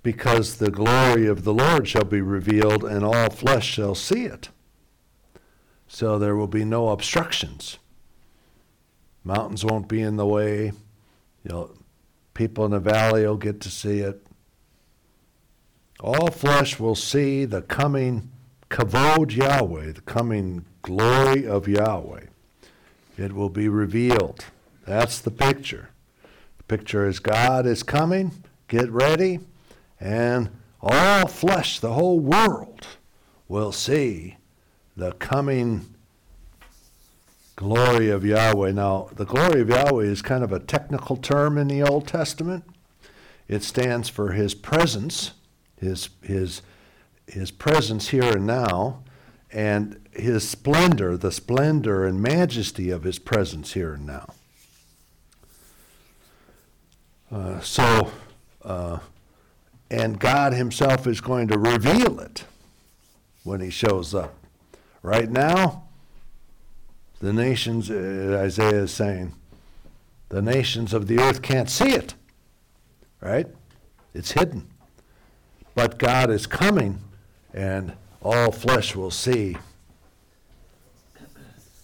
because 0.05 0.59
the 0.59 0.71
glory 0.71 1.27
of 1.27 1.45
the 1.45 1.55
Lord 1.55 1.89
shall 1.89 2.05
be 2.05 2.21
revealed, 2.21 2.85
and 2.85 3.03
all 3.03 3.31
flesh 3.31 3.67
shall 3.67 3.95
see 3.95 4.27
it. 4.27 4.51
So 5.89 6.19
there 6.19 6.37
will 6.37 6.47
be 6.47 6.65
no 6.65 6.91
obstructions. 6.91 7.79
Mountains 9.25 9.65
won't 9.65 9.89
be 9.89 10.03
in 10.03 10.17
the 10.17 10.27
way. 10.27 10.73
You 11.43 11.49
know, 11.49 11.71
people 12.35 12.65
in 12.65 12.73
the 12.73 12.81
valley 12.81 13.27
will 13.27 13.37
get 13.37 13.61
to 13.61 13.71
see 13.71 14.01
it. 14.01 14.27
All 16.01 16.31
flesh 16.31 16.79
will 16.79 16.97
see 16.97 17.45
the 17.45 17.63
coming 17.63 18.31
kavod 18.69 19.35
Yahweh, 19.35 19.93
the 19.93 20.01
coming 20.03 20.65
glory 20.83 21.47
of 21.47 21.67
Yahweh. 21.69 22.27
It 23.17 23.33
will 23.33 23.49
be 23.49 23.69
revealed. 23.69 24.45
That's 24.85 25.21
the 25.21 25.31
picture. 25.31 25.91
The 26.59 26.65
picture 26.65 27.09
is 27.09 27.21
God 27.21 27.67
is 27.67 27.83
coming. 27.83 28.33
Get 28.69 28.91
ready 28.91 29.41
and 30.01 30.51
all 30.83 31.27
flesh, 31.27 31.81
the 31.81 31.95
whole 31.95 32.21
world, 32.21 32.87
will 33.49 33.73
see 33.73 34.37
the 34.97 35.13
coming 35.13 35.94
glory 37.57 38.11
of 38.11 38.25
Yahweh. 38.25 38.73
Now, 38.73 39.09
the 39.15 39.25
glory 39.25 39.61
of 39.61 39.69
Yahweh 39.69 40.05
is 40.05 40.23
kind 40.23 40.43
of 40.45 40.53
a 40.53 40.59
technical 40.59 41.17
term 41.17 41.59
in 41.59 41.69
the 41.69 41.83
Old 41.83 42.07
Testament. 42.07 42.65
It 43.49 43.63
stands 43.63 44.09
for 44.09 44.33
his 44.33 44.55
presence, 44.55 45.33
his, 45.79 46.09
his, 46.23 46.63
his 47.27 47.51
presence 47.51 48.09
here 48.09 48.37
and 48.37 48.47
now, 48.47 49.03
and 49.53 50.01
his 50.13 50.49
splendor, 50.49 51.17
the 51.17 51.31
splendor 51.31 52.05
and 52.05 52.21
majesty 52.21 52.91
of 52.91 53.03
his 53.03 53.19
presence 53.19 53.75
here 53.75 53.95
and 53.95 54.07
now. 54.07 54.35
Uh, 57.31 57.61
so, 57.61 58.11
uh, 58.63 58.99
and 59.91 60.19
God 60.19 60.53
Himself 60.53 61.07
is 61.07 61.21
going 61.21 61.49
to 61.49 61.59
reveal 61.59 62.21
it 62.21 62.45
when 63.43 63.61
He 63.61 63.71
shows 63.71 64.15
up. 64.15 64.35
Right 65.03 65.31
now, 65.31 65.84
the 67.21 67.33
nations, 67.33 67.91
uh, 67.91 68.41
Isaiah 68.43 68.83
is 68.83 68.93
saying, 68.93 69.35
the 70.29 70.43
nations 70.43 70.93
of 70.93 71.07
the 71.07 71.19
earth 71.21 71.43
can't 71.43 71.71
see 71.71 71.91
it, 71.91 72.15
right? 73.21 73.47
It's 74.13 74.33
hidden. 74.33 74.69
But 75.75 75.99
God 75.99 76.31
is 76.31 76.47
coming, 76.47 77.01
and 77.53 77.95
all 78.23 78.53
flesh 78.53 78.95
will 78.97 79.11
see 79.11 79.57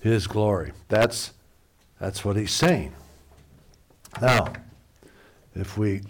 His 0.00 0.26
glory. 0.26 0.72
That's, 0.88 1.32
that's 1.98 2.24
what 2.24 2.36
He's 2.36 2.52
saying. 2.52 2.94
Now, 4.20 4.52
if 5.54 5.76
we 5.76 6.02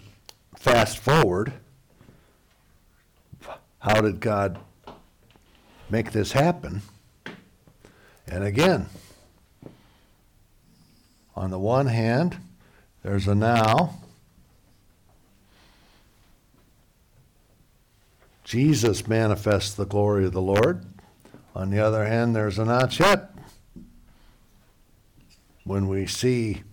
fast 0.55 0.97
forward, 0.97 1.53
how 3.79 4.01
did 4.01 4.19
God 4.19 4.59
make 5.89 6.11
this 6.11 6.31
happen? 6.31 6.81
And 8.27 8.43
again, 8.43 8.87
on 11.35 11.51
the 11.51 11.59
one 11.59 11.87
hand, 11.87 12.37
there's 13.03 13.27
a 13.27 13.35
now. 13.35 13.95
Jesus 18.43 19.07
manifests 19.07 19.73
the 19.73 19.85
glory 19.85 20.25
of 20.25 20.33
the 20.33 20.41
Lord. 20.41 20.85
On 21.55 21.69
the 21.69 21.79
other 21.79 22.05
hand, 22.05 22.35
there's 22.35 22.59
a 22.59 22.65
not 22.65 22.99
yet. 22.99 23.33
When 25.63 25.87
we 25.87 26.05
see 26.05 26.63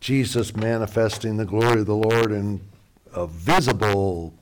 Jesus 0.00 0.54
manifesting 0.54 1.36
the 1.36 1.44
glory 1.44 1.80
of 1.80 1.86
the 1.86 1.96
Lord 1.96 2.32
in 2.32 2.60
a 3.14 3.26
visible, 3.26 4.34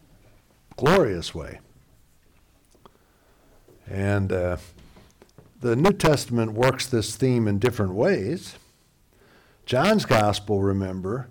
glorious 0.76 1.34
way. 1.34 1.60
And 3.88 4.32
uh, 4.32 4.56
the 5.60 5.76
New 5.76 5.92
Testament 5.92 6.52
works 6.52 6.86
this 6.86 7.16
theme 7.16 7.46
in 7.46 7.58
different 7.58 7.92
ways. 7.92 8.54
John's 9.70 10.04
gospel, 10.04 10.60
remember, 10.60 11.28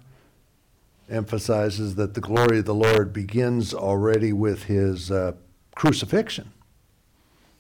emphasizes 1.10 1.96
that 1.96 2.14
the 2.14 2.22
glory 2.22 2.60
of 2.60 2.64
the 2.64 2.74
Lord 2.74 3.12
begins 3.12 3.74
already 3.74 4.32
with 4.32 4.64
his 4.64 5.12
uh, 5.12 5.34
crucifixion. 5.76 6.54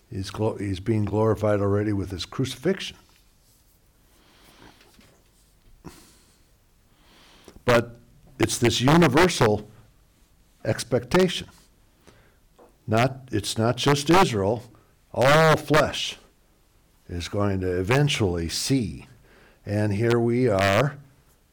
He's, 0.09 0.29
glo- 0.29 0.55
he's 0.55 0.79
being 0.79 1.03
glorified 1.03 1.59
already 1.59 1.91
with 1.91 2.11
his 2.11 2.25
crucifixion. 2.25 2.95
But 7.65 7.97
it's 8.39 8.57
this 8.57 8.79
universal 8.79 9.69
expectation. 10.63 11.49
Not, 12.87 13.27
it's 13.33 13.57
not 13.57 13.75
just 13.75 14.09
Israel, 14.09 14.63
all 15.13 15.57
flesh 15.57 16.15
is 17.09 17.27
going 17.27 17.59
to 17.59 17.69
eventually 17.81 18.47
see. 18.47 19.08
And 19.69 19.93
here 19.93 20.19
we 20.19 20.47
are, 20.49 20.97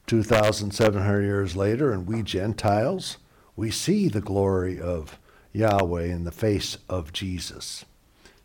2,700 0.06 1.20
years 1.20 1.54
later, 1.54 1.92
and 1.92 2.06
we 2.06 2.22
Gentiles, 2.22 3.18
we 3.56 3.70
see 3.70 4.08
the 4.08 4.22
glory 4.22 4.80
of 4.80 5.18
Yahweh 5.52 6.04
in 6.04 6.24
the 6.24 6.30
face 6.32 6.78
of 6.88 7.12
Jesus. 7.12 7.84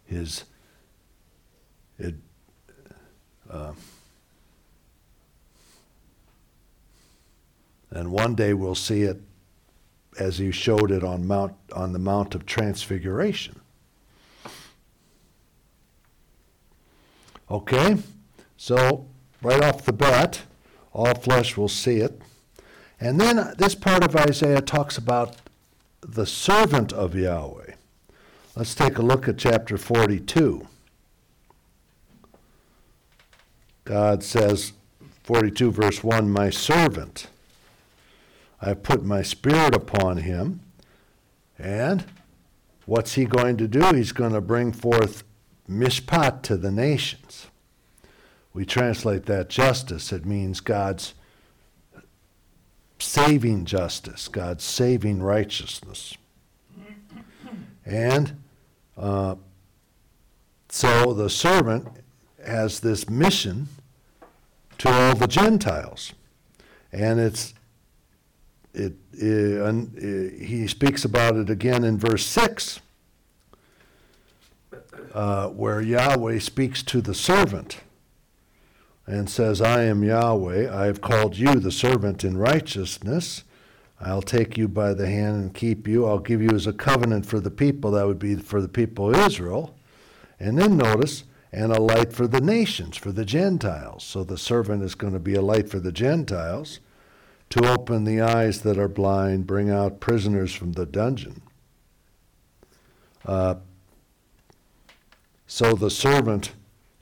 His, 0.04 0.44
it, 1.98 2.16
uh, 3.50 3.72
and 7.90 8.12
one 8.12 8.36
day 8.36 8.54
we'll 8.54 8.76
see 8.76 9.04
it 9.04 9.22
as 10.20 10.38
he 10.38 10.52
showed 10.52 10.92
it 10.92 11.02
on 11.02 11.26
Mount 11.26 11.54
on 11.74 11.94
the 11.94 12.00
Mount 12.00 12.36
of 12.36 12.46
Transfiguration. 12.46 13.62
Okay, 17.50 17.96
so 18.58 19.08
right 19.42 19.64
off 19.64 19.86
the 19.86 19.94
bat, 19.94 20.42
all 20.94 21.14
flesh 21.16 21.58
will 21.58 21.70
see 21.70 21.98
it. 21.98 22.22
And 23.00 23.20
then 23.20 23.54
this 23.58 23.76
part 23.76 24.04
of 24.04 24.16
Isaiah 24.16 24.62
talks 24.62 24.98
about 24.98 25.36
the 26.02 26.26
servant 26.26 26.94
of 26.94 27.16
Yahweh. 27.16 27.74
Let's 28.56 28.76
take 28.76 28.98
a 28.98 29.02
look 29.02 29.28
at 29.28 29.38
chapter 29.38 29.78
42. 29.78 30.68
God 33.86 34.24
says, 34.24 34.74
42 35.24 35.72
verse 35.72 36.04
1, 36.04 36.30
My 36.30 36.50
servant, 36.50 37.28
I 38.62 38.74
put 38.74 39.04
my 39.04 39.22
spirit 39.22 39.74
upon 39.74 40.18
him. 40.18 40.62
And 41.58 42.06
what's 42.86 43.14
he 43.14 43.26
going 43.26 43.58
to 43.58 43.68
do? 43.68 43.96
He's 43.96 44.12
going 44.12 44.34
to 44.34 44.42
bring 44.42 44.72
forth 44.72 45.24
mishpat 45.70 46.42
to 46.44 46.58
the 46.58 46.72
nations. 46.72 47.48
We 48.54 48.66
translate 48.66 49.26
that 49.28 49.50
justice. 49.50 50.12
It 50.12 50.26
means 50.26 50.60
God's 50.60 51.14
saving 53.00 53.66
justice, 53.66 54.28
God's 54.28 54.64
saving 54.64 55.22
righteousness. 55.22 56.18
And 57.86 58.42
uh, 58.98 59.36
so 60.70 61.14
the 61.14 61.30
servant 61.30 61.88
has 62.46 62.80
this 62.82 63.10
mission 63.10 63.68
to 64.80 64.90
all 64.90 65.16
the 65.16 65.28
Gentiles. 65.28 66.14
And 66.92 67.20
it's 67.20 67.54
it, 68.74 68.94
uh, 69.22 69.64
uh, 69.64 69.74
he 70.44 70.68
speaks 70.68 71.04
about 71.04 71.36
it 71.36 71.50
again 71.50 71.84
in 71.84 71.98
verse 71.98 72.26
6, 72.26 72.80
uh, 75.14 75.48
where 75.50 75.82
Yahweh 75.82 76.40
speaks 76.40 76.82
to 76.84 77.02
the 77.02 77.14
servant 77.14 77.82
and 79.06 79.30
says, 79.30 79.62
I 79.62 79.84
am 79.84 80.04
Yahweh. 80.04 80.74
I 80.74 80.86
have 80.86 81.02
called 81.02 81.38
you 81.38 81.56
the 81.56 81.72
servant 81.72 82.24
in 82.24 82.38
righteousness. 82.38 83.44
I'll 84.00 84.22
take 84.22 84.58
you 84.58 84.68
by 84.68 84.94
the 84.94 85.08
hand 85.08 85.36
and 85.36 85.54
keep 85.54 85.88
you. 85.88 86.06
I'll 86.06 86.20
give 86.20 86.42
you 86.42 86.52
as 86.52 86.68
a 86.68 86.74
covenant 86.74 87.26
for 87.26 87.40
the 87.40 87.52
people. 87.52 87.92
That 87.92 88.08
would 88.08 88.20
be 88.20 88.36
for 88.36 88.62
the 88.62 88.68
people 88.68 89.10
of 89.10 89.28
Israel. 89.28 89.76
And 90.40 90.58
then 90.58 90.78
notice, 90.78 91.24
and 91.52 91.72
a 91.72 91.82
light 91.82 92.14
for 92.14 92.28
the 92.28 92.42
nations, 92.42 92.98
for 92.98 93.12
the 93.12 93.26
Gentiles. 93.26 94.04
So 94.04 94.24
the 94.24 94.38
servant 94.38 94.84
is 94.84 94.96
going 94.96 95.14
to 95.14 95.20
be 95.20 95.36
a 95.36 95.42
light 95.42 95.70
for 95.70 95.80
the 95.80 95.92
Gentiles 95.92 96.80
to 97.50 97.68
open 97.70 98.06
the 98.06 98.22
eyes 98.22 98.62
that 98.62 98.78
are 98.78 98.88
blind, 98.88 99.46
bring 99.46 99.70
out 99.70 100.00
prisoners 100.00 100.54
from 100.54 100.72
the 100.72 100.86
dungeon. 100.86 101.42
Uh, 103.26 103.56
so 105.46 105.74
the 105.74 105.90
servant 105.90 106.54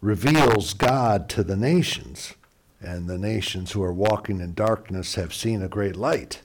reveals 0.02 0.74
God 0.74 1.30
to 1.30 1.44
the 1.44 1.58
nations, 1.58 2.34
and 2.82 3.08
the 3.08 3.18
nations 3.18 3.72
who 3.72 3.84
are 3.84 3.94
walking 3.94 4.40
in 4.40 4.54
darkness 4.54 5.16
have 5.16 5.34
seen 5.34 5.62
a 5.62 5.68
great 5.68 5.96
light. 5.96 6.42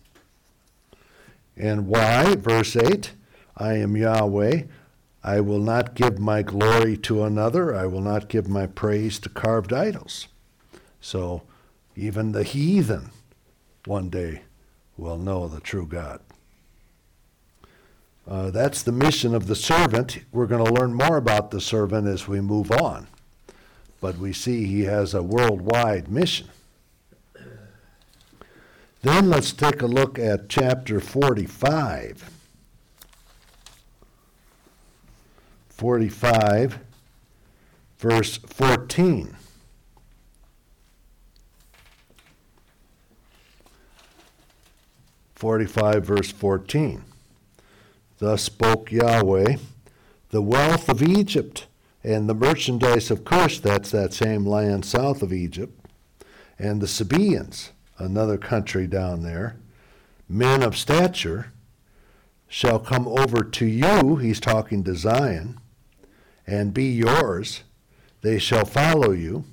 And 1.56 1.86
why? 1.86 2.34
Verse 2.34 2.76
8 2.76 3.12
I 3.56 3.74
am 3.74 3.96
Yahweh. 3.96 4.62
I 5.22 5.40
will 5.40 5.60
not 5.60 5.94
give 5.94 6.18
my 6.18 6.42
glory 6.42 6.96
to 6.98 7.22
another. 7.22 7.74
I 7.74 7.86
will 7.86 8.00
not 8.00 8.28
give 8.28 8.48
my 8.48 8.66
praise 8.66 9.18
to 9.20 9.28
carved 9.28 9.72
idols. 9.72 10.28
So 11.00 11.42
even 11.96 12.32
the 12.32 12.42
heathen 12.42 13.10
one 13.86 14.10
day 14.10 14.42
will 14.96 15.18
know 15.18 15.48
the 15.48 15.60
true 15.60 15.86
God. 15.86 16.20
Uh, 18.26 18.50
that's 18.50 18.82
the 18.82 18.92
mission 18.92 19.34
of 19.34 19.46
the 19.46 19.54
servant. 19.54 20.18
We're 20.32 20.46
going 20.46 20.64
to 20.64 20.72
learn 20.72 20.94
more 20.94 21.16
about 21.16 21.50
the 21.50 21.60
servant 21.60 22.06
as 22.06 22.26
we 22.26 22.40
move 22.40 22.70
on. 22.70 23.06
But 24.04 24.18
we 24.18 24.34
see 24.34 24.66
he 24.66 24.82
has 24.82 25.14
a 25.14 25.22
worldwide 25.22 26.10
mission. 26.10 26.48
Then 29.00 29.30
let's 29.30 29.50
take 29.50 29.80
a 29.80 29.86
look 29.86 30.18
at 30.18 30.50
chapter 30.50 31.00
45. 31.00 32.30
45, 35.70 36.78
verse 37.96 38.36
14. 38.36 39.36
45, 45.34 46.04
verse 46.04 46.30
14. 46.30 47.04
Thus 48.18 48.42
spoke 48.42 48.92
Yahweh, 48.92 49.56
the 50.28 50.42
wealth 50.42 50.90
of 50.90 51.02
Egypt 51.02 51.68
and 52.04 52.28
the 52.28 52.34
merchandise 52.34 53.10
of 53.10 53.24
Cush, 53.24 53.60
that's 53.60 53.90
that 53.90 54.12
same 54.12 54.46
land 54.46 54.84
south 54.84 55.22
of 55.22 55.32
Egypt, 55.32 55.88
and 56.58 56.80
the 56.80 56.86
Sabaeans, 56.86 57.70
another 57.98 58.36
country 58.36 58.86
down 58.86 59.22
there, 59.22 59.56
men 60.28 60.62
of 60.62 60.76
stature, 60.76 61.52
shall 62.46 62.78
come 62.78 63.08
over 63.08 63.42
to 63.42 63.64
you, 63.64 64.16
he's 64.16 64.38
talking 64.38 64.84
to 64.84 64.94
Zion, 64.94 65.58
and 66.46 66.74
be 66.74 66.92
yours. 66.92 67.62
They 68.20 68.38
shall 68.38 68.64
follow 68.64 69.10
you. 69.10 69.44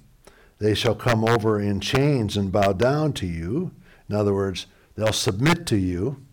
They 0.59 0.75
shall 0.75 0.93
come 0.93 1.23
over 1.23 1.59
in 1.59 1.79
chains 1.79 2.37
and 2.37 2.51
bow 2.51 2.73
down 2.73 3.13
to 3.13 3.25
you. 3.25 3.71
In 4.07 4.15
other 4.15 4.33
words, 4.33 4.67
they'll 4.95 5.13
submit 5.13 5.65
to 5.67 5.77
you. 5.77 6.23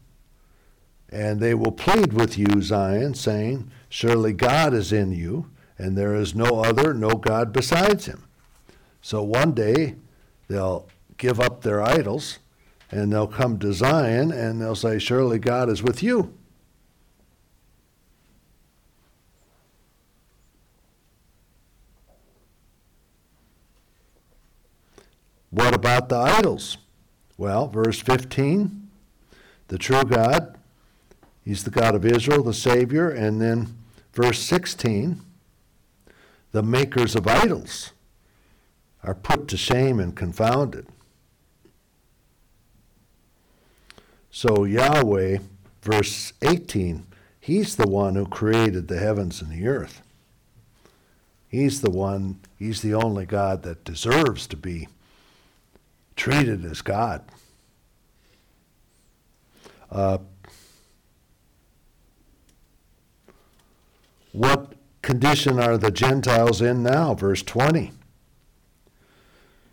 And 1.09 1.41
they 1.41 1.55
will 1.55 1.73
plead 1.73 2.13
with 2.13 2.37
you, 2.37 2.61
Zion, 2.61 3.15
saying, 3.15 3.71
Surely 3.89 4.35
God 4.35 4.75
is 4.75 4.93
in 4.93 5.13
you, 5.13 5.47
and 5.79 5.97
there 5.97 6.15
is 6.15 6.35
no 6.35 6.61
other, 6.63 6.93
no 6.93 7.11
God 7.11 7.53
besides 7.53 8.07
him. 8.07 8.25
So 9.01 9.23
one 9.23 9.53
day 9.53 9.95
they'll 10.49 10.89
give 11.17 11.41
up 11.41 11.63
their 11.63 11.81
idols 11.81 12.39
and 12.91 13.13
they'll 13.13 13.29
come 13.29 13.59
to 13.61 13.73
Zion 13.73 14.33
and 14.33 14.61
they'll 14.61 14.75
say, 14.75 14.99
Surely 14.99 15.39
God 15.39 15.69
is 15.69 15.83
with 15.83 16.03
you. 16.03 16.35
What 25.51 25.75
about 25.75 26.09
the 26.09 26.17
idols? 26.17 26.77
Well, 27.37 27.69
verse 27.69 28.01
15, 28.01 28.91
the 29.69 29.79
true 29.79 30.05
God, 30.05 30.59
he's 31.45 31.65
the 31.65 31.71
God 31.71 31.95
of 31.95 32.05
Israel, 32.05 32.43
the 32.43 32.53
Savior. 32.53 33.09
And 33.09 33.41
then 33.41 33.75
verse 34.13 34.41
16, 34.41 35.21
the 36.53 36.63
makers 36.63 37.15
of 37.15 37.27
idols 37.27 37.93
are 39.03 39.15
put 39.15 39.49
to 39.49 39.57
shame 39.57 40.01
and 40.01 40.17
confounded. 40.17 40.87
So, 44.31 44.65
Yahweh, 44.65 45.39
verse 45.83 46.33
18, 46.43 47.07
He's 47.41 47.77
the 47.77 47.89
one 47.89 48.15
who 48.15 48.27
created 48.27 48.89
the 48.89 48.99
heavens 48.99 49.41
and 49.41 49.51
the 49.51 49.67
earth. 49.67 50.03
He's 51.49 51.81
the 51.81 51.91
one, 51.91 52.41
He's 52.59 52.83
the 52.83 52.95
only 52.95 53.25
God 53.25 53.63
that 53.63 53.85
deserves 53.85 54.47
to 54.49 54.57
be 54.57 54.89
treated 56.15 56.65
as 56.65 56.83
God. 56.83 57.25
Uh, 59.91 60.19
what 64.33 64.75
condition 65.09 65.59
are 65.59 65.79
the 65.79 65.91
Gentiles 65.91 66.61
in 66.61 66.83
now? 66.83 67.15
Verse 67.15 67.43
20. 67.43 67.93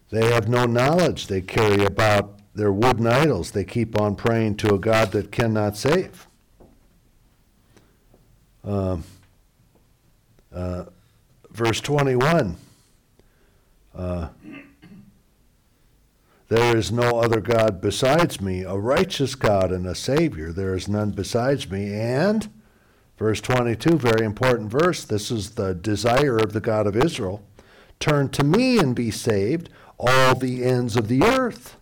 They 0.10 0.32
have 0.32 0.48
no 0.48 0.64
knowledge. 0.64 1.28
They 1.28 1.42
carry 1.42 1.84
about 1.84 2.40
their 2.54 2.72
wooden 2.72 3.06
idols. 3.06 3.52
They 3.52 3.66
keep 3.66 4.00
on 4.00 4.16
praying 4.16 4.56
to 4.58 4.76
a 4.76 4.80
God 4.80 5.12
that 5.12 5.34
cannot 5.34 5.76
save. 5.76 6.26
Um, 8.64 9.04
uh, 10.54 10.86
verse 11.52 11.82
21 11.82 12.56
uh, 13.94 14.30
There 16.48 16.78
is 16.78 16.94
no 16.94 17.20
other 17.20 17.42
God 17.42 17.82
besides 17.82 18.40
me, 18.40 18.62
a 18.62 18.76
righteous 18.76 19.36
God 19.36 19.74
and 19.74 19.86
a 19.86 19.96
Savior. 19.96 20.54
There 20.54 20.76
is 20.76 20.88
none 20.88 21.12
besides 21.12 21.70
me. 21.70 21.94
And, 21.94 22.48
verse 23.18 23.42
22, 23.42 23.98
very 23.98 24.26
important 24.26 24.72
verse, 24.72 25.04
this 25.04 25.32
is 25.32 25.52
the 25.52 25.74
desire 25.74 26.38
of 26.38 26.54
the 26.54 26.62
God 26.62 26.88
of 26.88 26.96
Israel 26.96 27.44
turn 28.00 28.30
to 28.30 28.44
me 28.44 28.78
and 28.78 28.96
be 28.96 29.12
saved, 29.12 29.70
all 29.98 30.36
the 30.36 30.64
ends 30.64 30.96
of 30.96 31.08
the 31.08 31.24
earth. 31.24 31.78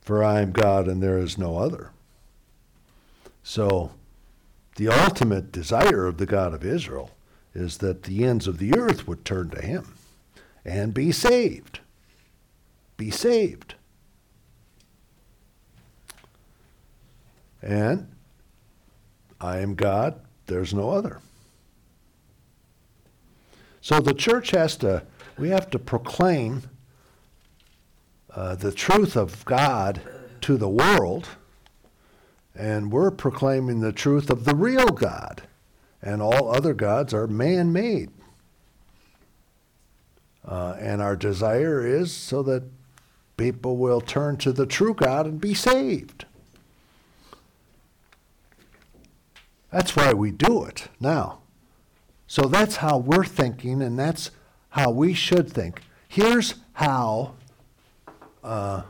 For 0.00 0.24
I 0.24 0.40
am 0.40 0.52
God 0.52 0.88
and 0.88 1.02
there 1.02 1.18
is 1.18 1.38
no 1.38 1.58
other. 1.58 1.90
So, 3.42 3.92
the 4.76 4.88
ultimate 4.88 5.52
desire 5.52 6.06
of 6.06 6.18
the 6.18 6.26
God 6.26 6.54
of 6.54 6.64
Israel 6.64 7.10
is 7.54 7.78
that 7.78 8.04
the 8.04 8.24
ends 8.24 8.46
of 8.46 8.58
the 8.58 8.76
earth 8.76 9.06
would 9.06 9.24
turn 9.24 9.50
to 9.50 9.62
him 9.62 9.94
and 10.64 10.94
be 10.94 11.12
saved. 11.12 11.80
Be 12.96 13.10
saved. 13.10 13.74
And 17.62 18.09
I 19.40 19.58
am 19.58 19.74
God, 19.74 20.20
there's 20.46 20.74
no 20.74 20.90
other. 20.90 21.20
So 23.80 24.00
the 24.00 24.14
church 24.14 24.50
has 24.50 24.76
to, 24.78 25.02
we 25.38 25.48
have 25.48 25.70
to 25.70 25.78
proclaim 25.78 26.62
uh, 28.34 28.54
the 28.54 28.72
truth 28.72 29.16
of 29.16 29.44
God 29.44 30.02
to 30.42 30.56
the 30.56 30.68
world, 30.68 31.28
and 32.54 32.92
we're 32.92 33.10
proclaiming 33.10 33.80
the 33.80 33.92
truth 33.92 34.30
of 34.30 34.44
the 34.44 34.54
real 34.54 34.88
God, 34.88 35.42
and 36.02 36.20
all 36.20 36.54
other 36.54 36.74
gods 36.74 37.14
are 37.14 37.26
man 37.26 37.72
made. 37.72 38.10
Uh, 40.44 40.76
and 40.78 41.00
our 41.02 41.16
desire 41.16 41.86
is 41.86 42.12
so 42.12 42.42
that 42.42 42.64
people 43.36 43.76
will 43.76 44.00
turn 44.00 44.36
to 44.38 44.52
the 44.52 44.66
true 44.66 44.94
God 44.94 45.26
and 45.26 45.40
be 45.40 45.54
saved. 45.54 46.26
That's 49.70 49.94
why 49.94 50.12
we 50.12 50.30
do 50.30 50.64
it 50.64 50.88
now. 50.98 51.38
So 52.26 52.42
that's 52.42 52.76
how 52.76 52.98
we're 52.98 53.24
thinking, 53.24 53.82
and 53.82 53.98
that's 53.98 54.30
how 54.70 54.90
we 54.90 55.14
should 55.14 55.50
think. 55.50 55.82
Here's 56.08 56.54
how 56.74 57.34
uh, 58.42 58.82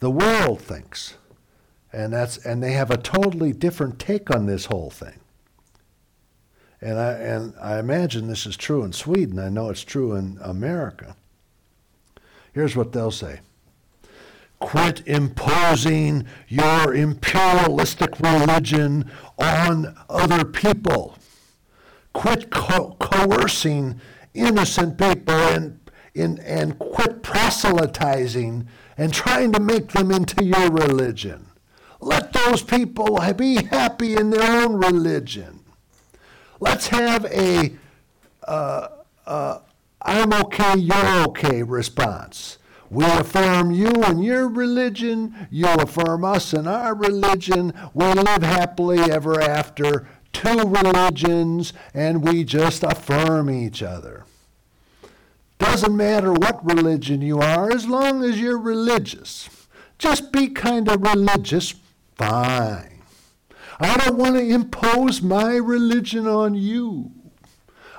the 0.00 0.10
world 0.10 0.60
thinks, 0.60 1.14
and 1.92 2.12
that's 2.12 2.38
and 2.38 2.62
they 2.62 2.72
have 2.72 2.90
a 2.90 2.96
totally 2.96 3.52
different 3.52 3.98
take 3.98 4.30
on 4.30 4.46
this 4.46 4.66
whole 4.66 4.90
thing. 4.90 5.20
And 6.80 6.98
I 6.98 7.12
and 7.12 7.54
I 7.60 7.78
imagine 7.78 8.28
this 8.28 8.46
is 8.46 8.56
true 8.56 8.82
in 8.82 8.92
Sweden. 8.92 9.38
I 9.38 9.48
know 9.48 9.70
it's 9.70 9.84
true 9.84 10.14
in 10.14 10.38
America. 10.42 11.16
Here's 12.52 12.76
what 12.76 12.92
they'll 12.92 13.10
say. 13.10 13.40
Quit 14.58 15.02
imposing 15.06 16.26
your 16.48 16.94
imperialistic 16.94 18.18
religion 18.20 19.10
on 19.38 19.96
other 20.08 20.44
people. 20.44 21.18
Quit 22.12 22.50
co- 22.50 22.96
coercing 22.98 24.00
innocent 24.32 24.98
people 24.98 25.34
and, 25.34 25.78
and, 26.14 26.40
and 26.40 26.78
quit 26.78 27.22
proselytizing 27.22 28.66
and 28.96 29.12
trying 29.12 29.52
to 29.52 29.60
make 29.60 29.92
them 29.92 30.10
into 30.10 30.42
your 30.42 30.70
religion. 30.70 31.46
Let 32.00 32.32
those 32.32 32.62
people 32.62 33.20
be 33.36 33.64
happy 33.64 34.16
in 34.16 34.30
their 34.30 34.62
own 34.62 34.76
religion. 34.76 35.60
Let's 36.60 36.88
have 36.88 37.26
a 37.26 37.76
uh, 38.46 38.88
uh, 39.26 39.58
I'm 40.02 40.32
okay, 40.32 40.78
you're 40.78 41.26
okay 41.28 41.62
response. 41.62 42.58
We 42.90 43.04
affirm 43.04 43.72
you 43.72 43.90
and 43.90 44.24
your 44.24 44.48
religion, 44.48 45.48
you 45.50 45.66
affirm 45.66 46.24
us 46.24 46.52
and 46.52 46.68
our 46.68 46.94
religion. 46.94 47.72
We 47.94 48.06
live 48.06 48.42
happily 48.42 49.00
ever 49.00 49.40
after, 49.40 50.08
two 50.32 50.58
religions, 50.58 51.72
and 51.92 52.22
we 52.22 52.44
just 52.44 52.82
affirm 52.82 53.50
each 53.50 53.82
other. 53.82 54.24
Doesn't 55.58 55.96
matter 55.96 56.32
what 56.32 56.64
religion 56.64 57.22
you 57.22 57.38
are, 57.40 57.70
as 57.72 57.86
long 57.86 58.22
as 58.22 58.40
you're 58.40 58.58
religious. 58.58 59.48
Just 59.98 60.30
be 60.30 60.48
kind 60.48 60.88
of 60.88 61.00
religious, 61.00 61.74
fine. 62.16 63.02
I 63.80 63.96
don't 63.96 64.18
want 64.18 64.36
to 64.36 64.42
impose 64.42 65.22
my 65.22 65.56
religion 65.56 66.26
on 66.26 66.54
you. 66.54 67.10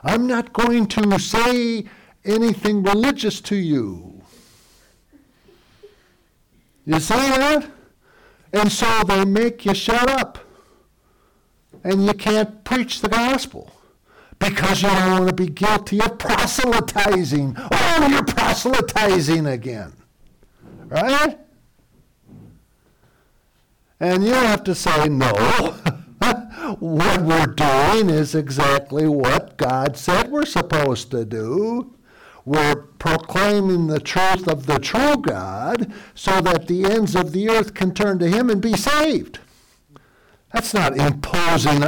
I'm 0.03 0.27
not 0.27 0.53
going 0.53 0.85
to 0.87 1.19
say 1.19 1.85
anything 2.23 2.83
religious 2.83 3.41
to 3.41 3.55
you. 3.55 4.16
You 6.87 7.01
see 7.01 7.15
that? 7.15 7.69
And 8.53 8.71
so 8.71 9.03
they 9.03 9.25
make 9.25 9.65
you 9.65 9.73
shut 9.73 10.09
up. 10.09 10.39
And 11.83 12.05
you 12.05 12.13
can't 12.13 12.63
preach 12.63 13.01
the 13.01 13.09
gospel 13.09 13.73
because 14.39 14.81
you 14.81 14.87
don't 14.87 15.11
want 15.11 15.27
to 15.27 15.33
be 15.33 15.47
guilty 15.47 15.99
of 15.99 16.17
proselytizing. 16.17 17.57
Oh, 17.57 18.07
you're 18.09 18.23
proselytizing 18.23 19.45
again. 19.45 19.93
Right? 20.85 21.37
And 23.99 24.23
you 24.23 24.33
have 24.33 24.63
to 24.63 24.73
say, 24.73 25.09
no. 25.09 25.31
what 26.79 27.21
we're 27.21 27.47
doing 27.47 28.09
is 28.09 28.33
exactly 28.33 29.09
what 29.09 29.57
God 29.57 29.97
said 29.97 30.31
we're 30.31 30.45
supposed 30.45 31.11
to 31.11 31.25
do. 31.25 31.96
We're 32.47 32.75
proclaiming 32.75 33.87
the 33.87 33.99
truth 33.99 34.47
of 34.47 34.67
the 34.67 34.79
true 34.79 35.17
God 35.17 35.91
so 36.15 36.39
that 36.39 36.69
the 36.69 36.85
ends 36.85 37.13
of 37.13 37.33
the 37.33 37.49
earth 37.49 37.73
can 37.73 37.93
turn 37.93 38.19
to 38.19 38.29
Him 38.29 38.49
and 38.49 38.61
be 38.61 38.71
saved. 38.71 39.39
That's 40.53 40.73
not 40.73 40.95
imposing 40.95 41.83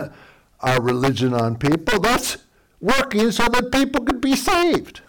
our 0.60 0.82
religion 0.82 1.34
on 1.34 1.56
people. 1.56 2.02
That's 2.02 2.40
working 2.82 3.32
so 3.32 3.46
that 3.46 3.72
people 3.72 4.04
can 4.04 4.20
be 4.20 4.36
saved. 4.36 5.00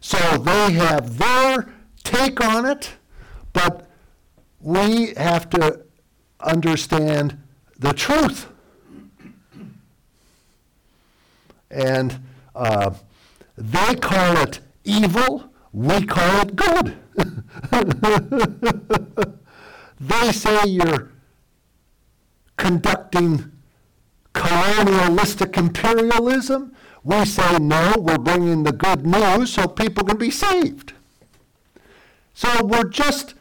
So 0.00 0.38
they 0.38 0.72
have 0.72 1.16
their 1.18 1.72
take 2.02 2.44
on 2.44 2.66
it, 2.66 2.94
but 3.52 3.88
we 4.58 5.14
have 5.14 5.48
to 5.50 5.82
understand 6.40 7.40
the 7.78 7.92
truth. 7.92 8.48
And 11.70 12.18
uh, 12.56 12.94
they 13.56 13.94
call 13.94 14.36
it 14.38 14.60
evil, 14.84 15.50
we 15.72 16.04
call 16.06 16.42
it 16.42 16.56
good. 16.56 16.96
they 20.00 20.32
say 20.32 20.66
you're 20.66 21.12
conducting 22.56 23.52
colonialistic 24.32 25.56
imperialism. 25.56 26.74
We 27.02 27.24
say, 27.24 27.58
no, 27.58 27.94
we're 27.98 28.18
bringing 28.18 28.64
the 28.64 28.72
good 28.72 29.06
news 29.06 29.52
so 29.52 29.68
people 29.68 30.04
can 30.04 30.16
be 30.16 30.30
saved. 30.30 30.94
So 32.32 32.64
we're 32.64 32.88
just, 32.88 33.34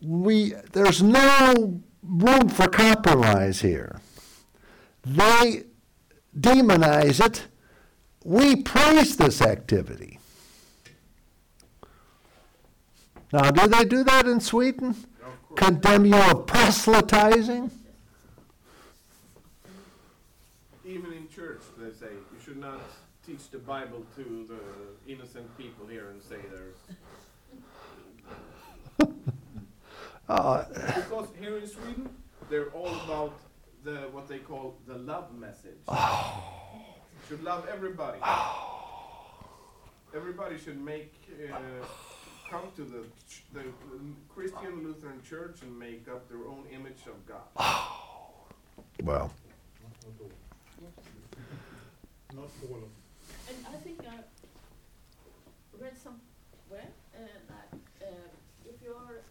we, 0.00 0.54
there's 0.72 1.02
no 1.02 1.80
room 2.02 2.48
for 2.48 2.68
compromise 2.68 3.60
here. 3.60 4.00
They 5.04 5.64
demonize 6.38 7.24
it. 7.24 7.46
We 8.24 8.56
praise 8.62 9.16
this 9.16 9.40
activity. 9.42 10.18
Now, 13.32 13.50
do 13.50 13.66
they 13.66 13.84
do 13.84 14.04
that 14.04 14.26
in 14.26 14.40
Sweden? 14.40 14.94
Course. 14.94 15.58
Condemn 15.58 16.04
you 16.04 16.14
of 16.16 16.46
proselytizing? 16.46 17.70
Even 20.84 21.12
in 21.12 21.28
church, 21.28 21.62
they 21.78 21.90
say 21.92 22.12
you 22.12 22.38
should 22.44 22.58
not 22.58 22.80
teach 23.26 23.50
the 23.50 23.58
Bible 23.58 24.04
to 24.16 24.46
the 24.48 25.12
innocent 25.12 25.56
people 25.56 25.86
here 25.86 26.10
and 26.10 26.22
say 26.22 26.36
there's. 26.50 26.76
Uh, 30.28 30.64
Because 30.94 31.28
here 31.40 31.58
in 31.58 31.66
Sweden, 31.66 32.08
they're 32.48 32.70
all 32.70 32.94
about 33.04 33.34
the 33.84 34.08
what 34.12 34.28
they 34.28 34.38
call 34.38 34.76
the 34.86 34.96
love 34.96 35.34
message. 35.34 35.76
Should 37.28 37.42
love 37.42 37.66
everybody. 37.72 38.18
Everybody 40.14 40.58
should 40.58 40.80
make 40.80 41.14
uh, 41.52 41.56
come 42.50 42.64
to 42.76 42.82
the 42.82 43.04
ch- 43.28 43.44
the 43.54 43.62
Christian 44.28 44.82
Lutheran 44.84 45.22
Church 45.22 45.62
and 45.62 45.78
make 45.78 46.06
up 46.08 46.28
their 46.28 46.44
own 46.46 46.64
image 46.72 47.06
of 47.06 47.16
God. 47.26 47.46
well, 49.02 49.32
Not 49.82 49.92
not 50.04 50.14
all. 50.20 50.32
Not 52.34 52.50
all 52.68 52.76
of 52.76 52.90
And 53.48 53.66
I 53.72 53.76
think 53.78 54.00
I 54.06 54.18
read 55.80 55.96
somewhere 55.96 56.88
uh, 57.16 57.20
that 57.48 57.78
uh, 58.06 58.66
if 58.66 58.82
you're, 58.84 59.22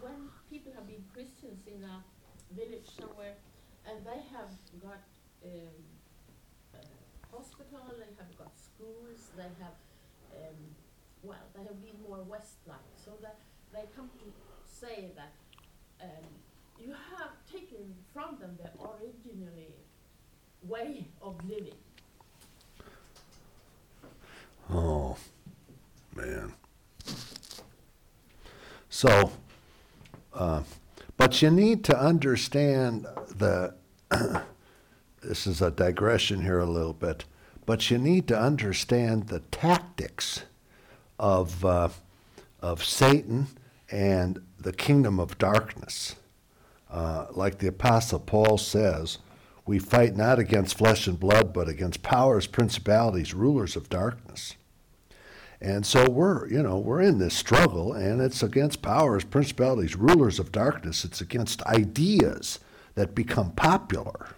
when 0.00 0.28
people 0.50 0.72
have 0.74 0.86
been 0.88 1.04
Christians 1.14 1.60
in 1.68 1.84
a 1.84 2.02
village 2.54 2.88
somewhere, 2.98 3.34
and 3.86 4.04
they 4.04 4.20
have 4.34 4.50
got 4.82 5.00
um, 5.44 5.50
a 5.54 6.09
hospital, 7.32 7.80
they 7.98 8.12
have 8.18 8.38
got 8.38 8.52
schools, 8.58 9.30
they 9.36 9.50
have, 9.62 9.76
um, 10.34 10.56
well, 11.22 11.38
they 11.54 11.62
have 11.62 11.80
been 11.82 12.00
more 12.08 12.22
West-like, 12.22 12.78
so 12.96 13.12
that 13.22 13.38
they 13.72 13.84
come 13.96 14.10
to 14.18 14.32
say 14.66 15.10
that 15.16 15.32
um, 16.02 16.24
you 16.78 16.92
have 16.92 17.30
taken 17.50 17.94
from 18.12 18.38
them 18.40 18.58
the 18.62 18.70
originally 18.82 19.74
way 20.66 21.06
of 21.22 21.36
living. 21.48 21.74
oh, 24.72 25.16
man. 26.14 26.52
So, 28.88 29.32
uh, 30.34 30.62
but 31.16 31.42
you 31.42 31.50
need 31.50 31.84
to 31.84 31.98
understand 31.98 33.06
the, 33.36 33.74
this 35.22 35.46
is 35.46 35.60
a 35.60 35.70
digression 35.70 36.42
here 36.42 36.60
a 36.60 36.66
little 36.66 36.92
bit, 36.92 37.24
but 37.66 37.90
you 37.90 37.98
need 37.98 38.26
to 38.28 38.38
understand 38.38 39.28
the 39.28 39.40
tactics 39.40 40.42
of, 41.18 41.64
uh, 41.64 41.88
of 42.60 42.84
Satan 42.84 43.48
and 43.90 44.40
the 44.58 44.72
kingdom 44.72 45.20
of 45.20 45.38
darkness. 45.38 46.16
Uh, 46.90 47.26
like 47.30 47.58
the 47.58 47.68
Apostle 47.68 48.18
Paul 48.18 48.58
says, 48.58 49.18
we 49.66 49.78
fight 49.78 50.16
not 50.16 50.38
against 50.38 50.78
flesh 50.78 51.06
and 51.06 51.20
blood, 51.20 51.52
but 51.52 51.68
against 51.68 52.02
powers, 52.02 52.46
principalities, 52.46 53.34
rulers 53.34 53.76
of 53.76 53.88
darkness. 53.88 54.56
And 55.60 55.84
so 55.84 56.08
we're, 56.08 56.48
you 56.48 56.62
know, 56.62 56.78
we're 56.78 57.02
in 57.02 57.18
this 57.18 57.34
struggle, 57.34 57.92
and 57.92 58.20
it's 58.20 58.42
against 58.42 58.80
powers, 58.80 59.24
principalities, 59.24 59.94
rulers 59.94 60.38
of 60.38 60.50
darkness. 60.50 61.04
It's 61.04 61.20
against 61.20 61.62
ideas 61.62 62.58
that 62.94 63.14
become 63.14 63.52
popular. 63.52 64.30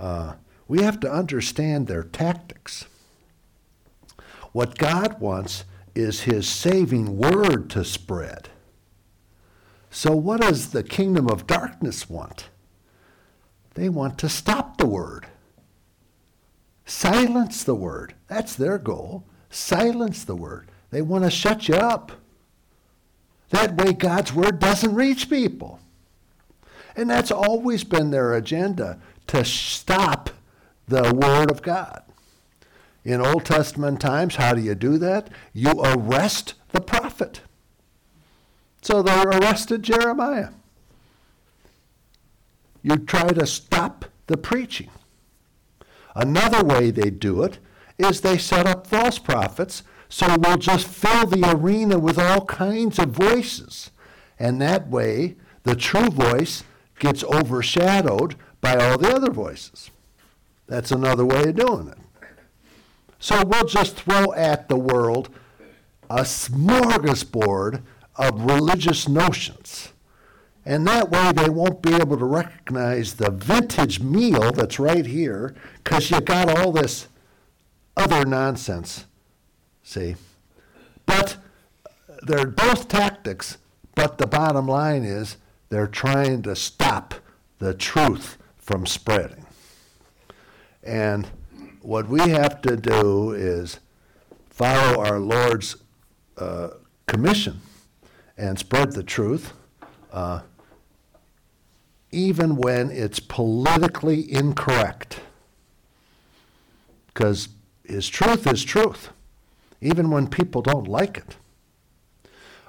Uh, 0.00 0.34
we 0.66 0.82
have 0.82 0.98
to 1.00 1.12
understand 1.12 1.86
their 1.86 2.02
tactics. 2.02 2.86
What 4.52 4.78
God 4.78 5.20
wants 5.20 5.64
is 5.94 6.22
His 6.22 6.48
saving 6.48 7.18
word 7.18 7.68
to 7.70 7.84
spread. 7.84 8.48
So, 9.90 10.16
what 10.16 10.40
does 10.40 10.70
the 10.70 10.82
kingdom 10.82 11.28
of 11.28 11.46
darkness 11.46 12.08
want? 12.08 12.48
They 13.74 13.88
want 13.88 14.18
to 14.18 14.28
stop 14.28 14.78
the 14.78 14.86
word, 14.86 15.26
silence 16.84 17.62
the 17.62 17.74
word. 17.74 18.14
That's 18.28 18.54
their 18.54 18.78
goal. 18.78 19.24
Silence 19.50 20.24
the 20.24 20.36
word. 20.36 20.70
They 20.90 21.02
want 21.02 21.24
to 21.24 21.30
shut 21.30 21.68
you 21.68 21.74
up. 21.74 22.12
That 23.50 23.76
way, 23.76 23.92
God's 23.92 24.32
word 24.32 24.60
doesn't 24.60 24.94
reach 24.94 25.28
people. 25.28 25.80
And 26.96 27.10
that's 27.10 27.32
always 27.32 27.82
been 27.82 28.10
their 28.10 28.34
agenda 28.34 29.00
to 29.30 29.44
stop 29.44 30.30
the 30.88 31.14
word 31.14 31.50
of 31.50 31.62
God. 31.62 32.02
In 33.04 33.20
Old 33.20 33.44
Testament 33.44 34.00
times, 34.00 34.36
how 34.36 34.54
do 34.54 34.60
you 34.60 34.74
do 34.74 34.98
that? 34.98 35.30
You 35.52 35.80
arrest 35.82 36.54
the 36.72 36.80
prophet. 36.80 37.40
So 38.82 39.02
they 39.02 39.22
arrested 39.22 39.82
Jeremiah. 39.82 40.50
You 42.82 42.96
try 42.96 43.28
to 43.28 43.46
stop 43.46 44.06
the 44.26 44.36
preaching. 44.36 44.90
Another 46.14 46.64
way 46.64 46.90
they 46.90 47.10
do 47.10 47.42
it 47.42 47.58
is 47.98 48.20
they 48.20 48.36
set 48.36 48.66
up 48.66 48.86
false 48.86 49.18
prophets 49.18 49.82
so 50.08 50.36
we'll 50.40 50.58
just 50.58 50.88
fill 50.88 51.26
the 51.26 51.48
arena 51.48 51.96
with 52.00 52.18
all 52.18 52.44
kinds 52.46 52.98
of 52.98 53.10
voices. 53.10 53.92
And 54.40 54.60
that 54.60 54.88
way, 54.88 55.36
the 55.62 55.76
true 55.76 56.08
voice 56.08 56.64
gets 56.98 57.22
overshadowed 57.22 58.34
by 58.60 58.76
all 58.76 58.98
the 58.98 59.14
other 59.14 59.30
voices. 59.30 59.90
That's 60.66 60.90
another 60.90 61.24
way 61.24 61.44
of 61.44 61.56
doing 61.56 61.88
it. 61.88 61.98
So 63.18 63.44
we'll 63.44 63.66
just 63.66 63.96
throw 63.96 64.32
at 64.32 64.68
the 64.68 64.76
world 64.76 65.28
a 66.08 66.22
smorgasbord 66.22 67.82
of 68.16 68.44
religious 68.44 69.08
notions. 69.08 69.92
And 70.64 70.86
that 70.86 71.10
way 71.10 71.32
they 71.32 71.48
won't 71.48 71.82
be 71.82 71.94
able 71.94 72.18
to 72.18 72.24
recognize 72.24 73.14
the 73.14 73.30
vintage 73.30 74.00
meal 74.00 74.52
that's 74.52 74.78
right 74.78 75.06
here 75.06 75.54
because 75.82 76.10
you 76.10 76.20
got 76.20 76.48
all 76.48 76.72
this 76.72 77.08
other 77.96 78.24
nonsense. 78.24 79.06
See? 79.82 80.16
But 81.06 81.36
they're 82.22 82.46
both 82.46 82.88
tactics, 82.88 83.58
but 83.94 84.18
the 84.18 84.26
bottom 84.26 84.66
line 84.66 85.04
is 85.04 85.36
they're 85.70 85.86
trying 85.86 86.42
to 86.42 86.54
stop 86.54 87.14
the 87.58 87.74
truth 87.74 88.36
from 88.70 88.86
spreading. 88.86 89.44
And 90.84 91.26
what 91.82 92.08
we 92.08 92.20
have 92.20 92.62
to 92.62 92.76
do 92.76 93.32
is 93.32 93.80
follow 94.48 95.04
our 95.04 95.18
Lord's 95.18 95.74
uh, 96.38 96.68
commission 97.08 97.62
and 98.38 98.56
spread 98.60 98.92
the 98.92 99.02
truth, 99.02 99.54
uh, 100.12 100.42
even 102.12 102.54
when 102.54 102.92
it's 102.92 103.18
politically 103.18 104.32
incorrect. 104.32 105.18
Because 107.08 107.48
his 107.82 108.08
truth 108.08 108.46
is 108.46 108.62
truth, 108.62 109.08
even 109.80 110.12
when 110.12 110.28
people 110.28 110.62
don't 110.62 110.86
like 110.86 111.16
it. 111.16 111.36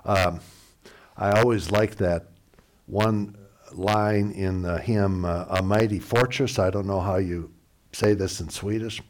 Um, 0.03 0.39
I 1.15 1.39
always 1.39 1.69
like 1.69 1.97
that 1.97 2.25
one 2.87 3.35
line 3.73 4.31
in 4.31 4.61
the 4.61 4.79
hymn, 4.79 5.25
uh, 5.25 5.45
A 5.49 5.61
Mighty 5.61 5.99
Fortress. 5.99 6.59
I 6.59 6.69
don't 6.69 6.87
know 6.87 7.01
how 7.01 7.17
you 7.17 7.51
say 7.91 8.13
this 8.13 8.39
in 8.39 8.49
Swedish, 8.49 9.01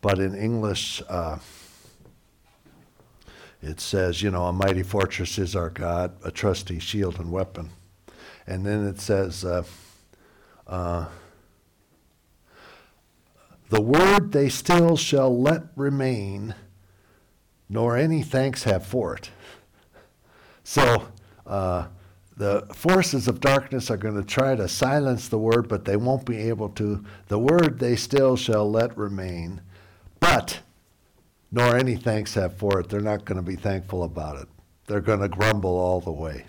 but 0.00 0.18
in 0.18 0.34
English, 0.34 1.02
uh, 1.08 1.38
it 3.62 3.80
says, 3.80 4.22
you 4.22 4.30
know, 4.30 4.46
a 4.46 4.52
mighty 4.52 4.82
fortress 4.84 5.36
is 5.38 5.56
our 5.56 5.70
God, 5.70 6.12
a 6.24 6.30
trusty 6.30 6.78
shield 6.78 7.18
and 7.18 7.32
weapon. 7.32 7.70
And 8.46 8.64
then 8.64 8.86
it 8.86 9.00
says, 9.00 9.44
uh, 9.44 9.64
uh, 10.66 11.06
the 13.68 13.80
word 13.80 14.32
they 14.32 14.48
still 14.48 14.96
shall 14.96 15.36
let 15.36 15.64
remain, 15.76 16.54
nor 17.68 17.96
any 17.96 18.22
thanks 18.22 18.62
have 18.62 18.86
for 18.86 19.16
it. 19.16 19.30
So 20.62 21.08
uh, 21.46 21.88
the 22.38 22.64
forces 22.72 23.26
of 23.26 23.40
darkness 23.40 23.90
are 23.90 23.96
going 23.96 24.14
to 24.14 24.22
try 24.22 24.54
to 24.54 24.68
silence 24.68 25.28
the 25.28 25.38
word, 25.38 25.68
but 25.68 25.84
they 25.84 25.96
won't 25.96 26.24
be 26.24 26.36
able 26.36 26.68
to. 26.70 27.04
The 27.26 27.38
word 27.38 27.80
they 27.80 27.96
still 27.96 28.36
shall 28.36 28.70
let 28.70 28.96
remain, 28.96 29.60
but 30.20 30.60
nor 31.50 31.76
any 31.76 31.96
thanks 31.96 32.34
have 32.34 32.56
for 32.56 32.78
it. 32.78 32.88
They're 32.88 33.00
not 33.00 33.24
going 33.24 33.36
to 33.36 33.42
be 33.42 33.56
thankful 33.56 34.04
about 34.04 34.40
it. 34.40 34.48
They're 34.86 35.00
going 35.00 35.20
to 35.20 35.28
grumble 35.28 35.76
all 35.76 36.00
the 36.00 36.12
way. 36.12 36.46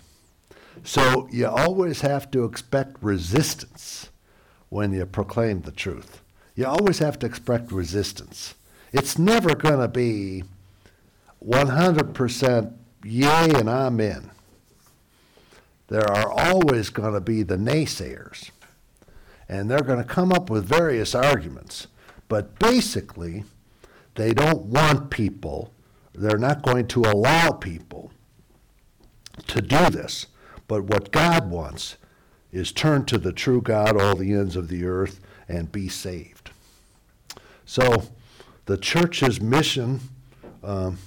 So 0.84 1.28
you 1.30 1.46
always 1.48 2.02
have 2.02 2.30
to 2.30 2.44
expect 2.44 3.02
resistance 3.02 4.10
when 4.68 4.92
you 4.92 5.04
proclaim 5.06 5.62
the 5.62 5.72
truth. 5.72 6.22
You 6.54 6.66
always 6.66 7.00
have 7.00 7.18
to 7.18 7.26
expect 7.26 7.72
resistance. 7.72 8.54
It's 8.92 9.18
never 9.18 9.56
going 9.56 9.80
to 9.80 9.88
be 9.88 10.44
100% 11.44 12.74
yay 13.04 13.50
and 13.54 13.68
amen. 13.68 14.30
There 15.90 16.08
are 16.08 16.30
always 16.30 16.88
going 16.88 17.14
to 17.14 17.20
be 17.20 17.42
the 17.42 17.56
naysayers. 17.56 18.50
And 19.48 19.68
they're 19.68 19.82
going 19.82 19.98
to 19.98 20.04
come 20.04 20.32
up 20.32 20.48
with 20.48 20.64
various 20.64 21.16
arguments. 21.16 21.88
But 22.28 22.60
basically, 22.60 23.44
they 24.14 24.32
don't 24.32 24.66
want 24.66 25.10
people, 25.10 25.74
they're 26.14 26.38
not 26.38 26.62
going 26.62 26.86
to 26.88 27.00
allow 27.00 27.50
people 27.50 28.12
to 29.48 29.60
do 29.60 29.90
this. 29.90 30.26
But 30.68 30.84
what 30.84 31.10
God 31.10 31.50
wants 31.50 31.96
is 32.52 32.70
turn 32.70 33.04
to 33.06 33.18
the 33.18 33.32
true 33.32 33.60
God, 33.60 34.00
all 34.00 34.14
the 34.14 34.32
ends 34.32 34.54
of 34.54 34.68
the 34.68 34.84
earth, 34.84 35.20
and 35.48 35.72
be 35.72 35.88
saved. 35.88 36.50
So 37.64 38.04
the 38.66 38.76
church's 38.76 39.40
mission 39.40 40.00
um, 40.62 40.98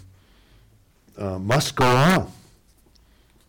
uh, 1.17 1.39
must 1.39 1.77
go 1.77 1.85
on. 1.85 2.31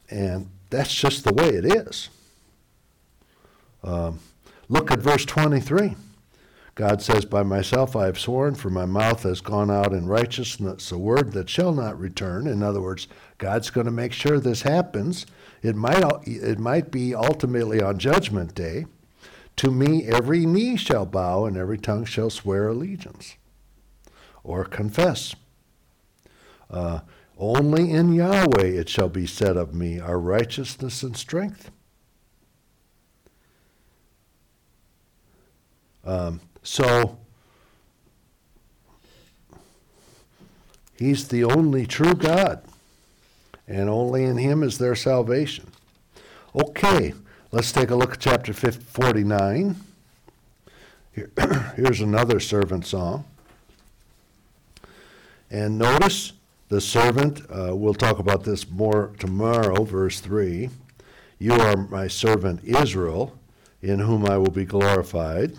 And 0.09 0.51
that's 0.75 0.95
just 0.95 1.25
the 1.25 1.33
way 1.33 1.49
it 1.49 1.65
is. 1.65 2.09
Um, 3.83 4.19
look 4.69 4.91
at 4.91 5.01
verse 5.01 5.25
23. 5.25 5.95
God 6.75 7.01
says, 7.01 7.25
By 7.25 7.43
myself 7.45 7.95
I 7.95 8.07
have 8.07 8.19
sworn, 8.19 8.55
for 8.57 8.71
my 8.71 8.85
mouth 8.85 9.23
has 9.23 9.41
gone 9.41 9.71
out 9.71 9.93
in 9.93 10.07
righteousness, 10.07 10.91
a 10.91 10.99
word 10.99 11.33
that 11.33 11.49
shall 11.49 11.73
not 11.73 11.99
return. 11.99 12.47
In 12.47 12.63
other 12.63 12.81
words, 12.81 13.07
God's 13.39 13.71
going 13.71 13.85
to 13.85 13.93
make 13.93 14.13
sure 14.13 14.41
this 14.41 14.63
happens. 14.63 15.27
It 15.63 15.77
might, 15.77 16.03
it 16.27 16.59
might 16.59 16.91
be 16.91 17.15
ultimately 17.15 17.81
on 17.81 17.99
Judgment 17.99 18.55
Day. 18.55 18.87
To 19.57 19.71
me, 19.71 20.05
every 20.05 20.47
knee 20.47 20.77
shall 20.77 21.07
bow 21.07 21.45
and 21.47 21.57
every 21.57 21.79
tongue 21.79 22.05
shall 22.05 22.31
swear 22.31 22.69
allegiance 22.69 23.37
or 24.43 24.65
confess. 24.65 25.37
Uh, 26.69 27.01
only 27.39 27.91
in 27.91 28.13
Yahweh 28.13 28.67
it 28.67 28.89
shall 28.89 29.09
be 29.09 29.27
said 29.27 29.57
of 29.57 29.75
me, 29.75 29.99
are 29.99 30.19
righteousness 30.19 31.03
and 31.03 31.17
strength. 31.17 31.71
Um, 36.05 36.41
so, 36.63 37.19
He's 40.97 41.27
the 41.27 41.43
only 41.45 41.87
true 41.87 42.15
God, 42.15 42.63
and 43.67 43.89
only 43.89 44.25
in 44.25 44.37
Him 44.37 44.63
is 44.63 44.79
there 44.79 44.95
salvation. 44.95 45.73
Okay, 46.55 47.15
let's 47.51 47.73
take 47.73 47.91
a 47.91 47.97
look 47.97 48.13
at 48.13 48.21
chapter 48.21 48.53
49. 48.53 49.77
Here, 51.15 51.31
here's 51.77 52.01
another 52.01 52.39
servant 52.39 52.87
song. 52.87 53.25
And 55.51 55.79
notice 55.79 56.33
the 56.69 56.81
servant, 56.81 57.43
uh, 57.51 57.75
we'll 57.75 57.95
talk 57.95 58.19
about 58.19 58.45
this 58.45 58.69
more 58.69 59.13
tomorrow, 59.19 59.85
verse 59.85 60.21
3. 60.21 60.71
You 61.39 61.53
are 61.53 61.77
my 61.77 62.09
servant 62.09 62.65
Israel, 62.65 63.39
in 63.83 64.01
whom 64.01 64.25
I 64.25 64.39
will 64.39 64.51
be 64.51 64.65
glorified. 64.65 65.57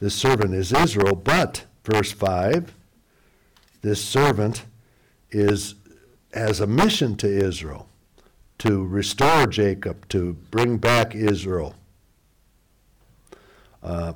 This 0.00 0.14
servant 0.14 0.54
is 0.54 0.72
Israel, 0.72 1.16
but, 1.16 1.64
verse 1.84 2.12
5, 2.12 2.72
this 3.82 4.02
servant 4.04 4.64
is 5.30 5.74
has 6.32 6.60
a 6.60 6.66
mission 6.66 7.16
to 7.16 7.26
Israel 7.26 7.88
to 8.60 8.84
restore 8.84 9.46
Jacob, 9.46 10.06
to 10.08 10.34
bring 10.50 10.76
back 10.76 11.14
Israel. 11.14 11.74
Uh, 13.82 14.12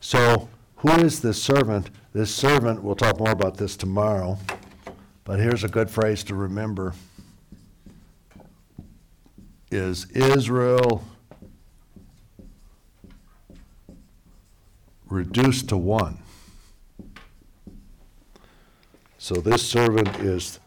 so, 0.00 0.48
who 0.84 1.00
is 1.00 1.20
this 1.20 1.42
servant? 1.42 1.88
This 2.12 2.34
servant, 2.34 2.82
we'll 2.82 2.94
talk 2.94 3.18
more 3.18 3.30
about 3.30 3.56
this 3.56 3.74
tomorrow, 3.74 4.36
but 5.24 5.40
here's 5.40 5.64
a 5.64 5.68
good 5.68 5.88
phrase 5.88 6.22
to 6.24 6.34
remember 6.34 6.92
is 9.70 10.04
Israel 10.10 11.02
reduced 15.08 15.70
to 15.70 15.78
one. 15.78 16.18
So 19.16 19.36
this 19.36 19.66
servant 19.66 20.14
is, 20.18 20.60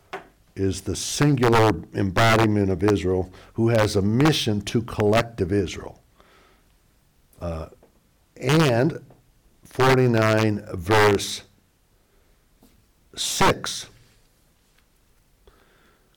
is 0.56 0.82
the 0.82 0.96
singular 0.96 1.74
embodiment 1.94 2.72
of 2.72 2.82
Israel 2.82 3.32
who 3.54 3.70
has 3.70 3.96
a 3.96 4.02
mission 4.02 4.62
to 4.62 4.82
collective 4.82 5.52
Israel. 5.52 6.02
Uh, 7.40 7.68
and 8.36 9.00
49 9.78 10.66
verse 10.74 11.44
6, 13.16 13.86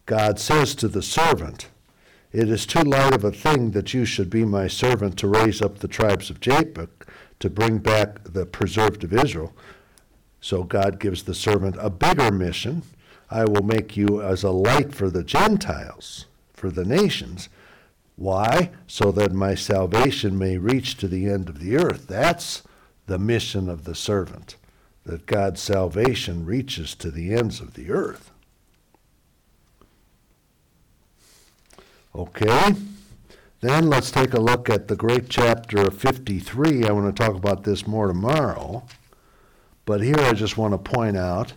God 0.07 0.41
says 0.41 0.75
to 0.77 0.89
the 0.89 1.03
servant, 1.03 1.69
It 2.33 2.49
is 2.49 2.65
too 2.65 2.81
light 2.81 3.13
of 3.13 3.23
a 3.23 3.31
thing 3.31 3.73
that 3.73 3.93
you 3.93 4.07
should 4.07 4.31
be 4.31 4.47
my 4.47 4.67
servant 4.67 5.19
to 5.19 5.29
raise 5.29 5.61
up 5.61 5.81
the 5.81 5.89
tribes 5.89 6.31
of 6.31 6.41
Jacob, 6.41 6.89
to 7.41 7.51
bring 7.51 7.81
back 7.81 8.25
the 8.25 8.47
preserved 8.47 9.05
of 9.05 9.13
Israel. 9.13 9.53
So 10.41 10.63
God 10.63 10.99
gives 10.99 11.25
the 11.25 11.35
servant 11.35 11.77
a 11.79 11.91
bigger 11.91 12.31
mission. 12.31 12.83
I 13.31 13.45
will 13.45 13.63
make 13.63 13.95
you 13.95 14.23
as 14.23 14.43
a 14.43 14.53
light 14.53 14.95
for 14.95 15.11
the 15.11 15.23
Gentiles, 15.23 16.25
for 16.55 16.71
the 16.71 16.87
nations. 16.87 17.51
Why? 18.17 18.71
So 18.87 19.13
that 19.13 19.35
my 19.35 19.55
salvation 19.55 20.39
may 20.39 20.57
reach 20.57 20.97
to 20.97 21.09
the 21.09 21.29
end 21.29 21.51
of 21.51 21.61
the 21.61 21.77
earth. 21.77 22.07
That's 22.07 22.63
the 23.11 23.19
mission 23.19 23.69
of 23.69 23.83
the 23.83 23.95
servant, 23.95 24.55
that 25.05 25.27
God's 25.27 25.61
salvation 25.61 26.47
reaches 26.47 26.95
to 26.95 27.11
the 27.11 27.35
ends 27.35 27.59
of 27.59 27.75
the 27.75 27.91
earth. 27.91 28.31
Okay? 32.15 32.77
Then 33.63 33.91
let's 33.91 34.13
take 34.13 34.33
a 34.33 34.39
look 34.41 34.71
at 34.71 34.87
the 34.87 34.95
great 34.95 35.29
chapter 35.29 35.89
of 35.89 35.99
53. 35.99 36.85
I 36.85 36.93
want 36.93 37.17
to 37.17 37.21
talk 37.21 37.35
about 37.35 37.65
this 37.65 37.85
more 37.85 38.07
tomorrow. 38.07 38.85
But 39.87 40.03
here 40.03 40.21
I 40.21 40.33
just 40.33 40.57
want 40.57 40.73
to 40.73 40.79
point 40.79 41.17
out 41.17 41.55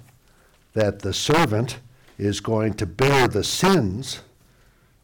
that 0.74 1.04
the 1.04 1.14
servant 1.14 1.78
is 2.18 2.40
going 2.40 2.74
to 2.74 2.88
bear 2.88 3.28
the 3.28 3.44
sins 3.44 4.22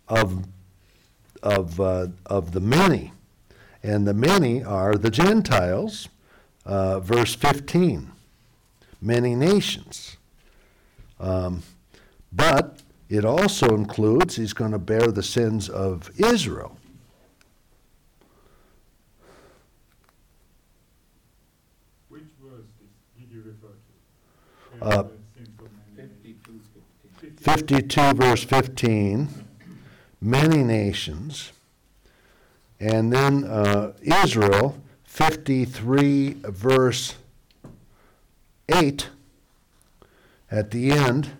of, 0.07 0.47
of, 1.43 1.79
uh, 1.79 2.07
of 2.25 2.53
the 2.53 2.59
many. 2.59 3.13
And 3.83 4.07
the 4.07 4.15
many 4.15 4.63
are 4.63 4.95
the 4.95 5.11
Gentiles, 5.11 6.09
uh, 6.69 6.99
verse 6.99 7.33
15, 7.33 8.11
many 9.01 9.33
nations. 9.33 10.17
Um, 11.19 11.63
but 12.31 12.81
it 13.09 13.25
also 13.25 13.69
includes, 13.69 14.35
he's 14.35 14.53
going 14.53 14.71
to 14.71 14.77
bear 14.77 15.07
the 15.07 15.23
sins 15.23 15.67
of 15.67 16.11
Israel. 16.19 16.77
Which 22.09 22.21
verse 22.39 22.67
did 23.17 23.31
you 23.31 23.41
refer 23.41 23.73
to? 24.79 24.85
Uh, 24.85 25.03
Where 25.03 25.11
the 25.11 25.45
sins 25.45 25.59
of 25.59 25.97
many 25.97 26.13
nations? 26.23 26.67
52, 27.39 27.77
52, 27.79 28.13
verse 28.13 28.43
15, 28.43 29.27
many 30.21 30.63
nations. 30.63 31.51
And 32.79 33.11
then 33.11 33.43
uh, 33.43 33.93
Israel, 34.03 34.77
53, 35.19 36.37
verse 36.43 37.15
8, 38.69 39.09
at 40.49 40.71
the 40.71 40.91
end, 40.91 41.31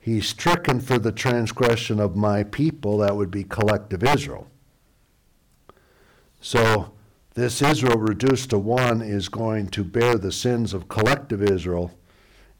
he's 0.00 0.26
stricken 0.26 0.80
for 0.80 0.98
the 0.98 1.12
transgression 1.12 2.00
of 2.00 2.16
my 2.16 2.42
people, 2.42 2.98
that 2.98 3.14
would 3.14 3.30
be 3.30 3.44
collective 3.44 4.02
Israel. 4.02 4.48
So, 6.40 6.90
this 7.34 7.62
Israel 7.62 7.98
reduced 7.98 8.50
to 8.50 8.58
one 8.58 9.00
is 9.00 9.28
going 9.28 9.68
to 9.68 9.84
bear 9.84 10.16
the 10.16 10.32
sins 10.32 10.74
of 10.74 10.88
collective 10.88 11.40
Israel 11.40 11.96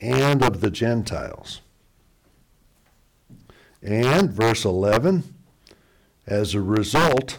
and 0.00 0.40
of 0.40 0.60
the 0.60 0.70
Gentiles. 0.70 1.62
And 3.82 4.30
verse 4.30 4.64
11, 4.64 5.24
as 6.28 6.54
a 6.54 6.60
result, 6.60 7.38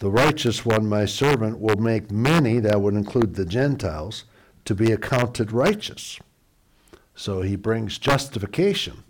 the 0.00 0.10
righteous 0.10 0.64
one, 0.66 0.86
my 0.88 1.04
servant, 1.04 1.60
will 1.60 1.76
make 1.76 2.10
many, 2.10 2.58
that 2.58 2.80
would 2.80 2.94
include 2.94 3.34
the 3.34 3.46
Gentiles, 3.46 4.24
to 4.64 4.74
be 4.74 4.92
accounted 4.92 5.52
righteous. 5.52 6.18
So 7.14 7.42
he 7.42 7.54
brings 7.56 7.98
justification 7.98 9.04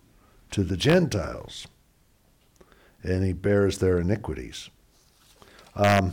to 0.51 0.63
the 0.65 0.77
Gentiles. 0.77 1.67
and 3.03 3.25
he 3.25 3.33
bears 3.33 3.79
their 3.79 3.99
iniquities. 3.99 4.69
Um, 5.75 6.13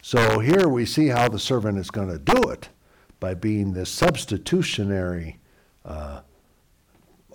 so 0.00 0.38
here 0.40 0.68
we 0.68 0.84
see 0.86 1.08
how 1.08 1.28
the 1.28 1.38
servant 1.38 1.78
is 1.78 1.90
going 1.90 2.08
to 2.08 2.18
do 2.18 2.50
it 2.50 2.68
by 3.20 3.34
being 3.34 3.72
this 3.72 3.90
substitutionary, 3.90 5.38
uh, 5.84 6.20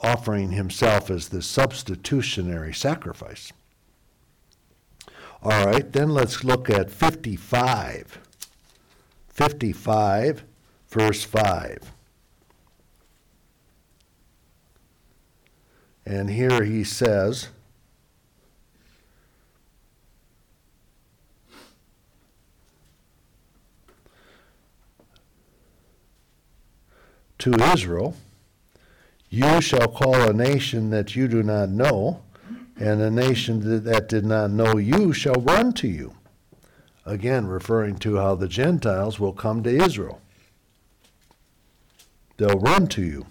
offering 0.01 0.51
himself 0.51 1.09
as 1.09 1.29
this 1.29 1.47
substitutionary 1.47 2.73
sacrifice. 2.73 3.51
All 5.43 5.65
right, 5.65 5.91
then 5.91 6.09
let's 6.09 6.43
look 6.43 6.69
at 6.69 6.89
55. 6.89 8.19
55, 9.30 10.43
verse 10.89 11.23
5. 11.23 11.91
And 16.05 16.30
here 16.30 16.64
he 16.64 16.84
says, 16.84 17.49
to 27.39 27.53
Israel, 27.72 28.15
You 29.30 29.61
shall 29.61 29.88
call 29.88 30.15
a 30.15 30.34
nation 30.34 30.89
that 30.89 31.15
you 31.15 31.27
do 31.27 31.43
not 31.43 31.69
know, 31.69 32.22
and 32.80 33.02
a 33.02 33.10
nation 33.10 33.82
that- 33.84 34.08
did 34.08 34.26
not 34.26 34.52
know 34.52 34.78
you 34.78 35.14
shall 35.14 35.41
run 35.41 35.74
to 35.74 35.88
you. 35.88 36.14
Again, 37.06 37.48
referring 37.48 37.98
to 37.99 38.18
how 38.18 38.36
the 38.36 38.48
Gentiles 38.48 39.20
will 39.20 39.34
come 39.34 39.64
to 39.64 39.70
Israel. 39.70 40.22
They'll 42.38 42.60
run 42.60 42.88
to 42.88 43.02
you. 43.04 43.26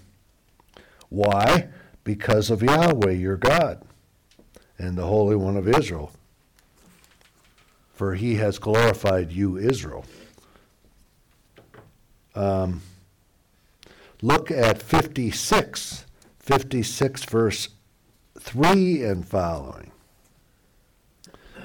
Why? 1.09 1.68
Because 2.02 2.51
of 2.51 2.62
Yahweh 2.62 3.12
your 3.12 3.36
God 3.36 3.82
and 4.78 4.97
the 4.97 5.06
Holy 5.06 5.36
One 5.36 5.56
of 5.56 5.68
Israel. 5.68 6.12
For 7.93 8.14
he 8.14 8.35
has 8.36 8.59
glorified 8.59 9.32
you, 9.32 9.56
Israel. 9.56 10.05
Um, 12.35 12.82
look 14.20 14.51
at 14.51 14.82
56, 14.82 16.05
56 16.39 17.24
verse 17.24 17.68
3 18.40 19.02
and 19.04 19.26
following. 19.26 19.90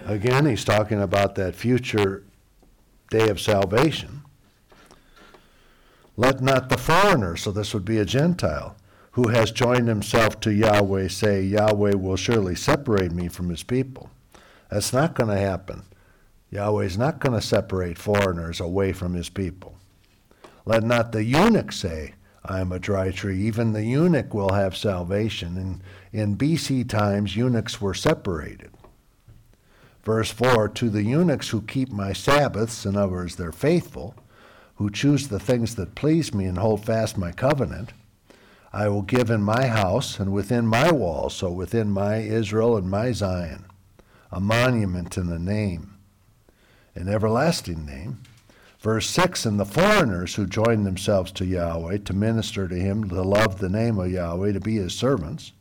Again, 0.06 0.46
he's 0.46 0.66
talking 0.66 1.02
about 1.02 1.36
that 1.36 1.56
future 1.56 2.24
day 3.10 3.30
of 3.30 3.40
salvation. 3.40 4.22
Let 6.18 6.42
not 6.42 6.70
the 6.70 6.78
foreigner, 6.78 7.36
so 7.36 7.52
this 7.52 7.74
would 7.74 7.86
be 7.86 7.98
a 7.98 8.06
Gentile, 8.06 8.76
who 9.12 9.30
has 9.30 9.52
joined 9.52 9.88
himself 9.88 10.40
to 10.42 10.54
Yahweh 10.54 11.08
say, 11.08 11.42
Yahweh 11.42 11.96
will 11.96 12.16
surely 12.16 12.56
separate 12.56 13.12
me 13.12 13.28
from 13.28 13.50
his 13.50 13.64
people. 13.64 14.10
That's 14.70 14.94
not 14.94 15.16
going 15.16 15.30
to 15.30 15.38
happen. 15.38 15.84
Yahweh's 16.50 16.98
not 16.98 17.20
going 17.20 17.40
to 17.40 17.46
separate 17.46 17.98
foreigners 17.98 18.60
away 18.60 18.94
from 18.94 19.14
his 19.14 19.30
people. 19.30 19.76
Let 20.66 20.84
not 20.84 21.12
the 21.12 21.24
eunuch 21.24 21.72
say, 21.72 22.14
I 22.44 22.60
am 22.60 22.72
a 22.72 22.80
dry 22.80 23.12
tree. 23.12 23.40
Even 23.42 23.74
the 23.74 23.84
eunuch 23.84 24.34
will 24.34 24.54
have 24.54 24.76
salvation. 24.76 25.58
And 25.58 25.82
in 26.12 26.38
BC 26.38 26.90
times, 26.90 27.36
eunuchs 27.36 27.80
were 27.80 27.94
separated. 27.94 28.72
Verse 30.04 30.32
4 30.32 30.70
To 30.70 30.90
the 30.90 31.04
eunuchs 31.04 31.50
who 31.50 31.62
keep 31.62 31.90
my 31.92 32.14
Sabbaths, 32.14 32.86
in 32.86 32.96
other 32.96 33.12
words, 33.12 33.36
they're 33.36 33.52
faithful, 33.52 34.16
who 34.76 34.90
choose 34.90 35.28
the 35.28 35.40
things 35.40 35.76
that 35.76 35.96
please 35.96 36.34
me 36.34 36.46
and 36.46 36.58
hold 36.58 36.84
fast 36.84 37.18
my 37.18 37.32
covenant, 37.32 37.94
I 38.74 38.88
will 38.88 39.02
give 39.04 39.30
in 39.30 39.44
my 39.44 39.68
house 39.68 40.20
and 40.20 40.32
within 40.32 40.66
my 40.66 40.92
walls, 40.92 41.36
so 41.36 41.52
within 41.52 41.92
my 41.92 42.18
Israel 42.18 42.78
and 42.78 42.90
my 42.90 43.12
Zion, 43.12 43.66
a 44.32 44.40
monument 44.40 45.18
and 45.18 45.30
a 45.30 45.38
name, 45.38 45.98
an 46.96 47.10
everlasting 47.10 47.86
name. 47.86 48.24
Verse 48.82 49.08
6 49.12 49.46
And 49.46 49.60
the 49.60 49.66
foreigners 49.66 50.36
who 50.36 50.48
join 50.48 50.84
themselves 50.84 51.32
to 51.34 51.46
Yahweh 51.46 52.00
to 52.00 52.14
minister 52.14 52.68
to 52.68 52.76
him, 52.76 53.08
to 53.10 53.22
love 53.22 53.60
the 53.60 53.70
name 53.70 54.00
of 54.00 54.12
Yahweh, 54.12 54.54
to 54.54 54.60
be 54.60 54.76
his 54.76 54.94
servants. 54.94 55.54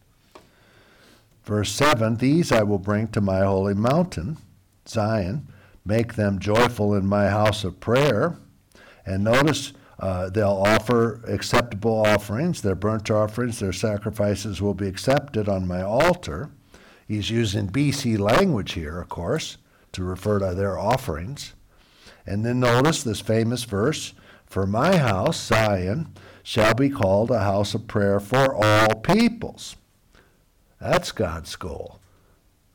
Verse 1.44 1.70
7 1.70 2.16
These 2.16 2.50
I 2.50 2.62
will 2.62 2.78
bring 2.78 3.08
to 3.08 3.20
my 3.20 3.40
holy 3.40 3.74
mountain, 3.74 4.38
Zion, 4.88 5.46
make 5.84 6.14
them 6.14 6.38
joyful 6.38 6.94
in 6.94 7.06
my 7.06 7.28
house 7.28 7.62
of 7.62 7.78
prayer. 7.78 8.38
And 9.04 9.24
notice 9.24 9.74
uh, 9.98 10.30
they'll 10.30 10.62
offer 10.64 11.20
acceptable 11.26 12.06
offerings, 12.06 12.62
their 12.62 12.74
burnt 12.74 13.10
offerings, 13.10 13.58
their 13.58 13.72
sacrifices 13.72 14.62
will 14.62 14.74
be 14.74 14.88
accepted 14.88 15.46
on 15.46 15.68
my 15.68 15.82
altar. 15.82 16.50
He's 17.06 17.28
using 17.28 17.68
BC 17.68 18.18
language 18.18 18.72
here, 18.72 18.98
of 19.00 19.10
course, 19.10 19.58
to 19.92 20.02
refer 20.02 20.38
to 20.38 20.54
their 20.54 20.78
offerings. 20.78 21.52
And 22.26 22.44
then 22.44 22.60
notice 22.60 23.02
this 23.02 23.20
famous 23.20 23.64
verse 23.64 24.14
For 24.46 24.66
my 24.66 24.96
house, 24.96 25.40
Zion, 25.46 26.14
shall 26.42 26.74
be 26.74 26.90
called 26.90 27.30
a 27.30 27.40
house 27.40 27.74
of 27.74 27.86
prayer 27.86 28.20
for 28.20 28.54
all 28.54 28.94
peoples. 28.96 29.76
That's 30.80 31.12
God's 31.12 31.54
goal. 31.56 32.00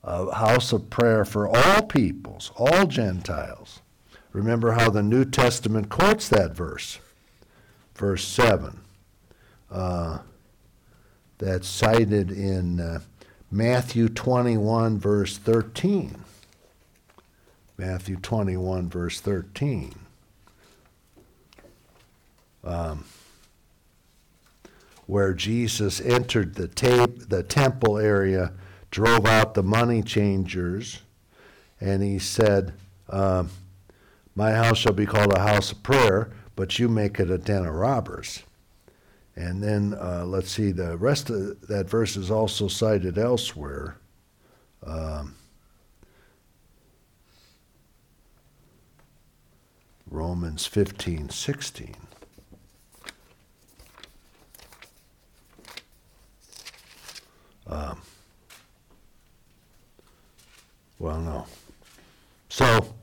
A 0.03 0.35
house 0.35 0.71
of 0.71 0.89
prayer 0.89 1.25
for 1.25 1.47
all 1.47 1.81
peoples, 1.81 2.51
all 2.55 2.85
Gentiles. 2.85 3.81
Remember 4.31 4.73
how 4.73 4.89
the 4.89 5.01
New 5.01 5.25
Testament 5.25 5.89
quotes 5.89 6.29
that 6.29 6.55
verse. 6.55 6.99
Verse 7.95 8.27
7. 8.27 8.81
Uh, 9.71 10.19
that's 11.37 11.67
cited 11.67 12.31
in 12.31 12.79
uh, 12.79 12.99
Matthew 13.49 14.09
21, 14.09 14.99
verse 14.99 15.37
13. 15.37 16.24
Matthew 17.77 18.15
21, 18.17 18.89
verse 18.89 19.19
13. 19.19 19.93
Um, 22.63 23.05
where 25.05 25.33
Jesus 25.33 26.01
entered 26.01 26.55
the, 26.55 26.67
tape, 26.67 27.29
the 27.29 27.43
temple 27.43 27.97
area, 27.97 28.53
drove 28.89 29.25
out 29.25 29.53
the 29.53 29.63
money 29.63 30.01
changers, 30.01 31.01
and 31.79 32.01
he 32.01 32.17
said, 32.17 32.73
um, 33.09 33.49
My 34.35 34.53
house 34.53 34.77
shall 34.77 34.93
be 34.93 35.05
called 35.05 35.33
a 35.33 35.41
house 35.41 35.71
of 35.71 35.83
prayer, 35.83 36.31
but 36.55 36.79
you 36.79 36.87
make 36.87 37.19
it 37.19 37.29
a 37.29 37.37
den 37.37 37.65
of 37.65 37.75
robbers. 37.75 38.41
And 39.35 39.61
then 39.61 39.95
uh, 39.99 40.23
let's 40.25 40.49
see, 40.49 40.71
the 40.71 40.97
rest 40.97 41.29
of 41.29 41.67
that 41.67 41.89
verse 41.89 42.15
is 42.15 42.31
also 42.31 42.67
cited 42.67 43.17
elsewhere. 43.17 43.97
Um, 44.85 45.35
Romans 50.09 50.65
15, 50.65 51.29
16. 51.29 51.95
Um, 57.67 58.01
well, 60.99 61.19
no. 61.19 61.47
So, 62.49 62.93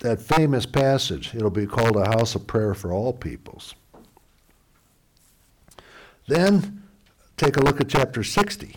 that 0.00 0.20
famous 0.20 0.66
passage, 0.66 1.34
it'll 1.34 1.50
be 1.50 1.66
called 1.66 1.96
a 1.96 2.06
house 2.06 2.34
of 2.34 2.46
prayer 2.46 2.74
for 2.74 2.92
all 2.92 3.12
peoples. 3.12 3.74
Then, 6.26 6.82
take 7.36 7.56
a 7.56 7.60
look 7.60 7.80
at 7.80 7.88
chapter 7.88 8.24
60. 8.24 8.76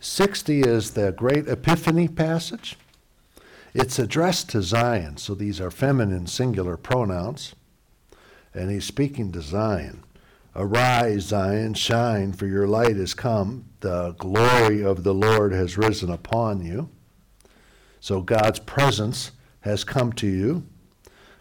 60 0.00 0.60
is 0.60 0.90
the 0.90 1.12
great 1.12 1.48
Epiphany 1.48 2.08
passage. 2.08 2.76
It's 3.74 3.98
addressed 3.98 4.50
to 4.50 4.60
Zion, 4.62 5.16
so 5.16 5.34
these 5.34 5.60
are 5.60 5.70
feminine 5.70 6.26
singular 6.26 6.76
pronouns. 6.76 7.54
And 8.52 8.70
he's 8.70 8.84
speaking 8.84 9.32
to 9.32 9.40
Zion. 9.40 10.04
Arise, 10.54 11.22
Zion, 11.22 11.72
shine, 11.72 12.34
for 12.34 12.46
your 12.46 12.68
light 12.68 12.98
is 12.98 13.14
come. 13.14 13.64
The 13.80 14.12
glory 14.18 14.84
of 14.84 15.04
the 15.04 15.14
Lord 15.14 15.52
has 15.52 15.78
risen 15.78 16.10
upon 16.10 16.62
you. 16.62 16.90
So 18.00 18.20
God's 18.20 18.58
presence 18.58 19.30
has 19.60 19.84
come 19.84 20.12
to 20.14 20.26
you. 20.26 20.66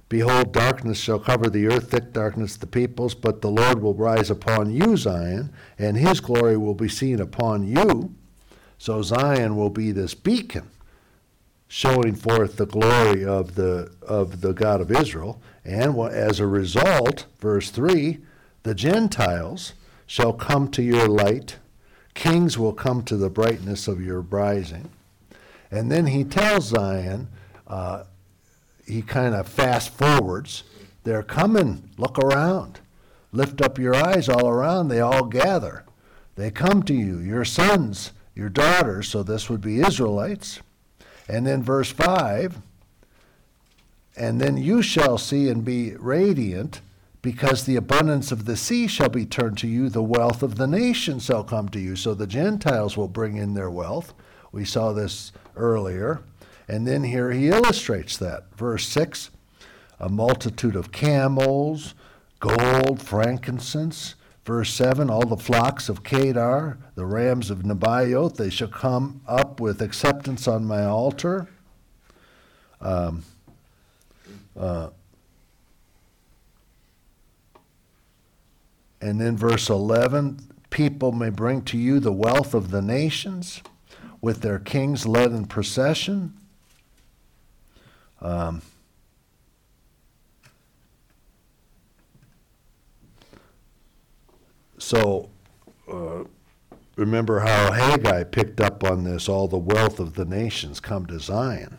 Behold, 0.08 0.53
darkness 0.53 0.98
shall 0.98 1.20
cover 1.20 1.49
the 1.49 1.68
earth, 1.68 1.91
thick 1.91 2.14
darkness 2.14 2.56
the 2.56 2.68
peoples, 2.68 3.14
but 3.14 3.41
the 3.41 3.52
Lord 3.52 3.82
will 3.82 3.94
rise 3.94 4.30
upon 4.30 4.72
you, 4.72 4.95
Zion, 4.95 5.52
and 5.78 5.98
his 5.98 6.22
glory 6.22 6.56
will 6.56 6.76
be 6.76 6.90
seen 6.90 7.20
upon 7.20 7.68
you. 7.68 8.14
So 8.78 9.02
Zion 9.02 9.58
will 9.58 9.70
be 9.70 9.91
this 9.91 10.14
beacon 10.14 10.70
showing 11.73 12.14
forth 12.14 12.57
the 12.57 12.65
glory 12.65 13.23
of 13.23 13.56
the 13.56 13.89
of 14.02 14.41
the 14.41 14.52
God 14.52 14.81
of 14.81 14.91
Israel, 14.91 15.41
and 15.64 15.98
as 15.98 16.41
a 16.41 16.45
result, 16.45 17.27
verse 17.39 17.69
3, 17.69 18.19
the 18.64 18.76
Gentiles 18.76 19.72
shall 20.06 20.34
come 20.34 20.68
to 20.72 20.84
your 20.84 21.07
light, 21.07 21.60
kings 22.14 22.57
will 22.57 22.73
come 22.73 23.03
to 23.03 23.15
the 23.15 23.30
brightness 23.30 23.88
of 23.88 24.02
your 24.02 24.19
rising. 24.19 24.89
And 25.72 25.89
then 25.89 26.07
he 26.07 26.26
tells 26.26 26.65
Zion, 26.65 27.30
uh, 27.65 28.03
he 28.85 29.02
kind 29.02 29.34
of 29.34 29.48
fast 29.48 29.91
forwards, 29.91 30.64
they're 31.06 31.23
coming, 31.23 31.89
look 31.98 32.19
around. 32.19 32.81
Lift 33.31 33.61
up 33.61 33.80
your 33.80 33.95
eyes 33.95 34.27
all 34.27 34.49
around, 34.49 34.89
they 34.89 34.99
all 34.99 35.23
gather. 35.23 35.85
They 36.35 36.52
come 36.52 36.84
to 36.84 36.93
you, 36.93 37.19
your 37.19 37.45
sons, 37.45 38.11
your 38.35 38.49
daughters, 38.49 39.07
so 39.07 39.23
this 39.23 39.49
would 39.49 39.61
be 39.61 39.80
Israelites. 39.80 40.60
And 41.27 41.45
then 41.45 41.64
verse 41.64 41.91
5 41.91 42.57
And 44.15 44.41
then 44.41 44.57
you 44.57 44.81
shall 44.81 45.18
see 45.18 45.49
and 45.49 45.64
be 45.64 45.95
radiant, 45.95 46.81
because 47.22 47.65
the 47.65 47.76
abundance 47.76 48.31
of 48.31 48.45
the 48.45 48.57
sea 48.57 48.88
shall 48.88 49.10
be 49.10 49.26
turned 49.26 49.57
to 49.60 49.68
you, 49.68 49.89
the 49.89 50.02
wealth 50.02 50.41
of 50.41 50.56
the 50.56 50.68
nations 50.68 51.26
shall 51.26 51.43
come 51.43 51.69
to 51.69 51.80
you. 51.80 51.95
So 51.95 52.14
the 52.14 52.26
Gentiles 52.26 52.98
will 52.98 53.07
bring 53.07 53.38
in 53.38 53.53
their 53.53 53.69
wealth. 53.69 54.14
We 54.52 54.65
saw 54.65 54.91
this 54.91 55.31
earlier. 55.56 56.22
And 56.68 56.88
then 56.88 57.03
here 57.03 57.31
he 57.31 57.49
illustrates 57.49 58.18
that. 58.18 58.56
Verse 58.56 58.88
6 58.88 59.30
A 59.99 60.10
multitude 60.10 60.76
of 60.76 60.91
camels, 60.91 61.93
gold, 62.39 63.02
frankincense. 63.02 64.15
Verse 64.45 64.73
7 64.73 65.09
All 65.09 65.26
the 65.26 65.38
flocks 65.38 65.89
of 65.89 66.03
Kedar, 66.03 66.77
the 66.95 67.05
rams 67.05 67.49
of 67.49 67.59
Nebaioth, 67.59 68.38
they 68.38 68.49
shall 68.49 68.68
come 68.68 69.22
up 69.27 69.59
with 69.59 69.81
acceptance 69.81 70.47
on 70.47 70.65
my 70.65 70.85
altar. 70.85 71.47
Um, 72.80 73.23
uh, 74.59 74.89
and 78.99 79.22
then 79.22 79.38
verse 79.38 79.69
11 79.69 80.51
People 80.72 81.11
may 81.11 81.30
bring 81.30 81.63
to 81.63 81.77
you 81.77 81.99
the 81.99 82.13
wealth 82.13 82.53
of 82.53 82.72
the 82.72 82.81
nations, 82.81 83.61
with 84.22 84.41
their 84.41 84.57
kings 84.57 85.05
led 85.05 85.31
in 85.31 85.45
procession. 85.45 86.34
Um, 88.22 88.61
so, 94.82 95.30
uh, 95.88 96.24
remember 96.95 97.40
how 97.41 97.72
Haggai 97.72 98.24
picked 98.24 98.60
up 98.60 98.84
on 98.84 99.03
this 99.03 99.30
all 99.30 99.48
the 99.48 99.58
wealth 99.58 99.99
of 99.99 100.16
the 100.16 100.26
nations 100.26 100.80
come 100.80 101.06
to 101.06 101.20
Zion. 101.20 101.78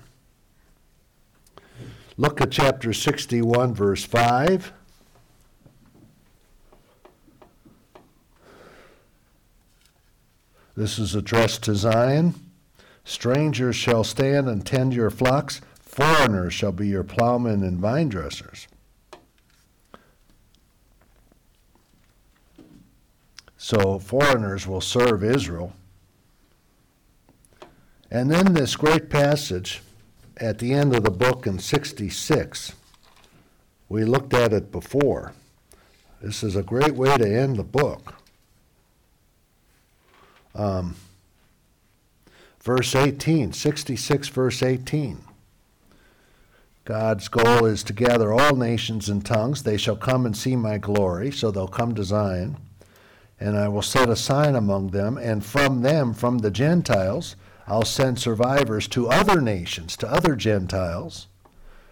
Look 2.16 2.41
at 2.41 2.53
chapter 2.53 2.93
61, 2.93 3.74
verse 3.74 4.05
5. 4.05 4.73
This 10.77 10.99
is 11.01 11.16
addressed 11.16 11.65
to 11.65 11.74
Zion. 11.74 12.35
Strangers 13.05 13.74
shall 13.74 14.05
stand 14.05 14.49
and 14.49 14.65
tend 14.65 14.95
your 14.95 15.11
flocks, 15.11 15.61
foreigners 15.81 16.55
shall 16.55 16.73
be 16.73 16.87
your 16.87 17.03
plowmen 17.03 17.65
and 17.65 17.81
vine 17.81 18.09
dressers. 18.09 18.69
So 23.62 24.01
foreigners 24.01 24.66
will 24.66 24.80
serve 24.80 25.22
Israel. 25.22 25.72
And 28.10 28.28
then 28.28 28.55
this 28.55 28.74
great 28.74 29.09
passage 29.09 29.82
at 30.36 30.59
the 30.59 30.74
end 30.74 30.97
of 30.97 31.05
the 31.05 31.12
book 31.12 31.47
in 31.47 31.60
66. 31.60 32.72
We 33.89 34.05
looked 34.05 34.34
at 34.34 34.52
it 34.52 34.72
before. 34.72 35.32
This 36.20 36.43
is 36.43 36.56
a 36.56 36.64
great 36.64 36.97
way 36.97 37.16
to 37.16 37.24
end 37.24 37.55
the 37.55 37.62
book. 37.62 38.16
Um, 40.56 40.97
verse 42.64 42.97
18, 42.97 43.52
66, 43.52 44.28
verse 44.30 44.60
18. 44.64 45.20
God's 46.84 47.28
goal 47.28 47.66
is 47.66 47.84
to 47.84 47.93
gather 47.93 48.32
all 48.32 48.56
nations 48.56 49.09
and 49.09 49.24
tongues. 49.24 49.62
They 49.62 49.76
shall 49.76 49.94
come 49.94 50.26
and 50.26 50.36
see 50.36 50.56
my 50.56 50.78
glory, 50.78 51.30
so 51.30 51.52
they'll 51.52 51.68
come 51.68 51.94
to 51.94 52.02
Zion. 52.02 52.56
And 53.43 53.59
I 53.59 53.66
will 53.66 53.82
set 53.82 54.09
a 54.09 54.14
sign 54.14 54.55
among 54.55 54.90
them, 54.90 55.19
and 55.19 55.44
from 55.44 55.82
them, 55.82 56.14
from 56.14 56.39
the 56.39 56.51
Gentiles, 56.52 57.35
I'll 57.66 57.85
send 57.85 58.20
survivors 58.20 58.86
to 58.89 59.09
other 59.09 59.40
nations, 59.40 59.97
to 59.97 60.09
other 60.09 60.36
Gentiles. 60.36 61.27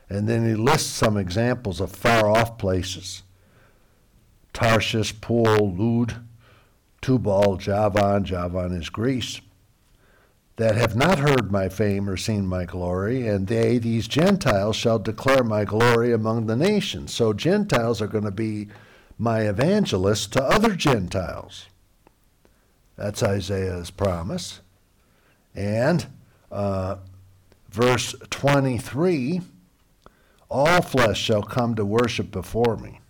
And 0.08 0.28
then 0.28 0.46
he 0.46 0.54
lists 0.54 0.88
some 0.88 1.16
examples 1.16 1.80
of 1.80 1.90
far 1.90 2.28
off 2.28 2.56
places 2.56 3.24
Tarshish, 4.52 5.20
Pul, 5.20 5.74
Lud, 5.74 6.24
Tubal, 7.02 7.56
Javan, 7.56 8.24
Javan 8.24 8.72
is 8.72 8.88
Greece, 8.88 9.40
that 10.54 10.76
have 10.76 10.94
not 10.94 11.18
heard 11.18 11.50
my 11.50 11.68
fame 11.68 12.08
or 12.08 12.16
seen 12.16 12.46
my 12.46 12.64
glory, 12.64 13.26
and 13.26 13.48
they, 13.48 13.78
these 13.78 14.06
Gentiles, 14.06 14.76
shall 14.76 15.00
declare 15.00 15.42
my 15.42 15.64
glory 15.64 16.12
among 16.12 16.46
the 16.46 16.56
nations. 16.56 17.12
So 17.12 17.32
Gentiles 17.32 18.00
are 18.00 18.06
going 18.06 18.22
to 18.22 18.30
be 18.30 18.68
my 19.20 19.40
evangelists 19.40 20.26
to 20.26 20.42
other 20.42 20.74
Gentiles. 20.74 21.66
That's 22.96 23.22
Isaiah's 23.22 23.90
promise. 23.90 24.60
And 25.54 26.06
uh, 26.50 26.96
verse 27.68 28.14
23 28.30 29.42
all 30.50 30.80
flesh 30.80 31.20
shall 31.20 31.42
come 31.42 31.74
to 31.74 31.84
worship 31.84 32.30
before 32.30 32.78
me. 32.78 33.00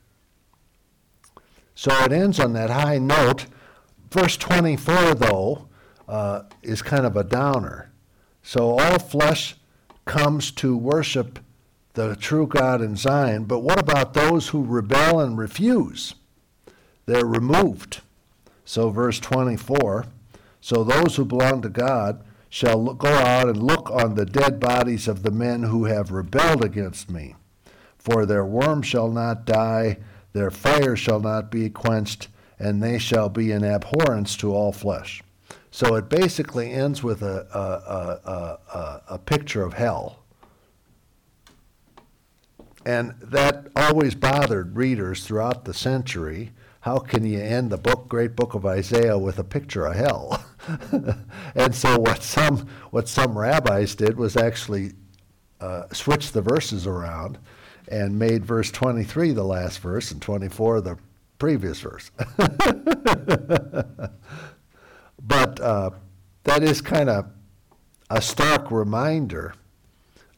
So 1.77 1.93
it 2.05 2.13
ends 2.13 2.41
on 2.41 2.55
that 2.55 2.71
high 2.71 2.99
note. 2.99 3.47
Verse 4.11 4.37
24, 4.37 5.15
though, 5.15 5.69
uh, 6.09 6.43
is 6.61 6.83
kind 6.83 7.07
of 7.07 7.17
a 7.17 7.25
downer. 7.25 7.93
So 8.43 8.79
all 8.79 8.99
flesh 8.99 9.55
comes 10.05 10.51
to 10.53 10.77
worship 10.77 11.39
the 11.95 12.17
true 12.17 12.47
God 12.47 12.81
in 12.81 12.97
Zion, 12.97 13.45
but 13.45 13.61
what 13.61 13.79
about 13.79 14.15
those 14.15 14.49
who 14.49 14.65
rebel 14.65 15.21
and 15.21 15.37
refuse? 15.37 16.15
They're 17.07 17.27
removed. 17.27 18.01
So, 18.65 18.91
verse 18.91 19.19
24 19.19 20.07
So 20.61 20.85
those 20.85 21.17
who 21.17 21.25
belong 21.25 21.63
to 21.63 21.69
God 21.69 22.23
shall 22.49 22.95
go 22.95 23.09
out 23.09 23.49
and 23.49 23.63
look 23.63 23.91
on 23.91 24.15
the 24.15 24.27
dead 24.27 24.61
bodies 24.61 25.09
of 25.09 25.23
the 25.23 25.31
men 25.31 25.65
who 25.65 25.85
have 25.85 26.11
rebelled 26.11 26.65
against 26.65 27.11
me. 27.11 27.35
For 27.99 28.27
their 28.27 28.45
worm 28.45 28.83
shall 28.83 29.11
not 29.11 29.45
die, 29.45 29.99
their 30.33 30.51
fire 30.51 30.97
shall 30.97 31.21
not 31.21 31.51
be 31.51 31.69
quenched, 31.71 32.29
and 32.59 32.83
they 32.83 32.99
shall 32.99 33.29
be 33.29 33.53
an 33.53 33.65
abhorrence 33.65 34.37
to 34.39 34.55
all 34.55 34.73
flesh. 34.73 35.23
So 35.71 35.95
it 35.95 36.09
basically 36.09 36.73
ends 36.73 37.03
with 37.03 37.23
a, 37.23 37.47
a, 37.55 38.31
a, 38.31 38.79
a, 38.79 39.03
a 39.15 39.19
picture 39.19 39.63
of 39.63 39.75
hell. 39.75 40.20
And 42.85 43.15
that 43.21 43.69
always 43.77 44.15
bothered 44.15 44.77
readers 44.77 45.25
throughout 45.25 45.65
the 45.65 45.75
century. 45.75 46.53
How 46.81 46.99
can 46.99 47.27
you 47.27 47.39
end 47.39 47.71
the 47.71 47.77
book, 47.77 48.09
great 48.09 48.35
book 48.35 48.55
of 48.55 48.65
Isaiah, 48.65 49.19
with 49.19 49.39
a 49.39 49.45
picture 49.45 49.85
of 49.85 49.97
hell? 49.97 50.43
and 51.55 51.75
so 51.75 51.99
what 51.99 52.23
some 52.23 52.67
what 52.91 53.07
some 53.07 53.37
rabbis 53.37 53.95
did 53.95 54.17
was 54.17 54.37
actually 54.37 54.93
uh, 55.61 55.85
switch 55.93 56.33
the 56.33 56.41
verses 56.41 56.87
around 56.87 57.39
and 57.89 58.19
made 58.19 58.47
verse 58.47 58.71
23 58.71 59.33
the 59.33 59.43
last 59.43 59.81
verse 59.81 60.11
and 60.11 60.23
24 60.23 60.81
the 60.81 60.97
previous 61.39 61.81
verse. 61.81 62.11
but 65.23 65.61
uh, 65.61 65.91
that 66.45 66.63
is 66.63 66.81
kind 66.81 67.11
of 67.11 67.27
a 68.09 68.23
stark 68.23 68.71
reminder. 68.71 69.55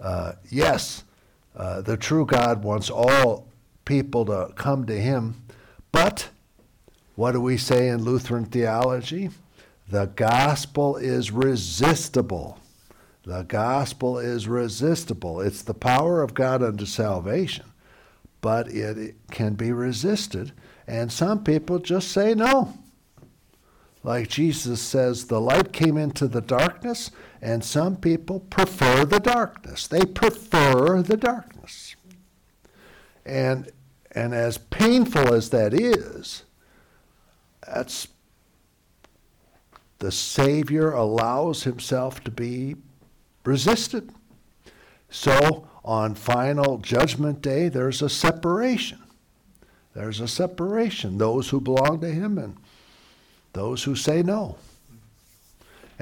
Uh, 0.01 0.33
yes, 0.51 1.05
uh, 1.57 1.81
the 1.83 1.97
true 1.97 2.27
God 2.27 2.63
wants 2.65 2.91
all 2.91 3.49
people 3.85 4.25
to 4.27 4.53
come 4.55 4.87
to 4.87 5.01
Him, 5.01 5.43
but 5.91 6.31
what 7.15 7.33
do 7.33 7.41
we 7.41 7.57
say 7.57 7.89
in 7.89 8.03
Lutheran 8.05 8.47
theology? 8.47 9.31
The 9.89 10.07
gospel 10.07 10.97
is 10.97 11.31
resistible. 11.31 12.59
The 13.25 13.43
gospel 13.43 14.19
is 14.19 14.49
resistible. 14.49 15.41
It's 15.41 15.63
the 15.63 15.75
power 15.75 16.23
of 16.23 16.35
God 16.35 16.63
unto 16.63 16.87
salvation, 16.87 17.67
but 18.41 18.69
it, 18.69 18.99
it 18.99 19.15
can 19.31 19.55
be 19.55 19.71
resisted. 19.73 20.53
And 20.87 21.13
some 21.13 21.45
people 21.45 21.79
just 21.79 22.11
say 22.11 22.35
no. 22.35 22.77
Like 24.03 24.29
Jesus 24.29 24.81
says, 24.81 25.27
the 25.27 25.41
light 25.41 25.73
came 25.73 25.97
into 25.97 26.27
the 26.27 26.41
darkness, 26.41 27.13
and 27.43 27.65
some 27.65 27.97
people 27.97 28.39
prefer 28.39 29.05
the 29.05 29.19
darkness. 29.19 29.89
They 29.89 30.05
prefer 30.05 31.03
the 31.03 31.17
darkness. 31.17 31.97
And, 33.27 33.71
and 34.13 34.33
as 34.33 34.59
painful 34.59 35.35
as 35.35 35.51
that 35.51 35.75
is, 35.75 36.45
that's 37.67 38.07
the 39.99 40.13
Savior 40.13 40.93
allows 40.93 41.65
himself 41.65 42.23
to 42.25 42.31
be 42.31 42.77
resisted. 43.45 44.11
So 45.11 45.69
on 45.85 46.15
final 46.15 46.79
judgment 46.79 47.43
day, 47.43 47.69
there's 47.69 48.03
a 48.03 48.09
separation. 48.09 49.01
There's 49.95 50.21
a 50.21 50.29
separation. 50.29 51.19
Those 51.19 51.49
who 51.49 51.61
belong 51.61 52.01
to 52.01 52.09
him 52.09 52.39
and 52.39 52.57
those 53.53 53.83
who 53.83 53.97
say 53.97 54.23
no. 54.23 54.57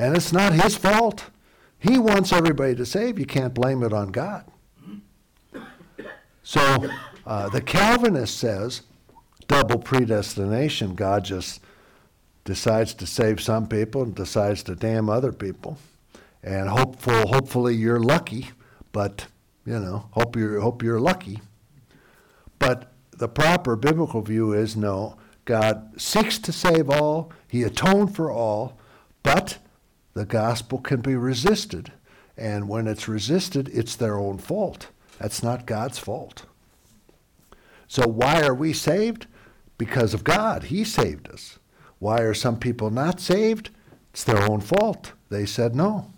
And 0.01 0.17
it's 0.17 0.33
not 0.33 0.55
his 0.55 0.77
fault. 0.77 1.27
He 1.79 1.99
wants 1.99 2.33
everybody 2.33 2.75
to 2.75 2.87
save. 2.87 3.19
You 3.19 3.27
can't 3.27 3.53
blame 3.53 3.83
it 3.83 3.93
on 3.93 4.09
God. 4.09 4.47
So 6.43 6.89
uh, 7.27 7.51
the 7.51 7.61
Calvinist 7.61 8.39
says 8.39 8.81
double 9.47 9.79
predestination. 9.79 10.95
God 10.95 11.27
just 11.27 11.61
decides 12.45 12.95
to 12.95 13.07
save 13.07 13.43
some 13.43 13.69
people 13.69 14.03
and 14.03 14.15
decides 14.15 14.63
to 14.63 14.75
damn 14.75 15.11
other 15.11 15.33
people. 15.33 15.77
And 16.43 16.71
hopeful, 16.71 17.29
hopefully 17.29 17.75
you're 17.75 18.01
lucky, 18.01 18.53
but 18.93 19.27
you 19.67 19.79
know, 19.79 20.07
hope 20.13 20.35
you're 20.35 20.61
hope 20.61 20.83
you're 20.83 20.99
lucky. 20.99 21.41
But 22.59 22.91
the 23.11 23.29
proper 23.29 23.77
biblical 23.77 24.23
view 24.23 24.55
is 24.55 24.79
no, 24.79 25.19
God 25.45 26.01
seeks 26.01 26.39
to 26.39 26.53
save 26.53 26.89
all, 26.89 27.35
He 27.49 27.65
atoned 27.65 28.17
for 28.17 28.31
all, 28.31 28.79
but 29.23 29.59
the 30.15 30.25
gospel 30.25 30.79
can 30.79 31.01
be 31.01 31.15
resisted. 31.15 31.93
And 32.37 32.69
when 32.69 32.87
it's 32.87 33.09
resisted, 33.09 33.69
it's 33.73 33.97
their 33.97 34.19
own 34.19 34.39
fault. 34.39 34.89
That's 35.19 35.43
not 35.43 35.67
God's 35.67 35.99
fault. 35.99 36.45
So 37.87 38.07
why 38.07 38.43
are 38.43 38.55
we 38.55 38.73
saved? 38.73 39.27
Because 39.77 40.15
of 40.15 40.25
God. 40.25 40.65
He 40.65 40.85
saved 40.85 41.29
us. 41.29 41.59
Why 41.99 42.21
are 42.21 42.35
some 42.35 42.59
people 42.59 42.91
not 42.91 43.21
saved? 43.21 43.71
It's 44.13 44.25
their 44.25 44.43
own 44.51 44.61
fault. 44.61 45.13
They 45.29 45.47
said 45.47 45.75
no. 45.75 46.11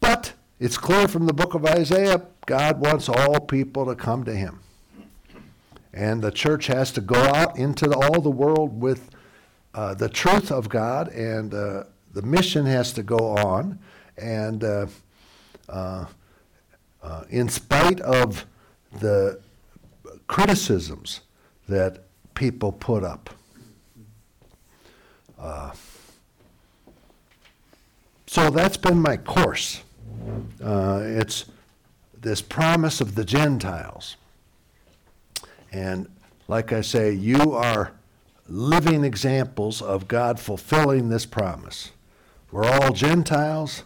But 0.00 0.34
it's 0.60 0.78
clear 0.78 1.08
from 1.08 1.26
the 1.26 1.32
book 1.32 1.54
of 1.54 1.64
Isaiah 1.64 2.22
God 2.46 2.78
wants 2.80 3.08
all 3.08 3.40
people 3.40 3.86
to 3.86 3.94
come 3.96 4.24
to 4.24 4.34
Him. 4.34 4.60
And 5.96 6.20
the 6.20 6.30
church 6.30 6.66
has 6.66 6.92
to 6.92 7.00
go 7.00 7.16
out 7.16 7.56
into 7.56 7.88
the, 7.88 7.96
all 7.96 8.20
the 8.20 8.30
world 8.30 8.78
with 8.78 9.08
uh, 9.74 9.94
the 9.94 10.10
truth 10.10 10.52
of 10.52 10.68
God, 10.68 11.08
and 11.08 11.54
uh, 11.54 11.84
the 12.12 12.20
mission 12.20 12.66
has 12.66 12.92
to 12.92 13.02
go 13.02 13.16
on. 13.16 13.78
And 14.18 14.62
uh, 14.62 14.86
uh, 15.70 16.04
uh, 17.02 17.24
in 17.30 17.48
spite 17.48 18.00
of 18.00 18.44
the 19.00 19.40
criticisms 20.26 21.22
that 21.66 22.04
people 22.34 22.72
put 22.72 23.02
up. 23.02 23.30
Uh, 25.38 25.72
so 28.26 28.50
that's 28.50 28.76
been 28.76 29.00
my 29.00 29.16
course. 29.16 29.82
It's 30.60 31.46
this 32.20 32.42
promise 32.42 33.00
of 33.00 33.14
the 33.14 33.24
Gentiles. 33.24 34.16
And 35.76 36.08
like 36.48 36.72
I 36.72 36.80
say, 36.80 37.12
you 37.12 37.52
are 37.52 37.92
living 38.48 39.04
examples 39.04 39.82
of 39.82 40.08
God 40.08 40.40
fulfilling 40.40 41.10
this 41.10 41.26
promise. 41.26 41.90
We're 42.50 42.64
all 42.64 42.94
Gentiles. 42.94 43.82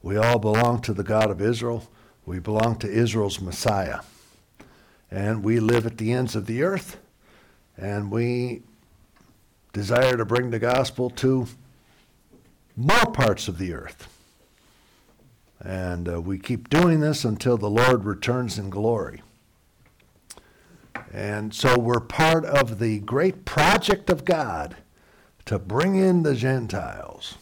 We 0.00 0.16
all 0.16 0.38
belong 0.38 0.80
to 0.80 0.94
the 0.94 1.02
God 1.02 1.30
of 1.30 1.42
Israel. 1.42 1.86
We 2.24 2.38
belong 2.38 2.76
to 2.78 2.90
Israel's 2.90 3.38
Messiah. 3.38 4.00
And 5.10 5.44
we 5.44 5.60
live 5.60 5.84
at 5.84 5.98
the 5.98 6.10
ends 6.12 6.34
of 6.34 6.46
the 6.46 6.62
earth. 6.62 6.96
And 7.76 8.10
we 8.10 8.62
desire 9.74 10.16
to 10.16 10.24
bring 10.24 10.48
the 10.48 10.58
gospel 10.58 11.10
to 11.10 11.46
more 12.76 13.12
parts 13.12 13.46
of 13.46 13.58
the 13.58 13.74
earth. 13.74 14.08
And 15.60 16.08
uh, 16.08 16.22
we 16.22 16.38
keep 16.38 16.70
doing 16.70 17.00
this 17.00 17.26
until 17.26 17.58
the 17.58 17.68
Lord 17.68 18.06
returns 18.06 18.58
in 18.58 18.70
glory. 18.70 19.20
And 21.12 21.52
so 21.52 21.78
we're 21.78 22.00
part 22.00 22.44
of 22.44 22.78
the 22.78 23.00
great 23.00 23.44
project 23.44 24.10
of 24.10 24.24
God 24.24 24.76
to 25.46 25.58
bring 25.58 25.96
in 25.96 26.22
the 26.22 26.34
Gentiles. 26.34 27.36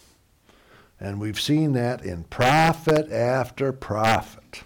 And 0.98 1.20
we've 1.20 1.40
seen 1.40 1.72
that 1.74 2.04
in 2.04 2.24
prophet 2.24 3.12
after 3.12 3.72
prophet. 3.72 4.64